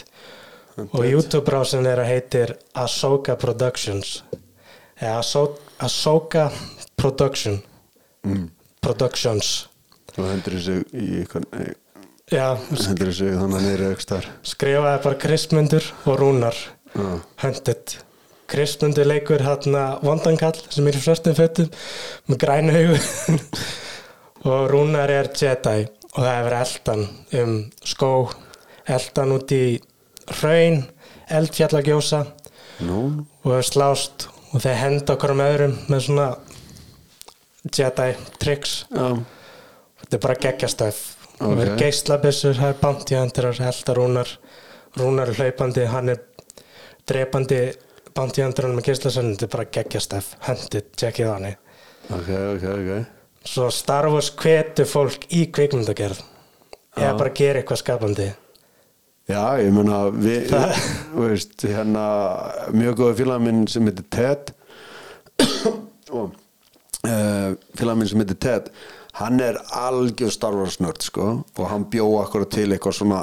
og 0.81 1.03
YouTube-brásin 1.05 1.85
er 1.91 2.01
að 2.05 2.09
heitir 2.13 2.55
Ahsoka 2.79 3.35
Productions. 3.37 4.23
Eða 5.01 5.19
Ahso- 5.19 5.59
Ahsoka 5.83 6.47
Production. 6.97 7.59
Mm. 8.25 8.47
Productions. 8.81 9.67
Og 10.17 10.25
hendur 10.31 10.57
þessu 10.57 10.79
í 10.95 11.21
eitthvað 11.25 11.75
já, 12.31 12.47
þar 14.07 14.29
skrifaði 14.47 15.03
bara 15.07 15.19
Kristmundur 15.25 15.87
og 16.07 16.19
Rúnar 16.21 16.57
Hunted. 17.43 17.97
Kristmundur 18.51 19.07
leikur 19.07 19.43
hérna 19.47 20.01
vondankall 20.03 20.59
sem 20.71 20.87
er 20.91 20.99
í 20.99 21.03
svörstum 21.03 21.37
fötum 21.39 21.69
með 22.31 22.41
grænu 22.45 22.75
hugu 22.75 22.99
og 24.51 24.71
Rúnar 24.71 25.11
er 25.15 25.31
Jedi 25.35 25.85
og 26.11 26.19
það 26.19 26.33
hefur 26.37 26.59
eldan 26.61 27.05
um 27.41 27.55
skó 27.87 28.13
eldan 28.91 29.37
út 29.37 29.55
í 29.55 29.65
hraun 30.41 30.83
eldfjallagjósa 31.31 32.25
nú, 32.87 33.05
og 33.45 33.53
hefur 33.53 33.71
slást 33.71 34.27
og 34.51 34.63
þeir 34.65 34.83
henda 34.85 35.15
okkur 35.15 35.37
um 35.37 35.47
öðrum 35.47 35.79
með 35.91 36.07
svona 36.09 36.31
Jedi 37.61 38.13
tricks. 38.41 38.87
Já, 38.89 39.19
þetta 40.01 40.17
er 40.17 40.23
bara 40.25 40.43
geggjastöf 40.47 41.01
Ok. 41.41 41.47
og 41.47 41.57
verður 41.57 41.79
geislabissur, 41.81 42.59
það 42.59 42.75
er 42.75 43.21
hunterar 43.23 43.63
elda 43.71 43.95
Rúnar 43.97 44.35
Rúnar 44.99 45.31
er 45.31 45.39
hlaupandi, 45.39 45.87
hann 45.89 46.13
er 46.13 46.21
drepandi 47.09 47.61
hunterar 48.15 48.75
með 48.75 48.91
geislasönn 48.91 49.33
þetta 49.33 49.47
er 49.47 49.53
bara 49.55 49.71
geggjastöf, 49.79 50.35
hendið, 50.45 50.91
tjekkið 51.01 51.33
hann 51.33 51.49
ok, 52.11 52.29
ok, 52.57 52.67
ok. 52.75 52.93
Svo 53.47 53.71
Star 53.73 54.11
Wars 54.13 54.29
hvetur 54.37 54.89
fólk 54.89 55.25
í 55.33 55.47
kvikmyndagerð. 55.55 56.21
Eða 56.99 57.17
bara 57.17 57.33
gera 57.37 57.61
eitthvað 57.63 57.81
skapandi. 57.81 58.29
Já, 59.31 59.45
ég 59.63 59.71
meina 59.73 60.03
við, 60.11 60.51
þú 61.15 61.25
veist, 61.29 61.55
hérna 61.65 62.05
mjög 62.75 62.99
góða 63.01 63.19
félag 63.23 63.45
minn 63.47 63.63
sem 63.71 63.87
heitir 63.89 64.09
Ted. 64.13 64.53
Og 66.19 66.35
uh, 67.07 67.55
félag 67.79 68.01
minn 68.01 68.11
sem 68.11 68.21
heitir 68.21 68.41
Ted 68.43 68.73
hann 69.21 69.41
er 69.45 69.61
algjör 69.77 70.33
Star 70.35 70.57
Wars 70.57 70.81
nörd 70.81 71.05
sko 71.05 71.31
og 71.45 71.65
hann 71.71 71.87
bjó 71.93 72.09
akkurat 72.23 72.51
til 72.53 72.71
eitthvað 72.73 72.99
svona 73.01 73.23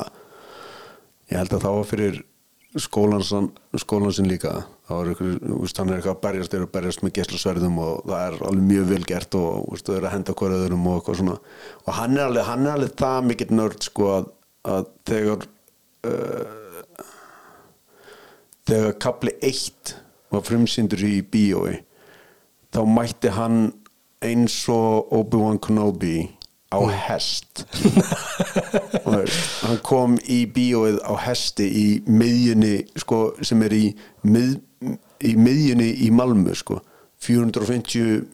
ég 1.27 1.37
held 1.41 1.53
að 1.57 1.63
það 1.65 1.77
var 1.77 1.87
fyrir 1.91 2.19
skólansin, 2.77 3.51
skólansin 3.79 4.27
líka. 4.29 4.51
Eitthvað, 4.87 5.39
þú 5.41 5.59
veist, 5.63 5.79
hann 5.81 5.89
er 5.89 5.97
eitthvað 5.97 6.13
að 6.13 6.21
berjast 6.23 6.53
þeir 6.53 6.59
eru 6.59 6.67
að 6.67 6.73
berjast 6.75 7.03
með 7.03 7.13
geslusverðum 7.17 7.79
og 7.83 8.05
það 8.05 8.23
er 8.27 8.37
alveg 8.49 8.67
mjög 8.67 8.85
vel 8.91 9.01
gert 9.09 9.37
og 9.39 9.65
veist, 9.71 9.87
þau 9.87 9.95
eru 9.97 10.07
að 10.07 10.13
henda 10.13 10.35
hver 10.39 10.55
öðrum 10.57 10.87
og 10.87 10.99
eitthvað 10.99 11.19
svona. 11.21 11.37
Og 11.83 11.97
hann 11.97 12.15
er 12.17 12.25
alveg, 12.27 12.45
hann 12.47 12.67
er 12.67 12.75
alveg 12.75 12.93
það 13.01 13.27
mikill 13.27 13.49
nörd 13.57 13.87
sko 13.87 14.11
að, 14.13 14.29
að 14.75 14.87
þegar 15.09 15.47
uh, 16.11 16.67
þegar 18.67 18.97
kapli 19.07 19.35
1 19.49 19.97
var 20.35 20.47
frumsýndur 20.47 21.03
í 21.07 21.17
bíói 21.23 21.81
þá 22.75 22.81
mætti 22.87 23.31
hann 23.35 23.59
eins 24.23 24.55
og 24.73 25.13
Obi-Wan 25.13 25.59
Kenobi 25.59 26.29
á 26.73 26.79
hest. 27.07 27.63
Og 29.05 29.13
veist, 29.13 29.63
hann 29.63 29.79
kom 29.87 30.17
í 30.27 30.41
bíóið 30.51 30.99
á 31.05 31.13
hesti 31.27 31.67
í 31.67 31.85
miðjunni 32.11 32.81
sko, 32.99 33.37
sem 33.45 33.61
er 33.63 33.75
í, 33.77 33.83
mið, 34.27 34.57
í 35.23 35.35
miðjunni 35.39 35.91
í 36.03 36.09
Malmö 36.11 36.55
sko, 36.57 36.81
450 37.23 38.25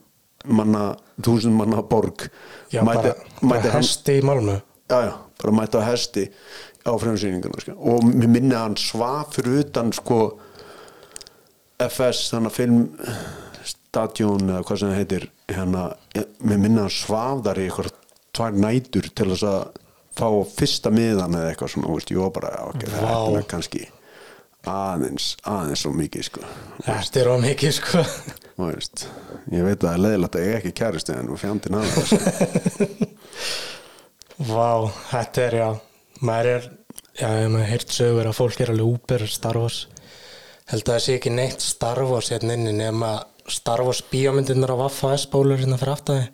manna, 0.50 0.88
1000 1.22 1.54
manna 1.54 1.84
borg. 1.86 2.26
Já, 2.74 2.82
mætti, 2.82 3.12
bara, 3.12 3.36
mætti 3.40 3.68
bara 3.68 3.78
hesti 3.78 4.18
í 4.18 4.24
Malmö. 4.26 4.58
Já, 4.90 4.98
já, 5.06 5.12
bara 5.42 5.56
mætti 5.60 5.78
á 5.78 5.82
hesti 5.86 6.26
á 6.84 6.92
fremsýningarna 7.00 7.62
sko. 7.62 7.76
og 7.78 8.04
mér 8.04 8.28
minni 8.28 8.54
að 8.54 8.66
hann 8.66 8.76
svaf 8.76 9.38
fyrir 9.38 9.62
utan 9.62 9.92
sko 9.96 10.18
FS, 11.80 12.28
þannig 12.32 12.50
að 12.50 12.58
film 12.58 12.82
stadjón 13.64 14.50
eða 14.50 14.66
hvað 14.66 14.80
sem 14.80 14.92
það 14.92 15.00
heitir 15.00 15.24
hérna, 15.52 15.88
mér 16.40 16.60
minni 16.60 16.78
að 16.78 16.86
hann 16.86 16.94
svaf 16.94 17.42
þar 17.44 17.60
í 17.60 17.66
eitthvað 17.68 17.90
tvær 18.34 18.56
nætur 18.64 19.10
til 19.14 19.28
þess 19.32 19.46
að 19.48 19.82
fá 20.14 20.28
fyrsta 20.54 20.92
miðan 20.94 21.36
eða 21.38 21.50
eitthvað 21.52 21.74
svona, 21.74 21.90
veist, 21.94 22.14
ég 22.14 22.22
var 22.22 22.32
bara 22.34 22.52
ok, 22.70 22.86
Vá. 22.86 22.96
þetta 23.02 23.38
er 23.40 23.48
kannski 23.50 23.82
aðeins, 24.70 25.28
aðeins 25.44 25.82
svo 25.84 25.92
mikið 25.94 26.28
sko 26.30 26.44
Þetta 26.86 27.20
er 27.20 27.30
á 27.30 27.36
mikið 27.42 27.74
sko 27.78 28.04
veist, 28.62 29.06
ég 29.52 29.66
veit 29.66 29.76
að 29.76 29.88
það 29.88 29.96
er 29.96 30.04
leðilegt 30.06 30.38
að 30.38 30.46
ég 30.46 30.60
ekki 30.60 30.74
kæristu 30.80 31.16
en 31.16 31.32
þú 31.32 31.40
aðeins 31.80 32.14
sko. 32.14 32.88
Vá, 34.54 34.70
þetta 35.10 35.44
er 35.48 35.58
já 35.60 35.68
maður 36.24 36.50
er, 36.54 36.70
já, 37.18 37.28
maður 37.50 37.68
heyrt 37.70 37.94
sögur 37.94 38.30
að 38.30 38.38
fólk 38.38 38.62
er 38.62 38.72
alveg 38.74 38.96
úper 38.96 39.26
Star 39.30 39.58
Wars 39.60 39.84
held 40.70 40.86
að 40.86 40.94
það 40.94 41.04
sé 41.04 41.16
ekki 41.18 41.34
neitt 41.34 41.64
Star 41.64 42.00
Wars 42.08 42.30
hérna 42.32 42.56
inni 42.56 42.74
nema 42.78 43.16
Star 43.50 43.82
Wars 43.84 44.00
bíómyndirnar 44.10 44.72
á 44.72 44.76
Vaffa 44.86 45.12
S-bólur 45.18 45.60
hérna 45.60 45.78
fyrir 45.80 45.94
aftæði 45.94 46.26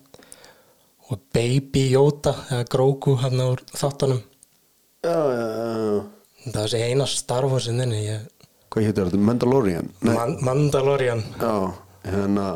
og 1.10 1.22
Baby 1.34 1.88
Yoda 1.90 2.36
eða 2.50 2.66
Grogu 2.70 3.16
hérna 3.18 3.50
úr 3.50 3.62
þáttunum. 3.74 4.22
Já, 5.02 5.18
já, 5.34 5.46
já 5.56 6.20
það 6.48 6.68
sé 6.72 6.82
eina 6.86 7.06
Star 7.10 7.46
Wars 7.50 7.66
hérna 7.68 7.86
inni 7.88 8.04
ég, 8.06 8.28
hvað 8.70 8.86
heitir 8.86 9.08
þetta, 9.08 9.24
Mandalorian? 9.28 9.90
Man 10.06 10.36
Mandalorian. 10.46 11.24
Já, 11.40 11.54
hérna 12.06 12.46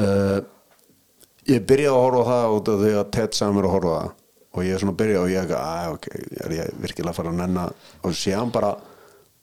uh, 0.00 0.38
ég 1.50 1.66
byrjaði 1.68 1.92
að 1.92 2.02
horfa 2.06 2.24
á 2.24 2.30
það 2.32 2.56
út 2.56 2.72
af 2.72 2.82
því 2.82 2.94
að 2.98 3.12
Ted 3.18 3.38
sagði 3.38 3.58
mér 3.58 3.68
að 3.68 3.76
horfa 3.76 3.92
á 3.92 3.98
það. 4.00 4.18
Og 4.52 4.66
ég 4.66 4.74
er 4.76 4.82
svona 4.82 4.92
að 4.92 4.98
byrja 5.00 5.20
og 5.22 5.30
ég 5.32 5.46
ekki, 5.46 5.58
að 5.58 5.94
ok, 5.94 6.08
er 6.44 6.54
ég 6.58 6.80
virkilega 6.82 7.12
að 7.14 7.18
fara 7.18 7.30
að 7.32 7.38
nenna? 7.38 7.62
Og 8.04 8.16
síðan 8.16 8.50
bara 8.52 8.72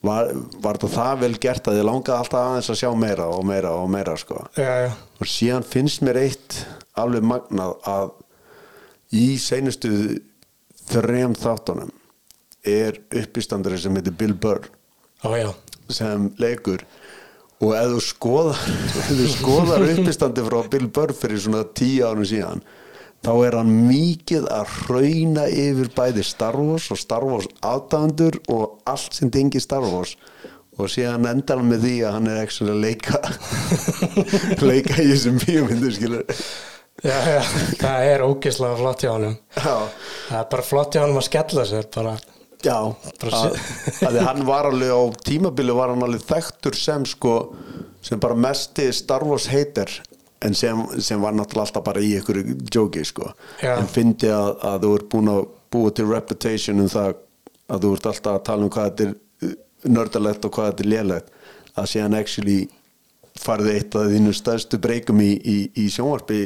var, 0.06 0.30
var 0.62 0.78
þetta 0.78 0.90
það 0.94 1.22
vel 1.24 1.32
gert 1.42 1.68
að 1.70 1.78
ég 1.80 1.86
langaði 1.88 2.16
alltaf 2.16 2.40
aðeins 2.40 2.70
að 2.72 2.80
sjá 2.80 2.90
meira 2.96 3.28
og 3.34 3.44
meira 3.48 3.74
og 3.76 3.90
meira 3.92 4.16
sko? 4.20 4.42
Já, 4.56 4.70
já, 4.86 4.90
og 5.20 5.30
síðan 5.30 5.66
finnst 5.66 6.04
mér 6.06 6.20
eitt 6.22 6.60
alveg 7.00 7.26
magnað 7.26 7.76
að 7.90 8.12
í 9.16 9.26
seinustu 9.40 9.92
þrem 10.90 11.36
þáttunum 11.38 11.92
er 12.66 12.98
uppistandari 13.16 13.78
sem 13.80 13.94
heitir 13.96 14.16
Bill 14.16 14.34
Burr. 14.36 14.66
Ó 15.24 15.32
já. 15.36 15.48
Sem 15.90 16.28
leikur. 16.40 16.84
Og 17.60 17.74
ef 17.76 17.90
þú 17.92 18.02
skoðar 18.04 18.60
skoðar 19.36 19.84
uppistandi 19.84 20.44
frá 20.46 20.60
Bill 20.72 20.88
Burr 20.88 21.12
fyrir 21.16 21.40
svona 21.44 21.64
tíu 21.76 22.06
árum 22.08 22.24
síðan 22.28 22.62
þá 23.24 23.32
er 23.46 23.56
hann 23.58 23.72
mikið 23.88 24.48
að 24.54 24.74
hrauna 24.78 25.46
yfir 25.52 25.90
bæði 25.96 26.24
Star 26.24 26.56
Wars 26.56 26.88
og 26.92 27.00
Star 27.00 27.26
Wars 27.28 27.50
aðdæðandur 27.60 28.40
og 28.52 28.80
allt 28.88 29.18
sem 29.18 29.32
tengi 29.32 29.60
Star 29.60 29.84
Wars. 29.84 30.16
Og 30.80 30.88
síðan 30.88 31.26
endar 31.28 31.60
hann 31.60 31.68
með 31.68 31.82
því 31.84 31.94
að 32.08 32.14
hann 32.16 32.28
er 32.30 32.38
ekki 32.40 32.64
að 32.64 32.78
leika 32.80 33.18
leika 34.70 35.02
í 35.02 35.10
þessum 35.10 35.40
bíómyndu 35.42 35.90
skilur 35.92 36.24
Já, 37.00 37.16
já, 37.24 37.40
það 37.80 38.06
er 38.10 38.22
ógeðslega 38.26 38.76
flott 38.76 39.02
hjá 39.06 39.12
já, 39.16 39.76
það 40.28 40.34
er 40.36 40.48
bara 40.52 40.64
flott 40.68 40.92
hjá 40.92 41.00
honum 41.00 41.20
að 41.20 41.26
skella 41.30 41.62
sér 41.68 41.86
bara, 41.94 42.12
já 42.60 42.76
að 44.06 44.16
því 44.16 44.24
hann 44.26 44.42
var 44.48 44.68
alveg 44.68 44.92
á 44.92 45.00
tímabili 45.24 45.76
var 45.76 45.94
hann 45.94 46.04
alveg 46.04 46.26
þekktur 46.28 46.76
sem 46.76 47.06
sko 47.08 47.34
sem 48.04 48.20
bara 48.20 48.36
mesti 48.36 48.90
Star 48.92 49.24
Wars 49.24 49.48
heitir 49.48 49.94
en 50.44 50.54
sem, 50.56 50.84
sem 50.98 51.20
var 51.20 51.34
náttúrulega 51.36 51.68
alltaf 51.68 51.84
bara 51.84 52.02
í 52.02 52.14
ykkur 52.18 52.42
jóki 52.72 53.04
sko. 53.04 53.32
Já. 53.62 53.74
en 53.76 53.88
fyndi 53.90 54.30
að, 54.32 54.54
að 54.64 54.86
þú 54.86 54.92
ert 54.98 55.10
búin 55.12 55.32
að 55.32 55.42
búa 55.70 55.94
til 55.94 56.06
reputation 56.10 56.80
um 56.82 56.88
það 56.90 57.18
að 57.70 57.84
þú 57.84 57.92
ert 57.96 58.08
alltaf 58.12 58.38
að 58.38 58.46
tala 58.48 58.66
um 58.66 58.72
hvað 58.74 58.90
þetta 58.90 59.08
er 59.08 59.90
nördalegt 59.90 60.46
og 60.46 60.54
hvað 60.56 60.70
þetta 60.70 60.86
er 60.86 60.92
lélegt 60.94 61.34
að 61.78 61.90
síðan 61.92 62.16
actually 62.18 62.58
farið 63.40 63.74
eitt 63.74 63.96
af 63.96 64.08
þínu 64.10 64.32
stærstu 64.36 64.80
breykum 64.82 65.20
í, 65.22 65.30
í, 65.38 65.58
í 65.78 65.86
sjónvarpi 65.92 66.40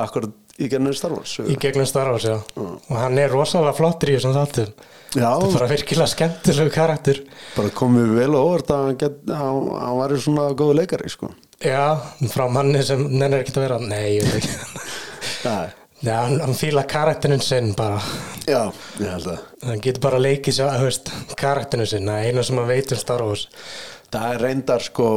akkurat 0.00 0.36
í 0.60 0.68
gennum 0.70 0.94
Star 0.96 1.14
Wars 1.16 1.38
í 1.42 1.56
gegnum 1.60 1.88
Star 1.88 2.12
Wars, 2.12 2.28
já. 2.28 2.38
Og 2.56 2.96
hann 2.96 3.18
er 3.20 3.32
rosalega 3.32 3.76
flottur 3.76 4.12
í 4.12 4.16
þessum 4.18 4.36
þáttum 4.36 4.72
Er 5.18 5.24
bara 5.56 5.66
virkilega 5.70 6.06
skemmtilegu 6.06 6.70
karakter. 6.70 7.18
Bara 7.56 7.72
komið 7.74 8.12
vel 8.14 8.30
á 8.30 8.40
óvart 8.40 8.68
að 8.70 8.84
hann, 8.86 8.98
get, 9.00 9.16
hann, 9.26 9.64
hann 9.80 9.96
var 9.98 10.12
svona 10.22 10.44
góðu 10.54 10.76
leikari 10.78 11.10
sko. 11.10 11.32
já, 11.64 11.98
frá 12.30 12.44
manni 12.52 12.82
sem 12.86 13.02
nennir 13.10 13.42
ekki 13.42 13.56
að 13.56 13.64
vera. 13.64 13.78
Nei, 13.82 14.04
ég 14.20 14.28
veit 14.28 14.44
ekki. 14.44 14.84
Nei. 15.48 15.72
já, 16.06 16.14
hann, 16.28 16.54
fíla 16.54 16.84
karakterinn 16.86 17.42
sinn 17.42 17.72
bara. 17.78 17.98
Já, 18.46 18.62
ég 19.00 19.10
held 19.10 19.26
að 19.34 19.42
hann 19.66 19.82
getur 19.82 20.04
bara 20.06 20.20
leikið 20.22 20.56
sér, 20.60 20.70
þú 20.78 20.86
veist, 20.86 21.10
karakterinn 21.42 21.90
sinn. 21.90 22.06
Það 22.06 22.22
er 22.22 22.30
eina 22.30 22.46
sem 22.46 22.62
hann 22.62 22.70
veit 22.70 22.94
um 22.94 23.02
Star 23.02 23.26
Wars. 23.26 23.48
Það 24.14 24.36
er 24.36 24.40
reyndar 24.46 24.86
sko 24.86 25.08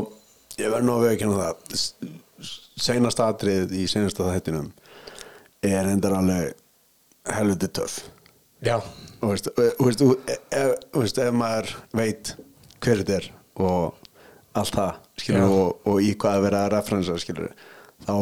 ég 0.57 0.73
verð 0.73 0.85
nú 0.89 0.97
að 0.97 1.07
veikina 1.11 1.37
það. 1.37 1.77
S- 1.77 1.93
seinasta 2.83 3.29
atrið 3.29 3.71
í 3.77 3.85
seinasta 3.87 4.25
þættinum 4.33 4.71
er 5.63 5.85
reyndar 5.85 6.17
alveg 6.17 6.55
helviti 7.37 7.69
töff. 7.77 8.01
Já, 8.65 8.79
og 9.23 9.31
veist, 9.31 9.49
og, 9.53 9.63
og, 9.79 9.85
veist, 9.87 10.03
og, 10.03 10.33
ef, 10.51 10.73
og 10.93 11.03
veist, 11.03 11.19
ef 11.23 11.35
maður 11.39 11.73
veit 11.95 12.33
hver 12.83 13.01
þetta 13.01 13.15
er 13.19 13.29
og 13.63 14.09
allt 14.59 14.75
það 14.75 14.91
skilur, 15.21 15.39
Já. 15.39 15.45
og, 15.57 15.87
og 15.89 16.03
í 16.03 16.11
hvað 16.19 16.37
að 16.37 16.45
vera 16.47 16.63
að 16.65 16.73
referensa 16.75 17.15
skilur, 17.21 17.53
þá 18.05 18.15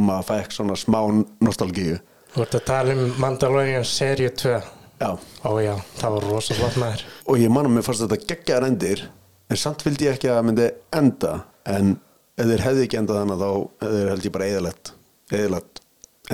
maður 0.00 0.28
fæk 0.30 0.54
svona 0.54 0.76
smá 0.78 1.00
nostalgíu. 1.44 1.98
Þú 2.34 2.44
ert 2.46 2.56
að 2.58 2.64
tala 2.70 2.94
um 2.96 3.12
Mandalorian 3.22 3.84
seríu 3.86 4.30
2 4.34 4.54
já. 4.54 5.10
Ó 5.44 5.50
já, 5.62 5.74
það 6.00 6.16
var 6.16 6.26
rosa 6.30 6.56
flott 6.58 6.78
maður. 6.80 7.04
Og 7.30 7.38
ég 7.42 7.52
man 7.52 7.68
að 7.68 7.76
mér 7.76 7.86
fannst 7.86 8.04
þetta 8.06 8.32
geggjaðar 8.32 8.68
endir 8.70 9.04
en 9.50 9.60
samt 9.60 9.84
vildi 9.86 10.08
ég 10.08 10.16
ekki 10.16 10.30
að 10.30 10.38
það 10.38 10.48
myndi 10.48 10.68
enda 10.98 11.34
en 11.74 11.96
ef 12.34 12.48
þeir 12.50 12.64
hefði 12.68 12.86
ekki 12.86 13.00
endað 13.00 13.20
þannig 13.20 13.42
þá 13.42 13.50
hefði 13.84 13.98
þeir 14.00 14.12
held 14.14 14.28
ég 14.28 14.34
bara 14.34 14.48
eðalett 14.50 14.94
eðalett 15.34 15.84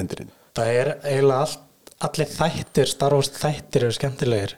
endurinn. 0.01 0.33
Það 0.57 0.73
er 0.77 0.93
eiginlega 1.05 1.45
allt 1.45 1.67
allir 2.01 2.31
þættir, 2.33 2.89
Star 2.89 3.13
Wars 3.17 3.29
þættir 3.35 3.85
eru 3.87 3.93
skemmtilegir. 3.97 4.55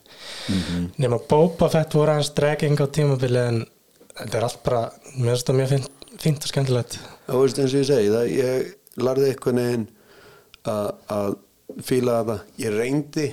Nema 1.02 1.18
Boba 1.28 1.68
Fett 1.72 1.94
voru 1.96 2.14
hans 2.14 2.30
dregging 2.36 2.78
á 2.78 2.86
tímabili 2.94 3.40
en 3.42 3.62
þetta 4.18 4.38
er 4.38 4.46
allt 4.48 4.62
bara 4.66 4.82
mér 5.16 5.32
finnst 5.34 5.48
það 5.50 5.58
mjög 5.60 5.72
fínt 6.22 6.44
og 6.46 6.52
skemmtilegt. 6.52 6.98
Og 7.32 7.42
veist 7.44 7.58
eins 7.62 7.74
og 7.74 7.80
ég 7.82 7.88
segi 7.90 8.12
það 8.12 8.32
ég 8.36 8.72
larði 9.02 9.30
einhvern 9.32 9.62
veginn 9.62 9.86
að- 10.68 10.94
að 11.16 11.36
fíla 11.88 12.18
þetta 12.20 12.38
ég 12.62 12.76
reyndi 12.78 13.26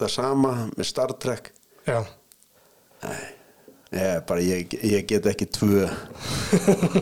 það 0.00 0.10
sama 0.16 0.54
með 0.76 0.84
Star 0.90 1.12
Trek. 1.22 1.52
Já, 1.86 2.00
ég, 3.92 4.26
bara, 4.26 4.40
ég, 4.44 4.74
ég 4.84 5.06
get 5.08 5.26
ekki 5.30 5.46
tvö 5.50 5.86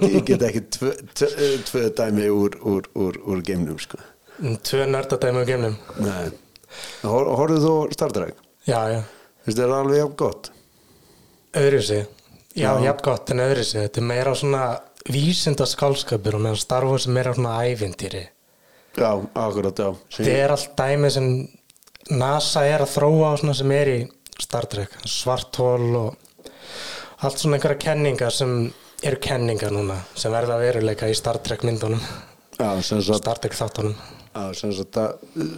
ég 0.06 0.22
get 0.28 0.42
ekki 0.46 0.62
tvö, 0.76 0.92
tvö, 1.14 1.28
tvö 1.68 1.82
dæmi 1.98 2.28
úr, 2.32 2.56
úr, 2.62 2.86
úr, 2.94 3.18
úr 3.26 3.42
geimnum 3.44 3.78
sko. 3.82 3.98
Um 4.42 4.56
tvö 4.62 4.86
nördadæmi 4.86 5.42
á 5.42 5.44
gemnum 5.48 5.76
Nei. 5.98 6.28
Hor, 7.02 7.26
horfðu 7.38 7.60
þú 7.64 7.72
á 7.74 7.92
Star 7.96 8.12
Trek? 8.12 8.34
já, 8.68 8.80
já, 8.92 9.00
finnst 9.44 9.58
þér 9.58 9.72
það 9.72 9.80
alveg 9.82 9.98
jafn 10.02 10.16
gott? 10.24 10.50
öðru 11.58 11.82
sig 11.82 12.02
já, 12.54 12.68
Já. 12.74 12.84
jafn 12.84 13.04
gott 13.04 13.30
en 13.30 13.40
öðru 13.46 13.64
sig 13.64 13.82
þetta 13.86 14.00
er 14.02 14.08
meira 14.12 14.34
svona 14.34 14.62
vísinda 15.08 15.64
skálskapur 15.66 16.34
og 16.36 16.42
meðan 16.44 16.60
Star 16.60 16.84
Wars 16.84 17.06
er 17.08 17.14
meira 17.16 17.32
svona 17.32 17.54
ævintýri. 17.64 18.24
Já, 18.98 19.12
akkurat, 19.34 19.78
já. 19.78 19.94
Þetta 20.16 20.34
er 20.42 20.52
allt 20.52 20.72
dæmi 20.76 21.10
sem 21.14 21.28
NASA 22.10 22.64
er 22.66 22.82
að 22.84 22.90
þróa 22.96 23.30
og 23.32 23.38
svona 23.40 23.54
sem 23.56 23.72
er 23.72 23.88
í 23.92 23.98
Star 24.42 24.66
Trek, 24.66 24.92
svarthól 25.08 25.86
og 25.96 26.50
allt 27.24 27.38
svona 27.40 27.56
einhverja 27.56 27.78
kenningar 27.86 28.34
sem 28.34 28.52
eru 29.02 29.20
kenningar 29.22 29.72
núna 29.72 29.96
sem 30.18 30.32
verða 30.34 30.58
veruleika 30.60 31.08
í 31.08 31.14
Star 31.16 31.38
Trek 31.38 31.64
myndunum. 31.64 32.02
Já, 32.58 32.68
sem 32.82 33.00
sagt, 33.02 33.22
Star 33.22 33.38
Trek 33.40 33.54
þáttunum. 33.56 33.94
sem 33.94 34.17
að 34.36 34.52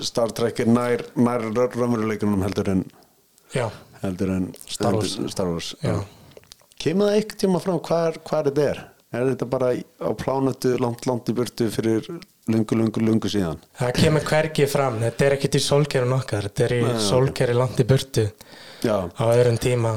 Star 0.07 0.35
Trek 0.37 0.63
er 0.63 0.71
nær, 0.71 1.05
nær 1.17 1.47
raunveruleikunum 1.51 2.43
heldur 2.47 2.73
en 2.75 2.85
já, 3.55 3.67
heldur 4.03 4.35
en 4.37 4.49
Star 4.67 4.97
Wars. 4.97 5.19
Star 5.33 5.51
Wars. 5.51 5.75
Kemur 6.81 7.11
það 7.11 7.19
eitthvað 7.19 7.43
tíma 7.45 7.61
fram 7.61 7.81
hvað, 7.85 8.21
þetta 8.25 8.67
er? 8.71 8.85
Er 9.11 9.25
þetta 9.33 9.47
bara 9.51 9.73
á 9.75 10.11
plánetu 10.15 10.77
langt, 10.79 11.07
langt 11.11 11.33
í 11.33 11.35
burtu 11.35 11.67
fyrir 11.75 12.07
lungu, 12.51 12.77
lungu, 12.79 13.03
lungu 13.03 13.31
síðan? 13.31 13.59
það 13.79 13.93
kemur 13.99 14.27
hvergi 14.29 14.69
fram 14.71 15.01
þetta 15.03 15.27
er 15.27 15.37
ekkit 15.37 15.59
í 15.59 15.63
sólkerun 15.65 16.15
okkar 16.17 16.49
þetta 16.49 16.65
er 16.67 16.75
í 16.77 16.81
sólkeri 17.03 17.57
langt 17.59 17.83
í 17.83 17.87
burtu 17.89 18.27
Já, 18.87 18.97
á 19.11 19.25
öðrum 19.27 19.59
tíma 19.61 19.93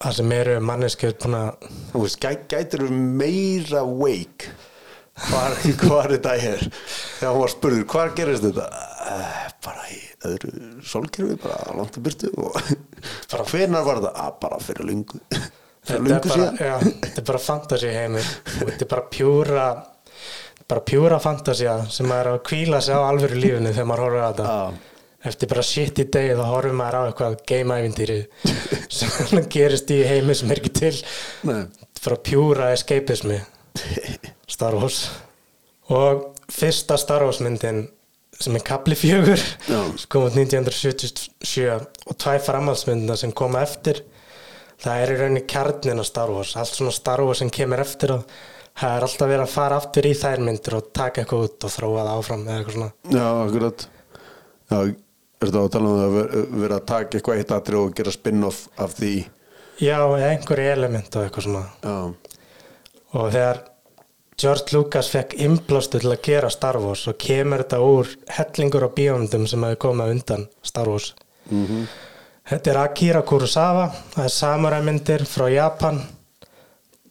þar 0.00 0.16
sem 0.16 0.32
eru 0.32 0.56
veist, 2.00 2.22
gæ, 2.22 2.30
gætir 2.48 2.86
þú 2.86 3.00
meira 3.20 3.82
wake 3.84 4.54
hvar, 5.28 5.56
hvar 5.84 6.10
þetta 6.14 6.34
er 6.38 6.64
þegar 6.66 7.34
hún 7.34 7.42
var 7.44 7.52
spurður, 7.54 7.86
hvar 7.92 8.12
gerist 8.16 8.46
þetta? 8.46 8.66
Uh, 9.10 9.38
bara 9.64 9.86
í 9.92 10.00
öðru 10.30 10.52
sólkerfi, 10.86 11.38
bara 11.42 11.76
langt 11.76 11.96
í 11.98 12.04
byrtu 12.04 12.30
og 12.38 12.58
bara 13.32 13.48
hvenar 13.52 13.86
var 13.86 14.02
þetta 14.02 14.26
að 14.26 14.36
bara 14.44 14.60
fyrir 14.64 14.90
lungu 14.90 15.20
fyrir 15.88 16.00
er 16.00 16.04
lungu 16.06 16.34
síðan. 16.34 16.60
þetta 17.06 17.22
er 17.24 17.28
bara 17.32 17.42
fantasy 17.46 17.94
heimur 17.94 18.28
og 18.60 18.68
þetta 18.68 18.86
er 18.86 18.92
bara 18.94 19.08
pjúra 19.16 19.66
bara 20.70 20.84
pjúra 20.86 21.18
fantasía 21.18 21.74
sem 21.90 22.06
maður 22.06 22.28
er 22.28 22.36
að 22.36 22.44
kvíla 22.46 22.80
sig 22.84 22.94
á 22.94 23.02
alvöru 23.02 23.40
lífinu 23.42 23.72
þegar 23.74 23.88
maður 23.90 24.16
á 24.22 24.30
þetta. 24.30 24.44
Já. 24.46 25.00
eftir 25.30 25.50
bara 25.50 25.64
shit 25.66 25.98
í 25.98 26.06
degi 26.14 26.36
þá 26.38 26.44
horfir 26.46 26.76
maður 26.78 26.96
á 26.96 27.02
eitthvað 27.08 27.38
game-ævindýri 27.50 28.18
sem 29.00 29.40
gerist 29.50 29.90
í 29.90 30.02
heimi 30.06 30.36
sem 30.38 30.52
er 30.52 30.62
ekki 30.62 30.72
til 30.78 30.94
Nei. 31.50 31.64
bara 32.04 32.20
pjúra 32.30 32.70
escapismi 32.76 33.40
Star 34.50 34.74
Wars. 34.78 35.00
Og 35.90 36.26
fyrsta 36.50 36.96
Star 37.00 37.24
Wars 37.26 37.40
myndin 37.42 37.84
sem 38.40 38.54
er 38.56 38.62
kapli 38.64 38.96
fjögur 38.96 39.40
sem 39.66 40.06
kom 40.08 40.24
út 40.28 40.36
1977 40.38 41.66
og 42.08 42.16
tvær 42.22 42.40
framhaldsmyndina 42.46 43.16
sem 43.20 43.32
koma 43.36 43.60
eftir 43.66 44.00
það 44.80 45.02
er 45.02 45.12
í 45.12 45.18
rauninni 45.20 45.42
kjarnin 45.50 46.00
af 46.00 46.08
Star 46.08 46.30
Wars. 46.32 46.54
Allt 46.56 46.72
svona 46.72 46.94
Star 46.96 47.20
Wars 47.26 47.42
sem 47.42 47.50
kemur 47.52 47.82
eftir 47.82 48.14
og 48.14 48.22
það 48.80 48.94
er 48.96 49.06
alltaf 49.06 49.28
verið 49.28 49.44
að 49.44 49.52
fara 49.54 49.80
aftur 49.82 50.08
í 50.08 50.14
þær 50.16 50.40
myndir 50.46 50.78
og 50.78 50.88
taka 50.96 51.20
eitthvað 51.24 51.46
út 51.50 51.66
og 51.68 51.74
þróa 51.74 52.04
það 52.06 52.12
áfram 52.22 52.46
eða 52.46 52.58
eitthvað 52.62 52.78
svona. 52.78 52.90
Já, 53.12 53.26
akkurat. 53.44 53.86
Já, 54.70 54.78
er 54.80 55.50
þetta 55.50 55.64
að 55.66 55.70
tala 55.74 55.90
um 55.90 56.00
að 56.06 56.16
ver- 56.16 56.48
vera 56.64 56.78
að 56.80 56.86
taka 56.94 57.18
eitthvað 57.18 57.42
eitt 57.42 57.52
atrið 57.58 57.82
og 57.82 57.94
gera 58.00 58.14
spin-off 58.16 58.62
af 58.80 58.94
því? 58.96 59.12
Já, 59.84 59.98
einhverju 60.30 60.72
element 60.78 61.16
og 61.16 61.26
eitthvað 61.26 61.46
svona. 61.50 61.66
Já, 61.84 61.98
og 63.20 63.30
þegar 63.34 63.60
George 64.40 64.72
Lucas 64.76 65.10
fekk 65.12 65.34
inblástu 65.44 66.00
til 66.00 66.12
að 66.14 66.22
gera 66.24 66.50
Star 66.50 66.78
Wars 66.80 67.06
og 67.10 67.18
kemur 67.20 67.64
þetta 67.64 67.80
úr 67.84 68.12
hellingur 68.36 68.86
á 68.86 68.90
bíómyndum 68.96 69.44
sem 69.50 69.66
hefur 69.66 69.82
komið 69.88 70.14
undan 70.16 70.46
Star 70.62 70.88
Wars 70.88 71.12
mhm 71.50 71.84
Þetta 72.50 72.70
er 72.72 72.78
Akira 72.80 73.20
Kurosawa, 73.22 73.84
það 74.10 74.24
er 74.26 74.32
samuræmyndir 74.34 75.22
frá 75.28 75.44
Japan. 75.52 76.00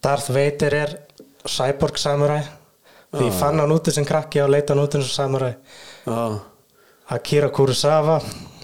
Darth 0.04 0.28
Vader 0.34 0.74
er 0.76 0.90
cyborg 1.48 1.96
samuræ. 1.96 2.42
Því 3.14 3.24
ég 3.24 3.38
fann 3.38 3.62
hann 3.62 3.72
úti 3.72 3.94
sem 3.94 4.04
krakki 4.04 4.42
og 4.44 4.50
leita 4.52 4.74
hann 4.74 4.82
úti 4.84 5.00
sem 5.00 5.14
samuræ. 5.14 5.48
Já, 6.04 6.18
Akira 7.16 7.48
Kurosawa, 7.48 8.18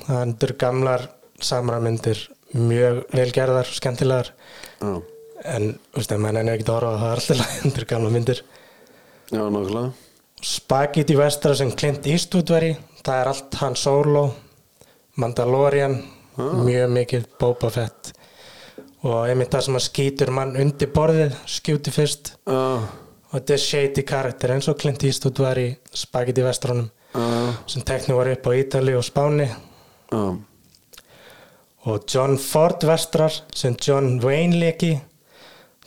það 0.05 0.45
er 0.51 0.53
gamlar 0.61 1.07
samuræmyndir, 1.41 2.21
mjög 2.53 3.07
velgerðar, 3.17 3.73
skemmtilegar. 3.73 4.35
já, 4.81 5.03
En, 5.47 5.75
þú 5.95 6.01
veist, 6.01 6.13
ef 6.13 6.21
mann 6.21 6.37
er 6.41 6.49
ekki 6.59 6.65
að 6.67 6.75
horfa 6.75 6.93
á 6.93 7.01
það 7.01 7.09
er 7.09 7.19
alltaf 7.21 7.41
lægendur 7.41 7.85
gamla 7.89 8.11
myndir. 8.11 8.45
Já, 9.31 9.41
nákvæmlega. 9.41 9.93
Spaghetti 10.43 11.17
Vestra 11.17 11.55
sem 11.55 11.73
Clint 11.73 12.07
Eastwood 12.07 12.51
var 12.53 12.67
í, 12.67 12.75
það 13.03 13.21
er 13.21 13.31
allt 13.33 13.57
hann 13.61 13.77
solo, 13.77 14.25
Mandalorian, 15.17 15.97
mjög 16.37 16.93
mikið 16.93 17.29
Boba 17.41 17.71
Fett. 17.73 18.13
Og 19.07 19.29
einmitt 19.29 19.53
það 19.55 19.67
sem 19.67 19.79
að 19.79 19.87
skýtur 19.87 20.33
mann 20.35 20.57
undir 20.61 20.91
borðið, 20.93 21.37
skjúti 21.47 21.95
fyrst. 21.95 22.35
Já, 22.47 22.83
og 23.27 23.39
þetta 23.39 23.57
er 23.57 23.63
shady 23.63 24.05
karakter 24.07 24.53
eins 24.55 24.69
og 24.71 24.79
Clint 24.81 25.05
Eastwood 25.07 25.41
var 25.43 25.59
í 25.61 25.71
Spaghetti 25.95 26.45
Vestranum 26.45 26.91
já, 27.15 27.25
sem 27.71 27.87
teknu 27.87 28.19
var 28.19 28.31
upp 28.35 28.51
á 28.51 28.53
Ítali 28.57 28.95
og 28.99 29.07
Spáni. 29.07 29.49
Já 30.13 30.27
og 31.87 32.03
John 32.15 32.39
Ford 32.39 32.83
Vestrar 32.87 33.33
sem 33.55 33.77
John 33.87 34.21
Wayne 34.23 34.59
leki 34.59 34.97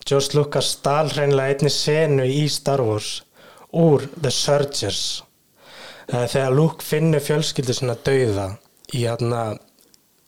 Josh 0.09 0.35
Lucas 0.35 0.71
stal 0.77 1.11
hreinlega 1.11 1.53
einni 1.53 1.71
senu 1.73 2.23
í 2.23 2.45
Star 2.51 2.81
Wars 2.81 3.19
úr 3.77 4.07
The 4.21 4.31
Surgers 4.33 5.03
Það 6.09 6.23
er 6.23 6.31
þegar 6.33 6.55
Luke 6.57 6.85
finnur 6.85 7.21
fjölskyldu 7.21 7.75
sinna 7.77 7.93
dauða 8.01 8.47
í 8.97 9.03
hérna 9.03 9.43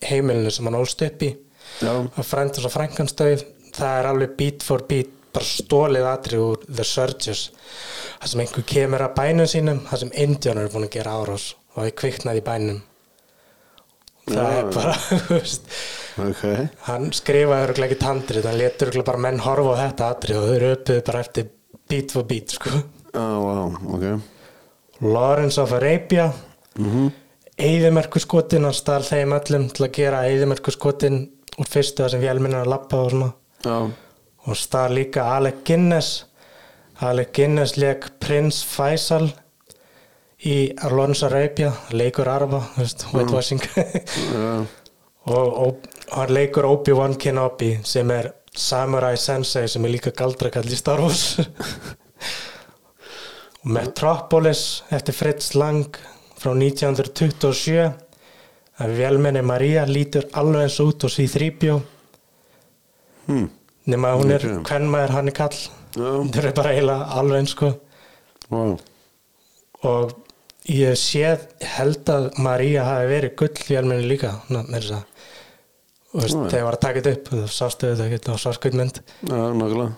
heimilinu 0.05 0.51
sem 0.53 0.67
hann 0.69 0.77
ólst 0.77 1.01
upp 1.05 1.23
í. 1.25 1.31
Að 1.81 2.27
frændas 2.27 2.67
og 2.67 2.73
frænkans 2.73 3.17
dauð 3.17 3.41
það 3.73 3.95
er 3.97 4.09
alveg 4.11 4.35
beat 4.37 4.65
for 4.65 4.85
beat 4.85 5.17
bara 5.31 5.47
stólið 5.47 6.05
atrið 6.11 6.43
úr 6.43 6.63
The 6.67 6.85
Surgers 6.85 7.47
það 7.55 8.29
sem 8.33 8.43
einhver 8.43 8.67
kemur 8.67 9.05
að 9.07 9.17
bænum 9.17 9.49
sínum 9.49 9.81
það 9.87 10.03
sem 10.03 10.13
Indianar 10.25 10.67
er 10.67 10.73
búin 10.73 10.87
að 10.89 10.95
gera 10.97 11.17
árás 11.17 11.47
og 11.73 11.85
við 11.87 11.93
kviknaði 12.03 12.43
í 12.43 12.47
bænum. 12.51 12.81
Það 14.27 14.53
Já. 14.53 14.57
er 14.59 14.71
bara 14.75 14.95
þú 15.25 15.37
veist, 15.39 15.69
ok. 16.27 16.41
hann 16.91 17.09
skrifaði 17.15 17.69
örgulega 17.71 17.89
ekki 17.89 18.03
tandrið 18.05 18.49
hann 18.51 18.59
letur 18.61 18.91
örgulega 18.91 19.09
bara 19.09 19.25
menn 19.25 19.41
horfa 19.47 19.73
á 19.73 19.81
þetta 19.87 20.09
atrið 20.13 20.41
og 20.41 20.49
þau 20.49 20.57
eru 20.59 20.73
uppið 20.75 21.05
bara 21.09 21.23
eftir 21.25 21.53
beat 21.89 22.13
for 22.13 22.27
beat 22.29 22.59
sko. 22.59 22.81
Já, 23.14 23.26
vá, 23.45 23.55
ok. 23.95 24.22
Lawrence 25.01 25.62
of 25.62 25.74
Arabia. 25.74 26.32
Mhm. 26.78 27.12
Eyðimerkurskotin 27.62 28.64
hann 28.66 28.74
stál 28.74 29.03
þeim 29.05 29.36
öllum 29.36 29.68
til 29.70 29.86
að 29.86 29.91
gera 29.97 30.24
Eyðimerkurskotin 30.26 31.18
úr 31.59 31.68
fyrstu 31.70 32.07
sem 32.09 32.22
að 32.64 32.72
lappa 32.72 32.97
og 32.97 33.12
svona. 33.12 33.34
Já, 33.66 33.91
og 34.47 34.55
stál 34.57 34.95
líka 34.95 35.28
Alec 35.36 35.64
Guinness. 35.68 36.26
Alec 37.01 37.34
Guinness 37.34 37.78
leik 37.78 38.09
Prins 38.20 38.64
Faisal 38.66 39.32
í 40.45 40.74
Lawrence 40.89 41.26
of 41.26 41.32
Arabia 41.32 41.72
leikur 41.93 42.30
veist, 42.78 43.05
whitewashing 43.14 43.62
já, 44.34 44.66
og, 45.26 45.47
og 45.53 45.89
hann 46.12 46.34
leikur 46.34 46.66
Obi-Wan 46.66 47.18
Kenobi 47.22 47.76
sem 47.84 48.09
er 48.12 48.32
Samurai 48.57 49.16
Sensei 49.18 49.68
sem 49.68 49.86
er 49.86 49.93
líka 49.93 50.14
galdrakall 50.18 50.70
í 50.70 50.78
Star 50.78 51.01
Wars 51.01 51.38
Metropolis 53.64 54.84
eftir 54.89 55.14
Fritz 55.14 55.51
Lang 55.55 55.86
frá 56.41 56.53
1927 56.57 57.91
að 58.82 58.95
velmenni 58.97 59.43
Maria 59.45 59.84
lítur 59.86 60.26
alveg 60.34 60.64
eins 60.66 60.80
út 60.82 61.03
og 61.05 61.14
C-3PO. 61.14 61.76
Hm, 63.28 63.45
nema 63.93 64.14
að 64.16 64.20
hún 64.24 64.32
er 64.34 64.45
Ok. 64.47 64.64
hvern 64.72 64.89
maður 64.89 65.14
hann 65.18 65.28
er 65.28 65.38
kall 65.38 65.53
já, 65.53 66.32
það 66.32 66.45
er 66.45 66.53
bara 66.57 66.74
eiginlega 66.74 67.05
alveg 67.22 67.38
eins 67.43 67.53
sko. 67.53 67.70
Vá. 68.49 68.80
Og 69.84 70.12
ég 70.70 70.97
séð 70.97 71.45
held 71.78 72.05
að 72.09 72.32
Maria 72.39 72.84
hafi 72.84 73.07
verið 73.14 73.36
gull 73.36 73.66
vélmenni 73.70 74.07
líka 74.09 74.41
að 74.49 75.03
og 76.14 76.22
veist, 76.22 76.36
Nú, 76.36 76.43
já. 76.43 76.49
þegar 76.49 76.59
ég 76.59 76.66
var 76.68 76.76
að 76.76 76.82
taka 76.82 77.01
þetta 77.01 77.12
upp 77.16 77.30
þá 77.32 77.47
sástu 77.47 77.88
þetta 77.95 78.07
ekki 78.09 78.34
á 78.34 78.36
svarskvöldmynd 78.43 78.97
Já, 79.30 79.38
nákvæmlega 79.53 79.91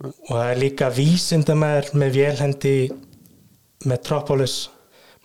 og 0.00 0.32
það 0.32 0.44
er 0.48 0.60
líka 0.60 0.90
vísindamæður 0.96 1.90
með 2.00 2.14
vélhendi 2.16 2.74
Metropolis 3.88 4.58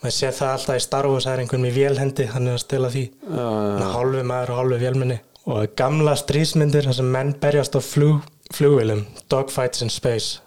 maður 0.05 0.15
sé 0.15 0.32
það 0.36 0.51
alltaf 0.53 0.78
í 0.78 0.84
Star 0.84 1.07
Wars 1.09 1.26
það 1.26 1.34
er 1.34 1.41
einhvern 1.43 1.63
með 1.65 1.78
vélhendi, 1.80 2.28
hann 2.30 2.49
er 2.49 2.57
að 2.57 2.63
stela 2.65 2.91
því. 2.93 3.05
Hann 3.30 3.82
er 3.82 3.93
hálfu 3.95 4.23
maður 4.30 4.53
og 4.53 4.59
hálfu 4.59 4.80
vélmenni. 4.84 5.17
Og 5.45 5.76
gamla 5.78 6.15
strísmyndir 6.19 6.88
þar 6.88 6.97
sem 6.99 7.09
menn 7.15 7.34
berjast 7.41 7.78
á 7.78 7.82
flug, 7.82 8.26
flugvélum 8.53 9.05
Dogfights 9.32 9.86
in 9.86 9.93
Space. 9.93 10.41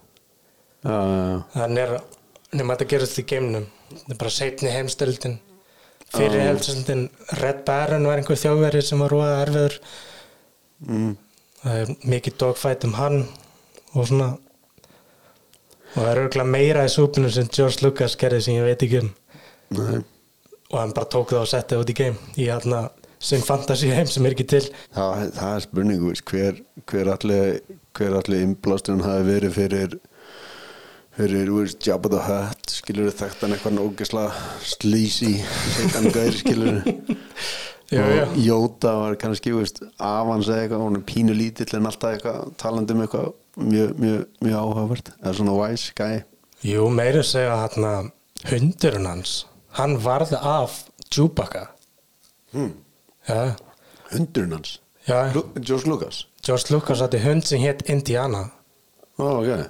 Þannig 0.84 1.82
er 1.84 1.96
nema 2.58 2.76
þetta 2.76 2.90
gerist 2.92 3.20
í 3.22 3.26
geimnum. 3.28 3.66
Þetta 3.90 4.14
er 4.14 4.20
bara 4.20 4.34
setni 4.34 4.72
heimstöldin 4.74 5.38
fyrir 6.08 6.40
heimstöldin 6.40 7.08
Red 7.42 7.64
Baron 7.68 8.06
var 8.08 8.20
einhver 8.20 8.38
þjóðveri 8.40 8.80
sem 8.84 9.00
var 9.02 9.12
róða 9.12 9.42
erfiður. 9.42 9.78
Mm, 10.86 11.14
mikið 12.06 12.38
dogfight 12.40 12.86
um 12.86 12.94
hann 12.96 13.22
og 13.94 14.08
svona 14.10 14.28
og 15.88 15.98
það 15.98 16.10
er 16.10 16.22
örgulega 16.24 16.52
meira 16.52 16.84
í 16.84 16.92
súpinu 16.92 17.32
sem 17.32 17.48
George 17.48 17.82
Lucas 17.84 18.16
gerði 18.20 18.44
sem 18.44 18.58
ég 18.58 18.68
veit 18.68 18.84
ekki 18.84 19.02
um. 19.02 19.10
Nei. 19.78 20.00
Og 20.68 20.78
hann 20.82 20.94
bara 20.96 21.08
tók 21.08 21.32
það 21.32 21.44
og 21.46 21.50
setti 21.50 21.74
það 21.74 21.84
út 21.84 21.92
í 21.92 21.98
geim 22.02 22.18
í 22.36 22.48
hérna 22.50 22.82
sem 23.18 23.42
fantasy 23.42 23.88
heim 23.90 24.06
sem 24.06 24.26
er 24.28 24.36
ekki 24.36 24.46
til. 24.52 24.66
Það, 24.94 25.24
það 25.38 25.54
er 25.54 25.64
spurning, 25.64 26.02
þú 26.02 26.12
veist, 26.12 26.26
hver, 26.28 26.60
hver 26.92 27.12
allir 27.16 27.62
hver 27.98 28.14
allir 28.20 28.44
innblásturinn 28.46 29.02
hafi 29.02 29.26
verið 29.26 29.56
fyrir 29.56 29.96
fyrir, 31.18 31.50
veist, 31.50 31.80
Jabba 31.86 32.12
the 32.12 32.20
Hutt 32.22 32.74
skilur 32.76 33.10
þekkt 33.10 33.42
hann 33.42 33.56
eitthvað 33.56 33.74
nógisla 33.78 34.28
seitan 34.68 36.12
gaur 36.14 36.36
skilur 36.36 36.78
Já, 37.88 38.02
já. 38.12 38.26
Jóta 38.36 38.90
var 39.00 39.14
kannski, 39.16 39.48
þú 39.48 39.62
veist, 39.62 39.78
avans 39.96 40.50
eða 40.50 40.66
eitthvað, 40.66 40.82
hún 40.84 40.98
er 40.98 41.04
pínu 41.08 41.32
lítill 41.32 41.70
en 41.78 41.88
alltaf 41.88 42.18
eitthvað 42.18 42.50
talandi 42.60 42.92
um 42.92 43.00
eitthvað 43.00 43.30
mjög, 43.58 43.94
mjög, 43.98 44.24
mjög 44.44 44.58
áhugavert, 44.62 45.12
eða 45.20 45.36
svona 45.38 45.58
wise 45.58 45.94
guy. 45.98 46.22
Jú, 46.66 46.88
meira 46.90 47.22
að 47.22 47.30
segja 47.30 47.60
hérna 47.62 47.92
hundurinn 48.48 49.06
hans 49.06 49.38
hann 49.78 49.98
varð 50.02 50.34
af 50.34 50.84
Chewbacca. 51.10 51.68
Hmm. 52.52 52.72
já, 53.28 53.56
hundurinn 54.12 54.52
hans? 54.52 54.80
Já, 55.06 55.32
Lu 55.34 55.42
George 55.60 55.88
Lucas? 55.88 56.26
George 56.42 56.72
Lucas 56.74 57.00
átti 57.00 57.20
hund 57.22 57.44
sem 57.46 57.60
hétt 57.60 57.82
Indiana. 57.88 58.50
Ó, 59.18 59.40
ok. 59.40 59.68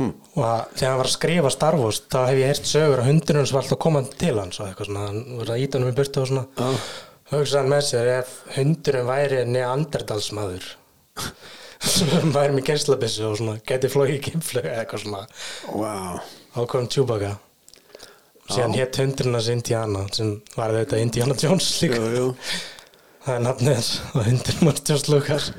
Hm. 0.00 0.14
og 0.32 0.44
þegar 0.72 0.88
hann 0.88 0.98
var 0.98 1.08
að 1.10 1.12
skrifa 1.12 1.50
Star 1.52 1.76
Wars 1.76 1.98
þá 2.08 2.20
hef 2.30 2.38
ég 2.40 2.48
heyrt 2.48 2.68
sögur 2.68 3.02
að 3.02 3.10
hundurinn 3.10 3.42
hans 3.42 3.50
var 3.52 3.66
alltaf 3.66 3.78
komandi 3.84 4.16
til 4.16 4.38
hans 4.40 4.56
og 4.56 4.70
eitthvað 4.70 4.88
svona, 4.88 5.06
hann 5.10 5.40
var 5.42 5.50
að 5.52 5.64
íta 5.66 5.76
hann 5.76 5.90
í 5.90 5.96
burtu 5.98 6.22
og 6.22 6.30
svona. 6.30 6.44
Já. 6.56 6.70
hugsa 7.34 7.60
hann 7.60 7.68
með 7.68 7.82
sér 7.90 8.12
ef 8.14 8.30
hundurinn 8.54 9.10
væri 9.10 9.42
neanderdalsmaður 9.50 10.70
væri 11.80 12.52
með 12.56 12.64
geislabissu 12.70 13.24
og 13.30 13.38
svona 13.40 13.54
geti 13.66 13.88
flóið 13.92 14.18
kynflög 14.26 14.66
eða 14.68 14.82
eitthvað 14.84 15.04
svona. 15.04 15.22
Wow. 15.72 16.18
ákvæm 16.60 16.88
Chewbacca. 16.92 17.30
Og 18.44 18.54
síðan 18.56 18.74
hétt 18.76 18.98
hundurinn 19.00 19.36
hans 19.38 19.48
Indiana 19.52 20.04
sem 20.12 20.34
var 20.56 20.74
þetta 20.74 20.98
Indiana 21.00 21.36
Jones 21.38 21.68
líka. 21.82 22.00
Jú, 22.02 22.10
jú. 22.16 22.26
það 23.24 23.36
er 23.36 23.44
nafnið 23.46 23.78
þess 23.78 23.92
og 24.14 24.26
hundurinn 24.26 24.70
var 24.70 24.80
George 24.90 25.12
Lucas. 25.14 25.50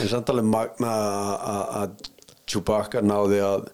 En 0.00 0.08
samt 0.12 0.30
alveg 0.32 0.48
magna 0.48 0.92
að- 0.94 1.42
að 1.52 1.76
að 1.82 2.08
Chewbacca 2.48 3.02
náði 3.04 3.42
að 3.44 3.68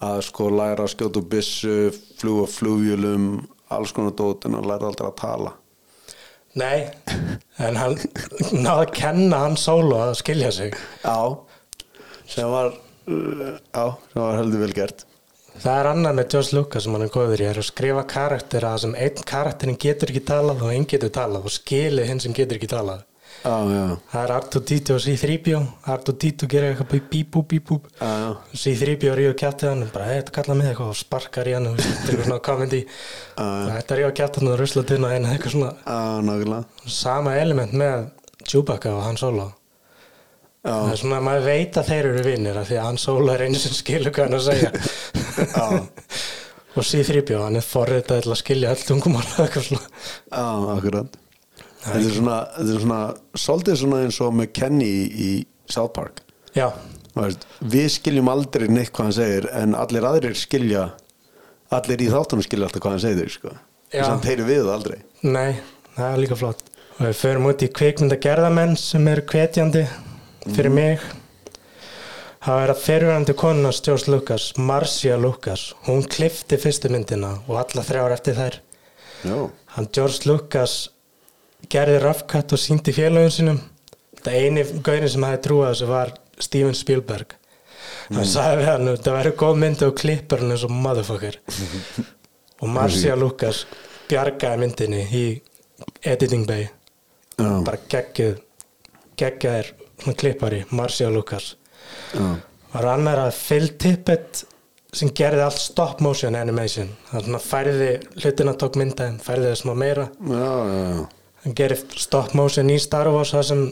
að 0.00 0.22
sko 0.24 0.46
læra 0.48 0.86
að 0.86 0.94
skjóta 0.94 1.20
úr 1.20 1.26
byssu 1.28 1.72
fljúa 2.18 2.46
flugjulum 2.48 3.24
alls 3.70 3.92
konar 3.92 4.14
dót 4.16 4.46
en 4.48 4.54
hann 4.56 4.64
læra 4.66 4.88
aldrei 4.88 5.10
að 5.10 5.18
tala 5.20 5.52
nei, 6.58 6.88
en 7.62 7.78
hann 7.78 7.98
náði 8.52 8.74
að 8.74 8.94
kenna 8.96 9.44
hann 9.44 9.60
solo 9.60 10.00
að 10.08 10.16
skilja 10.22 10.50
sig. 10.54 10.74
Já 11.04 11.20
sem 12.30 12.50
var 12.50 12.72
já, 13.06 13.84
sem 14.12 14.22
var 14.22 14.36
heldur 14.38 14.64
vel 14.64 14.74
gert. 14.74 15.06
Það 15.60 15.76
er 15.76 15.88
annað 15.90 16.16
með 16.16 16.32
George 16.32 16.56
Lucas 16.56 16.84
sem 16.86 16.94
hann 16.96 17.04
er 17.04 17.12
góður 17.12 17.42
í 17.42 17.46
er 17.50 17.58
að 17.60 17.66
skrifa 17.68 18.04
karakter 18.08 18.64
að 18.64 18.82
sem 18.84 18.94
einn 19.04 19.24
karakterin 19.28 19.80
getur 19.82 20.12
ekki 20.12 20.22
talað 20.30 20.62
og 20.64 20.72
einn 20.72 20.86
getur 20.88 21.12
talað 21.12 21.48
og 21.50 21.54
skilið 21.54 22.08
hinn 22.08 22.22
sem 22.22 22.36
getur 22.36 22.60
ekki 22.60 22.70
talað 22.70 23.02
það 24.12 24.20
er 24.20 24.30
R2-D2 24.36 24.88
og 24.96 25.00
C-3PO. 25.04 25.60
R2-D2 25.94 26.40
gerir 26.52 26.68
eitthvað 26.74 27.06
bíbú 27.12 27.40
bíbú 27.48 27.76
já, 27.80 28.10
já. 28.20 28.28
C-3PO 28.62 29.12
ríður 29.16 29.36
kjáttið 29.40 29.66
hann 29.70 29.84
bara, 29.94 30.08
þetta 30.12 30.34
kalla 30.36 30.54
mig 30.58 30.66
eitthvað 30.70 30.90
og 30.92 30.98
sparkar 30.98 31.46
í 31.48 31.52
hann 31.56 31.68
og 31.70 31.74
þetta 31.80 31.94
er 31.94 31.96
eitthvað 32.10 32.28
svona 32.28 32.44
komedi 32.50 32.80
þetta 33.76 33.92
ríður 34.00 34.16
kjáttið 34.20 34.40
hann 34.42 34.52
og 34.52 34.58
rusla 34.60 34.82
til 34.90 35.00
hann 35.06 35.28
eitthvað 35.30 35.54
svona. 35.56 35.70
Sama 37.00 37.30
element 37.40 37.72
með 37.80 37.96
Chewbacca 38.44 38.88
og 38.98 39.02
Han 39.06 39.18
Solo. 39.20 39.46
Það 40.60 40.90
er 40.92 40.98
svona 41.00 41.18
að 41.22 41.26
maður 41.30 41.46
veit 41.48 41.72
að 41.80 41.88
þeir 41.88 42.04
eru 42.10 42.22
vinnir 42.26 42.56
af 42.60 42.66
því 42.68 42.76
að 42.76 42.86
Han 42.90 43.00
Solo 43.00 43.30
er 43.32 43.40
einu 43.46 43.58
sem 43.62 43.72
skilur 43.72 44.12
hvað 44.12 44.26
hann 44.28 44.36
að 44.36 44.48
segja. 44.50 44.70
Og 46.78 46.84
C-3PO 46.86 47.40
hann 47.42 47.58
er 47.58 47.64
forritað 47.66 48.20
til 48.22 48.30
að 48.30 48.38
skilja 48.38 48.70
öll 48.74 48.82
tungumál 48.86 49.24
og 49.24 49.40
eitthvað 49.42 49.64
svona 49.70 49.86
þetta 51.84 52.00
er 52.00 52.16
svona, 52.16 52.38
þetta 52.56 52.74
er 52.74 52.84
svona 52.84 53.02
svolítið 53.44 53.80
svona 53.82 54.00
eins 54.04 54.20
og 54.24 54.34
með 54.38 54.52
Kenny 54.60 54.90
í, 55.08 55.30
South 55.70 55.94
Park. 55.94 56.24
Já, 56.56 56.72
við 57.60 57.88
skiljum 57.94 58.30
aldrei 58.32 58.66
neitt 58.70 58.90
hvað 58.94 59.06
hann 59.06 59.14
segir 59.14 59.46
en 59.54 59.76
allir 59.78 60.06
aðrir 60.06 60.38
skilja 60.38 60.88
allir 61.74 62.02
í 62.02 62.08
þáttunum 62.10 62.42
skilja 62.42 62.66
alltaf 62.66 62.82
hvað 62.82 62.96
hann 62.96 63.04
segir 63.04 63.30
sko. 63.30 63.54
Já. 63.90 64.04
samt 64.06 64.26
heyri 64.28 64.46
við 64.46 64.64
það 64.64 64.74
aldrei. 64.76 64.98
Nei, 65.26 65.56
það 65.96 66.12
er 66.12 66.20
líka 66.22 66.38
flott. 66.38 66.60
Og 66.98 67.08
við 67.08 67.16
förum 67.18 67.48
út 67.50 67.64
í 67.64 67.70
kvikmyndagerðamenn 67.74 68.76
sem 68.78 69.08
eru 69.10 69.24
hvetjandi 69.30 69.82
fyrir 70.46 70.74
mig. 70.74 71.06
Það 72.40 72.62
er 72.64 72.72
að 72.72 72.82
fyrirvændi 72.84 73.34
konuna 73.36 73.72
George 73.76 74.12
Lucas, 74.12 74.46
Marcia 74.56 75.18
Lucas 75.20 75.70
hún 75.88 76.06
klifti 76.08 76.56
fyrstu 76.60 76.88
myndina 76.92 77.34
og 77.48 77.58
alla 77.60 77.84
þrjár 77.84 78.14
eftir 78.14 78.38
þær. 78.38 78.60
Já, 79.26 79.36
hann 79.74 79.90
George 79.92 80.30
Lucas 80.30 80.76
gerði 81.70 81.98
rafkatt 82.04 82.54
og 82.56 82.62
síndi 82.62 82.94
félagum 82.94 83.32
sínum. 83.34 83.60
Þetta 84.16 84.32
eini 84.36 84.64
gaurin 84.84 85.12
sem 85.12 85.26
hefði 85.26 85.42
trúið 85.46 85.68
þessu 85.70 85.90
var 85.90 86.14
Steven 86.40 86.76
Spielberg. 86.76 87.36
Hann 88.10 88.26
sagði 88.28 88.60
við 88.60 88.68
hann 88.70 88.90
þetta 88.90 89.14
verður 89.14 89.36
góð 89.42 89.60
myndi 89.62 89.86
og 89.86 89.96
klippur 90.00 90.42
hann 90.42 90.54
eins 90.54 90.66
og 90.66 90.74
motherfucker. 90.74 91.38
Og 92.60 92.68
Marcia 92.68 93.14
Lucas 93.16 93.62
bjargaði 94.10 94.60
myndinni 94.60 95.04
í 95.16 95.24
editing 96.04 96.44
bay. 96.44 96.66
Já, 97.40 97.48
bara 97.64 97.78
geggið 97.88 98.34
geggjaðir 99.20 99.70
klippari 100.20 100.58
Marcia 100.76 101.08
Lucas. 101.08 101.54
Já, 102.12 102.34
var 102.74 102.88
annar 102.92 103.22
að 103.24 103.38
Phil 103.38 103.70
Tippett 103.80 104.42
sem 104.92 105.12
gerði 105.16 105.44
allt 105.46 105.62
stop 105.62 106.02
motion 106.04 106.36
animation. 106.36 106.90
Hann 107.12 107.24
svona 107.24 107.40
færði 107.42 107.90
hlutina 108.18 108.54
tók 108.58 108.76
myndaðin 108.80 109.20
færði 109.22 109.50
það 109.52 109.58
smá 109.62 109.72
meira. 109.78 110.06
Já, 110.20 110.52
já, 110.74 111.08
hann 111.44 111.54
gerir 111.56 111.80
stop 111.96 112.34
motion 112.36 112.70
í 112.72 112.78
Star 112.82 113.08
Wars 113.12 113.32
það 113.34 113.46
sem 113.50 113.62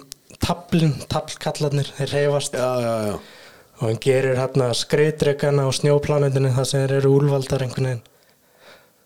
tablin, 0.44 0.94
tablkallarnir 1.10 1.90
þeir 1.98 2.12
reyfast 2.14 2.56
og 2.58 3.84
hann 3.84 4.00
gerir 4.02 4.38
hérna 4.38 4.70
skriðdregana 4.74 5.66
á 5.66 5.70
snjóplanetinu 5.76 6.50
það 6.56 6.68
sem 6.70 6.84
eru 6.88 7.12
úlvaldar 7.18 7.62
einhvern 7.66 7.90
veginn. 7.90 8.02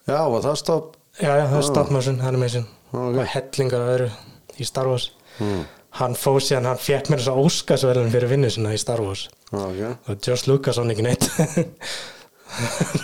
Já, 0.08 0.18
var 0.32 0.42
það 0.46 0.56
stopp 0.62 0.94
já, 1.20 1.28
já, 1.38 1.44
það 1.50 1.58
er 1.58 1.66
stop 1.68 1.90
motion 1.94 2.20
animation. 2.24 2.66
Ok. 2.92 3.18
og 3.22 3.28
hellingar 3.34 3.84
og 3.84 3.92
öðru 3.94 4.08
í 4.60 4.66
Star 4.68 4.88
Wars. 4.90 5.10
Mm. 5.40 5.62
hann 5.96 6.14
fóð 6.16 6.38
síðan, 6.44 6.66
hann 6.70 6.80
fekk 6.80 7.08
mér 7.12 7.20
þess 7.20 7.30
að 7.32 7.38
óskasverðin 7.46 8.10
fyrir 8.12 8.30
vinnu 8.30 8.48
sinna 8.52 8.72
í 8.72 8.80
Star 8.80 9.00
Wars. 9.04 9.26
Ok, 9.52 9.80
og 10.08 10.24
Josh 10.24 10.48
Lucas 10.48 10.78
hann 10.80 10.92
ekki 10.92 11.04
neitt. 11.04 11.26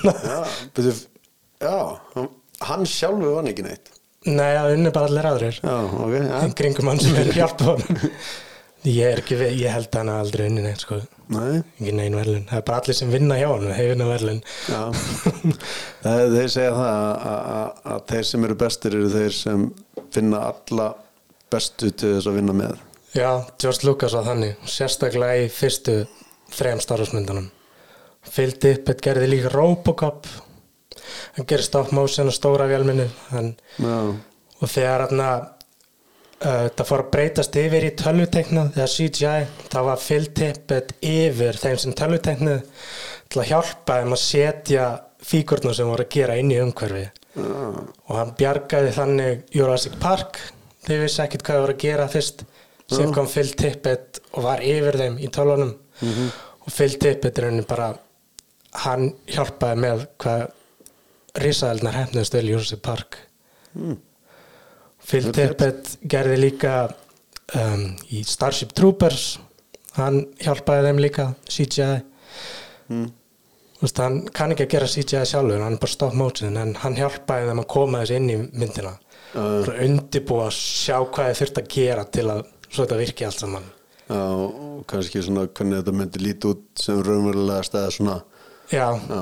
Já, 0.05 0.39
betur 0.77 0.95
já, 1.61 1.77
hann- 2.69 2.87
sjálfur 2.89 3.35
vann 3.39 3.49
ekki 3.49 3.65
neitt 3.65 3.89
nei, 4.27 4.51
það 4.57 4.75
unni 4.75 4.91
bara 4.95 5.07
allir 5.11 5.27
aðrir. 5.31 5.59
Já, 5.63 5.77
ok, 6.03 6.15
já, 6.19 6.39
í 6.49 6.55
kringum 6.59 6.89
hann 6.91 7.01
sem 7.03 7.17
er 7.21 7.31
honum 7.69 7.99
ég 8.89 9.05
er 9.13 9.21
ekki, 9.23 9.37
við- 9.41 9.57
ég 9.61 9.73
held 9.75 9.89
að 9.91 9.99
hann 10.01 10.09
hafi 10.13 10.25
aldrei 10.27 10.47
unni 10.49 10.63
neitt 10.65 10.83
sko. 10.85 10.99
Nei. 11.29 11.59
Verðlun, 12.17 12.45
það 12.49 12.57
er 12.61 12.63
bara 12.71 12.79
allir 12.81 12.97
sem 12.97 13.11
vinna 13.13 13.37
hjá 13.37 13.49
hann 13.51 13.67
hefur 13.77 13.91
vinna 13.93 14.07
verðlun 14.09 14.39
þeir 16.39 16.53
segja 16.55 16.71
það 16.73 16.93
að, 16.95 17.27
að, 17.33 17.83
að 17.93 18.05
þeir 18.13 18.29
sem 18.31 18.47
eru 18.49 18.57
bestir 18.63 18.97
eru 18.97 19.11
þeir 19.13 19.35
sem 19.37 19.67
finna 20.15 20.41
alla 20.53 20.87
bestu 21.53 21.91
til 21.91 22.15
þess 22.17 22.31
að 22.31 22.39
vinna 22.39 22.55
með. 22.57 22.79
Já, 23.17 23.29
George 23.61 23.87
Lucas 23.89 24.15
var 24.17 24.27
þannig, 24.29 24.57
sérstaklega 24.69 25.45
í 25.45 25.49
fyrstu 25.53 25.99
þrejum 26.55 26.83
starfsmyndunum. 26.85 27.51
Fylgdi 28.29 28.73
upp, 28.77 28.85
þetta 28.89 29.05
gerði 29.09 29.29
líka 29.35 29.53
Robocop, 29.55 30.27
hann 31.37 31.49
gerði 31.49 31.67
stop 31.69 31.93
motion 31.97 32.31
og 32.31 32.37
stóra 32.37 32.69
vélminni, 32.71 33.09
hann, 33.33 33.55
Já, 33.79 33.97
og 34.59 34.73
þegar 34.73 35.07
hann 35.07 35.23
uh, 35.25 35.39
þetta 36.41 36.89
fór 36.89 37.05
að 37.05 37.13
breytast 37.15 37.59
yfir 37.61 37.89
í 37.89 37.95
tölvuteknað, 37.99 38.73
eða 38.79 38.91
CGI, 38.95 39.47
þá 39.73 39.79
var 39.91 40.03
fylgdi 40.03 40.51
upp 40.55 40.97
yfir 41.01 41.61
þeim 41.63 41.79
sem 41.85 41.97
tölvuteknað 41.99 42.85
til 43.29 43.43
að 43.43 43.51
hjálpa 43.53 44.01
þeim 44.03 44.17
að 44.17 44.25
setja 44.25 44.91
fíkurna 45.29 45.75
sem 45.75 45.89
voru 45.91 46.07
að 46.07 46.15
gera 46.15 46.39
inn 46.41 46.53
í 46.55 46.61
umhverfi. 46.63 47.09
já, 47.39 47.65
og 48.09 48.15
hann 48.17 48.37
bjargaði 48.39 48.95
þannig 48.97 49.43
Jurassic 49.55 49.99
Park 50.03 50.41
þeir 50.89 51.05
vissi 51.05 51.23
ekkert 51.23 51.45
hvað 51.45 51.59
það 51.59 51.65
voru 51.67 51.77
að 51.77 51.85
gera 51.85 52.09
fyrst 52.11 52.45
sem 52.89 53.13
kom 53.13 53.29
Phil 53.29 53.51
Tippett 53.53 54.21
og 54.33 54.47
var 54.47 54.63
yfir 54.65 54.97
þeim 54.97 55.19
í 55.21 55.29
tölunum 55.35 55.75
og 56.65 56.71
Phil 56.73 56.95
Tippett 56.97 57.39
er 57.39 57.51
henni 57.51 57.67
bara 57.69 57.91
hann 58.85 59.11
hjálpaði 59.29 59.83
með 59.85 60.07
hvað 60.23 60.47
risaðelnar 61.43 61.97
hefnast 62.03 62.35
vel 62.35 62.47
Jurassic 62.49 62.83
Park. 62.85 63.21
Phil 63.75 65.23
Vel 65.25 65.33
gert. 65.33 65.37
Tippett 65.37 65.93
gerði 66.11 66.41
líka 66.41 66.75
um, 67.57 67.85
í 68.13 68.25
Starship 68.27 68.75
Troopers 68.77 69.39
hann 69.99 70.25
hjálpaði 70.43 70.89
þeim 70.89 71.01
líka 71.03 71.31
CGI 71.49 71.95
mm. 72.91 73.09
Þú 73.79 73.87
veist, 73.87 74.01
hann 74.03 74.17
kann 74.35 74.51
ekki 74.51 74.65
að 74.65 74.73
gera 74.73 74.87
CGI 74.91 75.21
sjálfur, 75.31 75.61
hann 75.63 75.77
er 75.77 75.83
bara 75.85 75.93
stop 75.93 76.15
motion 76.19 76.57
en 76.59 76.73
hann 76.83 76.97
hjálpaði 76.99 77.47
þeim 77.47 77.61
að 77.63 77.69
koma 77.71 78.01
þessi 78.03 78.17
inn 78.19 78.33
í 78.33 78.39
myndina. 78.59 78.91
Og 79.39 79.69
undibúa 79.85 80.49
að 80.49 80.57
sjá 80.57 80.97
hvað 80.99 81.29
þið 81.29 81.39
þurft 81.39 81.61
að 81.61 81.69
gera 81.77 82.07
til 82.17 82.25
að 82.33 82.41
svo 82.65 82.81
þetta 82.81 82.99
virki 82.99 83.29
allt 83.29 83.45
saman. 83.45 83.69
Já, 84.09 84.19
og 84.19 84.83
kannski 84.91 85.23
svona 85.23 85.47
hvernig 85.47 85.79
þetta 85.79 85.95
myndi 85.95 86.25
líti 86.25 86.51
út 86.51 86.83
sem 86.83 86.99
raunverulega 87.07 87.69
stæða 87.69 87.95
svona. 87.95 88.17
Já, 88.73 88.89
Já, 88.99 89.21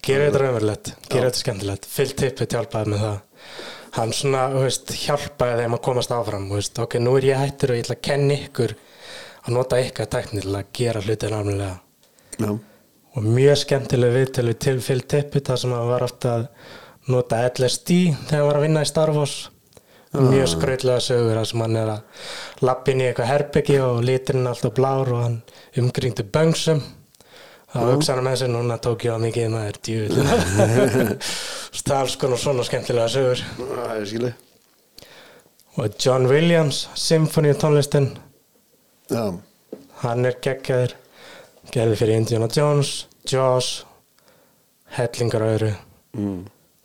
gera 0.00 0.26
þetta 0.26 0.42
raunverulegt 0.42 0.92
gera 1.08 1.28
þetta 1.28 1.42
skemmtilegt, 1.42 1.88
Phil 1.92 2.10
Tippett 2.16 2.56
hjálpaði 2.56 2.92
með 2.92 3.06
það. 3.06 3.46
Hann 3.92 4.12
svona, 4.16 4.42
þú 4.54 4.64
veist, 4.64 4.92
hjálpaði 5.02 5.62
þeim 5.62 5.76
að 5.76 5.82
komast 5.84 6.14
áfram, 6.16 6.48
þú 6.48 6.58
veist, 6.58 6.78
ok, 6.80 6.98
nú 7.02 7.14
er 7.18 7.28
ég 7.28 7.40
hættur 7.42 7.72
og 7.72 7.78
ég 7.78 7.84
ætla 7.84 7.96
að 7.98 8.04
kenna 8.08 8.36
ykkur 8.38 8.76
að 9.42 9.56
nota 9.56 9.80
ykkar 9.82 10.12
tækni 10.12 10.44
til 10.44 10.54
að 10.54 10.70
gera 10.78 11.02
hlutin 11.02 11.36
alveg 11.36 11.64
já, 12.40 12.52
og 13.12 13.26
mjög 13.26 13.58
skemmtileg 13.60 14.14
viðtölu 14.16 14.54
til 14.56 14.78
Phil 14.80 15.02
Tippett 15.04 15.50
þar 15.50 15.60
sem 15.60 15.74
hann 15.76 15.90
var 15.90 16.06
ofta 16.06 16.36
að 16.38 16.46
nota 17.12 17.42
LSD 17.50 17.98
þegar 18.30 18.38
hann 18.38 18.48
var 18.48 18.60
að 18.60 18.66
vinna 18.68 18.84
í 18.84 18.88
Star 18.88 19.12
Wars. 19.12 19.36
Mjög 20.12 20.48
skrautlega 20.52 21.00
sögur 21.00 21.38
þar 21.40 21.46
sem 21.48 21.62
hann 21.64 21.76
er 21.80 21.90
að 21.94 22.24
lappin 22.68 23.00
í 23.00 23.06
eitthvað 23.08 23.30
herbyggi 23.30 23.78
og 23.80 24.02
liturinn 24.04 24.48
alltaf 24.50 24.74
blár 24.76 25.08
og 25.08 25.22
hann 25.24 25.38
umgringdu 25.80 26.26
böngsum 26.28 26.82
þá 27.72 27.84
hugsa 27.88 28.14
hann 28.14 28.26
með 28.26 28.38
sér 28.42 28.50
núna 28.52 28.78
tók 28.82 29.06
ég 29.06 29.16
á 29.16 29.18
mikið 29.22 29.52
maður 29.52 29.78
djúvill 29.86 30.24
það 31.82 31.92
er 31.92 31.98
alls 31.98 32.16
konar 32.20 32.40
svona 32.40 32.66
skemmtilega 32.68 33.12
sögur. 33.12 33.44
Það 33.58 33.94
er 33.94 34.08
skilu 34.10 34.32
og 35.80 35.94
John 35.96 36.28
Williams, 36.28 36.82
Symphony 37.00 37.54
tónlistin 37.56 38.10
Já, 39.08 39.32
hann 40.02 40.28
er 40.28 40.36
geggjaður. 40.44 40.92
Gerði 41.72 41.96
fyrir 42.00 42.20
Indiana 42.20 42.48
Jones, 42.52 43.06
Jaws 43.28 43.70
hellingar 44.96 45.44
öðru. 45.46 45.70
Mm. 46.16 46.42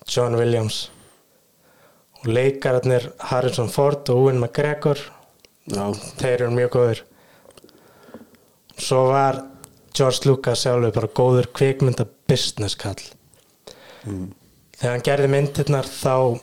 John 0.07 0.37
Williams. 0.39 0.79
Og 2.21 2.31
leikararnir 2.31 3.09
Harrison 3.29 3.69
Ford 3.71 4.07
og 4.11 4.23
Owen 4.23 4.39
McGregor. 4.41 4.99
Já, 5.67 5.83
þeir 6.19 6.47
eru 6.47 6.51
mjög 6.55 6.73
góður 6.77 7.03
svo 8.77 9.07
var 9.09 9.41
George 9.97 10.29
Lucas 10.29 10.63
sjálfur 10.63 10.93
bara 10.93 11.09
góður 11.19 11.49
kvikmynda 11.57 12.05
business 12.29 12.77
kall. 12.77 13.01
Þegar 14.05 14.93
hann 14.93 15.05
gerði 15.05 15.31
myndirnar 15.33 15.89
þá 15.89 16.37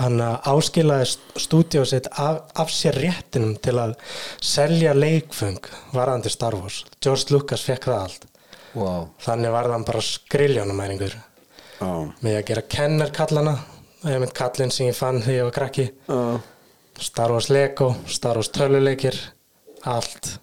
hann 0.00 0.22
áskilaði 0.22 1.08
stúdíu 1.42 1.84
sitt 1.88 2.06
af, 2.14 2.44
af 2.54 2.70
sér 2.72 2.96
réttinum 3.02 3.56
til 3.62 3.76
að 3.82 3.96
selja 4.40 4.94
leikfeng 4.96 5.66
varðandi 5.92 6.32
Star 6.32 6.56
Wars. 6.56 6.84
George 7.02 7.34
Lucas 7.34 7.66
fekk 7.66 7.90
það 7.90 8.04
allt. 8.06 8.26
Wow. 8.70 9.08
þannig 9.18 9.50
var 9.50 9.66
hann 9.72 9.82
bara 9.82 9.98
skriljónumæringur 9.98 11.16
Já, 11.80 11.88
með 12.22 12.36
að 12.36 12.44
gera 12.52 12.62
kennarkallana 12.70 13.54
það 14.02 14.12
er 14.14 14.20
mynd 14.22 14.34
kallinn 14.38 14.70
sem 14.70 14.86
ég 14.86 14.94
fann 14.94 15.18
þegar 15.24 15.36
ég 15.36 15.48
var 15.48 15.56
krakki. 15.56 15.86
Já, 16.06 16.20
Star 17.00 17.34
Wars 17.34 17.48
Lego, 17.50 17.88
Star 18.06 18.38
Wars 18.38 18.52
töluleikir 18.54 19.18
allt 19.90 20.36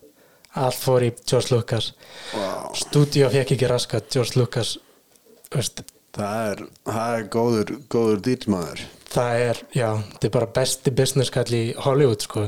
allt 0.57 0.79
fór 0.81 1.05
í 1.07 1.11
George 1.23 1.55
Lucas. 1.55 1.91
Vá. 2.33 2.73
stúdíu 2.77 3.29
fekk 3.33 3.55
ekki 3.55 3.69
raskat 3.69 4.09
George 4.13 4.39
Lucas 4.39 4.77
veist, 5.53 5.83
það 6.17 6.51
er, 6.51 6.63
það 6.89 7.17
er 7.17 7.27
góður, 7.37 7.73
góður 7.91 8.23
dýrsmaður 8.25 8.85
það 9.11 9.43
er, 9.49 9.61
já, 9.75 9.89
þetta 10.13 10.27
er 10.29 10.33
bara 10.37 10.49
besti 10.57 10.93
business 10.95 11.33
kall 11.33 11.47
í 11.55 11.63
Hollywood 11.85 12.25
sko. 12.25 12.47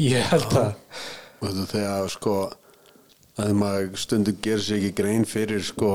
Ég 0.00 0.24
held 0.32 0.56
að 0.56 0.72
og 1.42 1.54
þú 1.56 1.64
þegar 1.72 2.10
sko 2.12 2.34
að 3.42 3.54
maður 3.58 3.94
stundum 3.98 4.42
gerir 4.44 4.62
sér 4.62 4.78
ekki 4.78 4.92
grein 5.00 5.24
fyrir 5.28 5.64
sko 5.66 5.92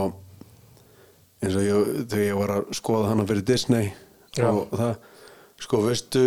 eins 1.44 1.56
og 1.56 1.64
ég, 1.64 1.92
þegar 2.10 2.26
ég 2.26 2.40
var 2.42 2.54
að 2.58 2.72
skoða 2.78 3.12
hana 3.14 3.28
fyrir 3.30 3.46
Disney 3.48 3.92
Já. 4.38 4.50
og 4.50 4.74
það 4.74 4.94
sko 5.64 5.82
veistu 5.86 6.24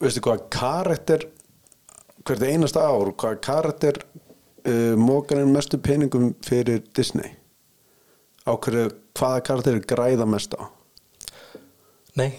veistu 0.00 0.24
hvað 0.24 0.46
karakter 0.52 1.26
hvert 2.30 2.46
einasta 2.46 2.82
ár 2.86 3.10
hvað 3.18 3.38
karakter 3.42 3.96
uh, 4.04 4.94
mókar 4.98 5.40
inn 5.42 5.54
mestu 5.54 5.80
peningum 5.82 6.34
fyrir 6.46 6.84
Disney? 6.94 7.32
Á 8.46 8.54
hverju 8.54 8.90
hvaða 9.18 9.42
karakter 9.48 9.78
er 9.78 9.86
græða 9.88 10.26
mest 10.30 10.54
á? 10.54 10.70
Nei, 12.18 12.30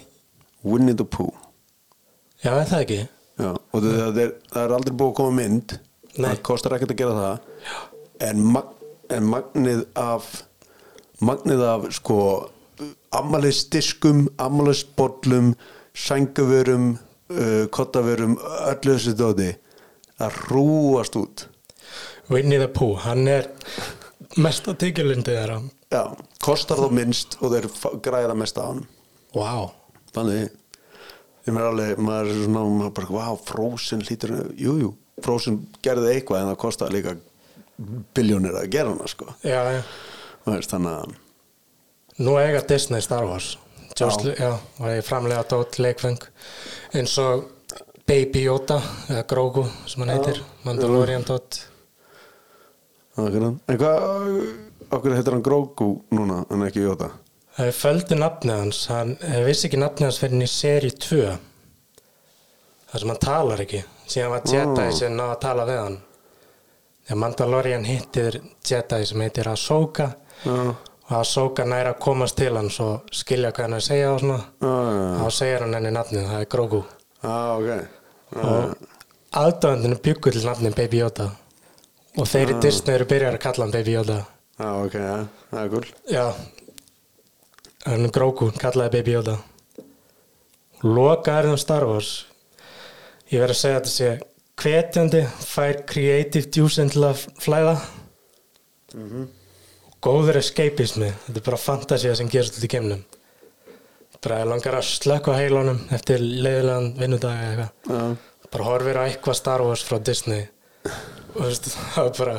Winnie 0.63 0.95
the 0.95 1.03
Pooh. 1.03 1.33
Já, 2.41 2.53
er 2.55 2.69
það 2.69 2.83
ekki? 2.85 2.99
Já, 3.41 3.49
og 3.51 3.83
það, 3.83 3.97
það, 3.97 4.21
er, 4.23 4.31
það 4.53 4.63
er 4.63 4.75
aldrei 4.77 4.95
búið 4.95 5.11
að 5.11 5.17
koma 5.19 5.35
mynd. 5.37 5.75
Nei. 6.11 6.25
það 6.25 6.41
kostar 6.47 6.75
ekkert 6.75 6.93
að 6.93 7.01
gera 7.01 7.17
það. 7.17 7.51
En, 8.27 8.41
mag, 8.55 8.71
en 9.11 9.27
magnið 9.31 9.83
af 9.99 10.31
magnið 11.21 11.63
af 11.67 11.87
sko 11.95 12.17
ammælisdiskum 13.15 14.25
ammælisbollum 14.41 15.51
sænguvörum 15.93 16.93
uh, 16.95 17.65
kottavörum, 17.73 18.37
öllu 18.71 18.95
þessu 18.95 19.15
dóti 19.19 19.51
að 20.21 20.39
rúast 20.51 21.17
út. 21.19 21.45
Winnie 22.31 22.61
the 22.61 22.69
Pooh, 22.71 22.95
hann 23.03 23.27
er 23.27 23.49
mesta 24.39 24.73
tyggjulindu 24.77 25.33
þeirra. 25.33 25.59
Já, 25.91 26.03
kostar 26.43 26.79
þó 26.79 26.91
minnst 26.95 27.35
og 27.41 27.51
þeir 27.55 27.67
græða 28.05 28.35
mest 28.39 28.59
á 28.61 28.63
hann 28.69 28.85
wow. 29.35 29.71
Þannig 30.15 30.49
ég 31.47 31.55
meður 31.55 31.71
alveg, 31.71 32.01
maður 32.03 32.31
er 32.31 32.39
svona 32.45 32.63
maður 32.69 32.93
bara, 32.99 33.17
vá, 33.17 33.25
Frozen 33.47 34.05
hlýtur 34.05 34.35
jú, 34.59 34.77
jú, 34.81 34.93
Frozen 35.25 35.61
gerði 35.83 36.15
eitthvað 36.15 36.43
en 36.43 36.51
það 36.51 36.61
kostaði 36.65 36.97
líka 36.97 37.15
biljónir 38.15 38.57
að 38.59 38.69
gera 38.75 38.93
hana 38.93 39.09
sko. 39.09 39.31
Já, 39.47 39.61
já. 39.73 39.81
Veist, 40.45 40.73
þannig 40.73 40.97
að 40.99 42.21
nú 42.21 42.37
eiga 42.37 42.61
Disney 42.69 43.01
Star 43.01 43.25
Wars. 43.29 43.55
George, 43.97 44.35
já, 44.37 44.45
já 44.45 44.51
og 44.55 44.85
ég 44.87 45.03
framlega 45.05 45.47
dót 45.51 45.77
leikfeng 45.81 46.21
eins 46.95 47.17
og 47.21 47.49
Baby 48.11 48.41
Yoda 48.43 48.75
eða 49.07 49.21
Grogu 49.23 49.61
sem 49.87 50.01
hann 50.03 50.09
heitir 50.11 50.41
Mandalorian 50.65 51.21
Akkurat. 51.23 51.59
En 53.15 53.77
hvað, 53.79 54.07
okkur 54.91 55.13
heitir 55.15 55.35
hann 55.37 55.43
Grogu 55.45 55.87
núna 56.11 56.41
en 56.51 56.65
ekki 56.65 56.83
Jóta? 56.83 57.07
Það 57.55 57.69
er 57.69 57.77
földu 57.77 58.17
nafnið 58.19 58.57
hans, 58.57 58.81
hann 58.91 59.13
vissi 59.45 59.69
ekki 59.69 59.79
nafnið 59.79 60.09
hans 60.09 60.19
fyrir 60.19 60.43
í 60.43 60.49
seri 60.51 60.89
2 61.05 61.21
þar 62.91 63.05
sem 63.05 63.13
hann 63.13 63.21
talar 63.23 63.63
ekki. 63.63 63.79
Síðan 64.11 64.33
var 64.35 64.43
Jedi 64.57 64.89
Ó. 64.89 64.91
sem 64.99 65.15
náða 65.15 65.37
að 65.37 65.41
tala 65.45 65.67
við 65.71 65.79
hann. 65.79 65.97
Þegar 67.05 67.21
Mandalorian 67.23 67.87
hittir 67.87 68.39
Jedi 68.59 69.01
sem 69.07 69.23
heitir 69.23 69.51
Ahsoka 69.53 70.09
Já, 70.43 70.57
og 71.07 71.15
Ahsoka 71.21 71.63
næra 71.63 71.95
að 71.95 72.03
komast 72.09 72.35
til 72.43 72.51
hans 72.59 72.81
og 72.83 73.07
skilja 73.15 73.55
hvað 73.55 73.69
hann 73.69 73.79
að 73.79 73.87
segja 73.87 74.11
og 74.11 74.19
svona 74.25 74.41
já, 74.43 74.75
þá 75.15 75.25
segir 75.39 75.63
hann 75.63 75.79
henni 75.79 75.95
nafnið, 75.95 76.29
það 76.33 76.43
er 76.43 76.53
Grogu. 76.57 76.83
Já, 77.23 77.39
ok. 77.55 77.71
Já, 77.71 78.00
og 78.39 78.73
aðdöðandinu 79.35 79.97
byggur 80.03 80.35
til 80.35 80.45
nafnið 80.47 80.75
Baby 80.77 81.01
Yoda. 81.01 81.27
Og 82.19 82.27
þeir 82.27 82.53
í 82.53 82.57
Disney 82.63 82.95
eru 82.97 83.07
byrjar 83.07 83.37
að 83.37 83.43
kalla 83.45 83.65
hann 83.65 83.75
Baby 83.75 83.95
Yoda. 83.95 84.17
Já, 84.61 84.69
ok, 84.85 84.97
já, 84.99 85.15
það 85.51 85.61
er 85.61 85.69
cool. 85.71 85.87
Já. 86.11 86.25
Hann 87.85 88.11
Grogu, 88.13 88.49
kallaði 88.61 88.93
Baby 88.97 89.15
Yoda. 89.15 89.37
Loka 90.83 91.37
er 91.37 91.49
það 91.51 91.61
Star 91.63 91.87
Wars. 91.87 92.11
Ég 93.31 93.43
verð 93.43 93.55
að 93.55 93.61
segja 93.61 93.79
þetta 93.79 93.93
sé 93.95 94.11
hvetjandi, 94.61 95.21
fær 95.47 95.79
creative 95.89 96.51
juice 96.51 96.87
til 96.91 97.05
að 97.07 97.23
flæða. 97.41 97.77
Og 98.91 99.97
góður 100.03 100.41
escapismi. 100.41 101.13
Þetta 101.27 101.39
er 101.39 101.47
bara 101.47 101.61
fantasía 101.61 102.17
sem 102.17 102.29
gerst 102.31 102.59
út 102.59 102.67
í 102.67 102.71
geimnum 102.75 103.05
bara 104.21 104.43
langar 104.45 104.77
að 104.77 104.85
slökka 104.85 105.33
heilunum 105.33 105.79
eftir 105.95 106.21
leiðilegan 106.21 106.91
vinnudag 106.99 107.39
eða 107.41 107.65
eitthvað. 107.65 107.97
Já, 107.97 108.47
bara 108.53 108.67
horfir 108.67 108.99
á 109.01 109.03
eitthvað 109.07 109.37
Star 109.39 109.63
Wars 109.65 109.83
frá 109.87 109.97
Disney. 109.97 110.47
Og 110.85 111.39
þú 111.39 111.47
veist, 111.47 111.69
það 111.95 112.09
bara, 112.19 112.35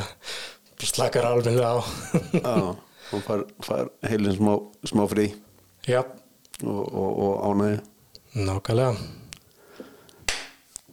bara 0.76 0.90
slakar 0.92 1.28
almennilega 1.30 1.72
á. 1.74 1.78
Já, 2.38 2.54
og 3.12 3.24
fær, 3.26 3.46
fær 3.66 3.90
heilin 4.08 4.36
smá, 4.38 4.52
smá 4.92 5.06
frí. 5.10 5.26
Já, 5.88 6.02
og, 6.62 6.84
og, 6.86 7.10
og 7.26 7.34
ánægi 7.50 7.80
nákvæmlega. 8.46 8.94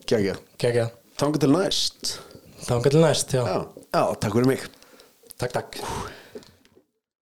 Kjækja, 0.09 0.39
Kekja, 0.57 0.87
þangar 1.21 1.45
til 1.45 1.53
næst. 1.53 2.15
Þá 2.65 2.73
til 2.87 3.03
næst, 3.03 3.37
já. 3.37 3.43
Já, 3.45 3.59
já, 3.93 4.01
takk 4.17 4.33
fyrir 4.39 4.49
mig. 4.55 4.65
Takk, 5.37 5.53
takk 5.53 6.17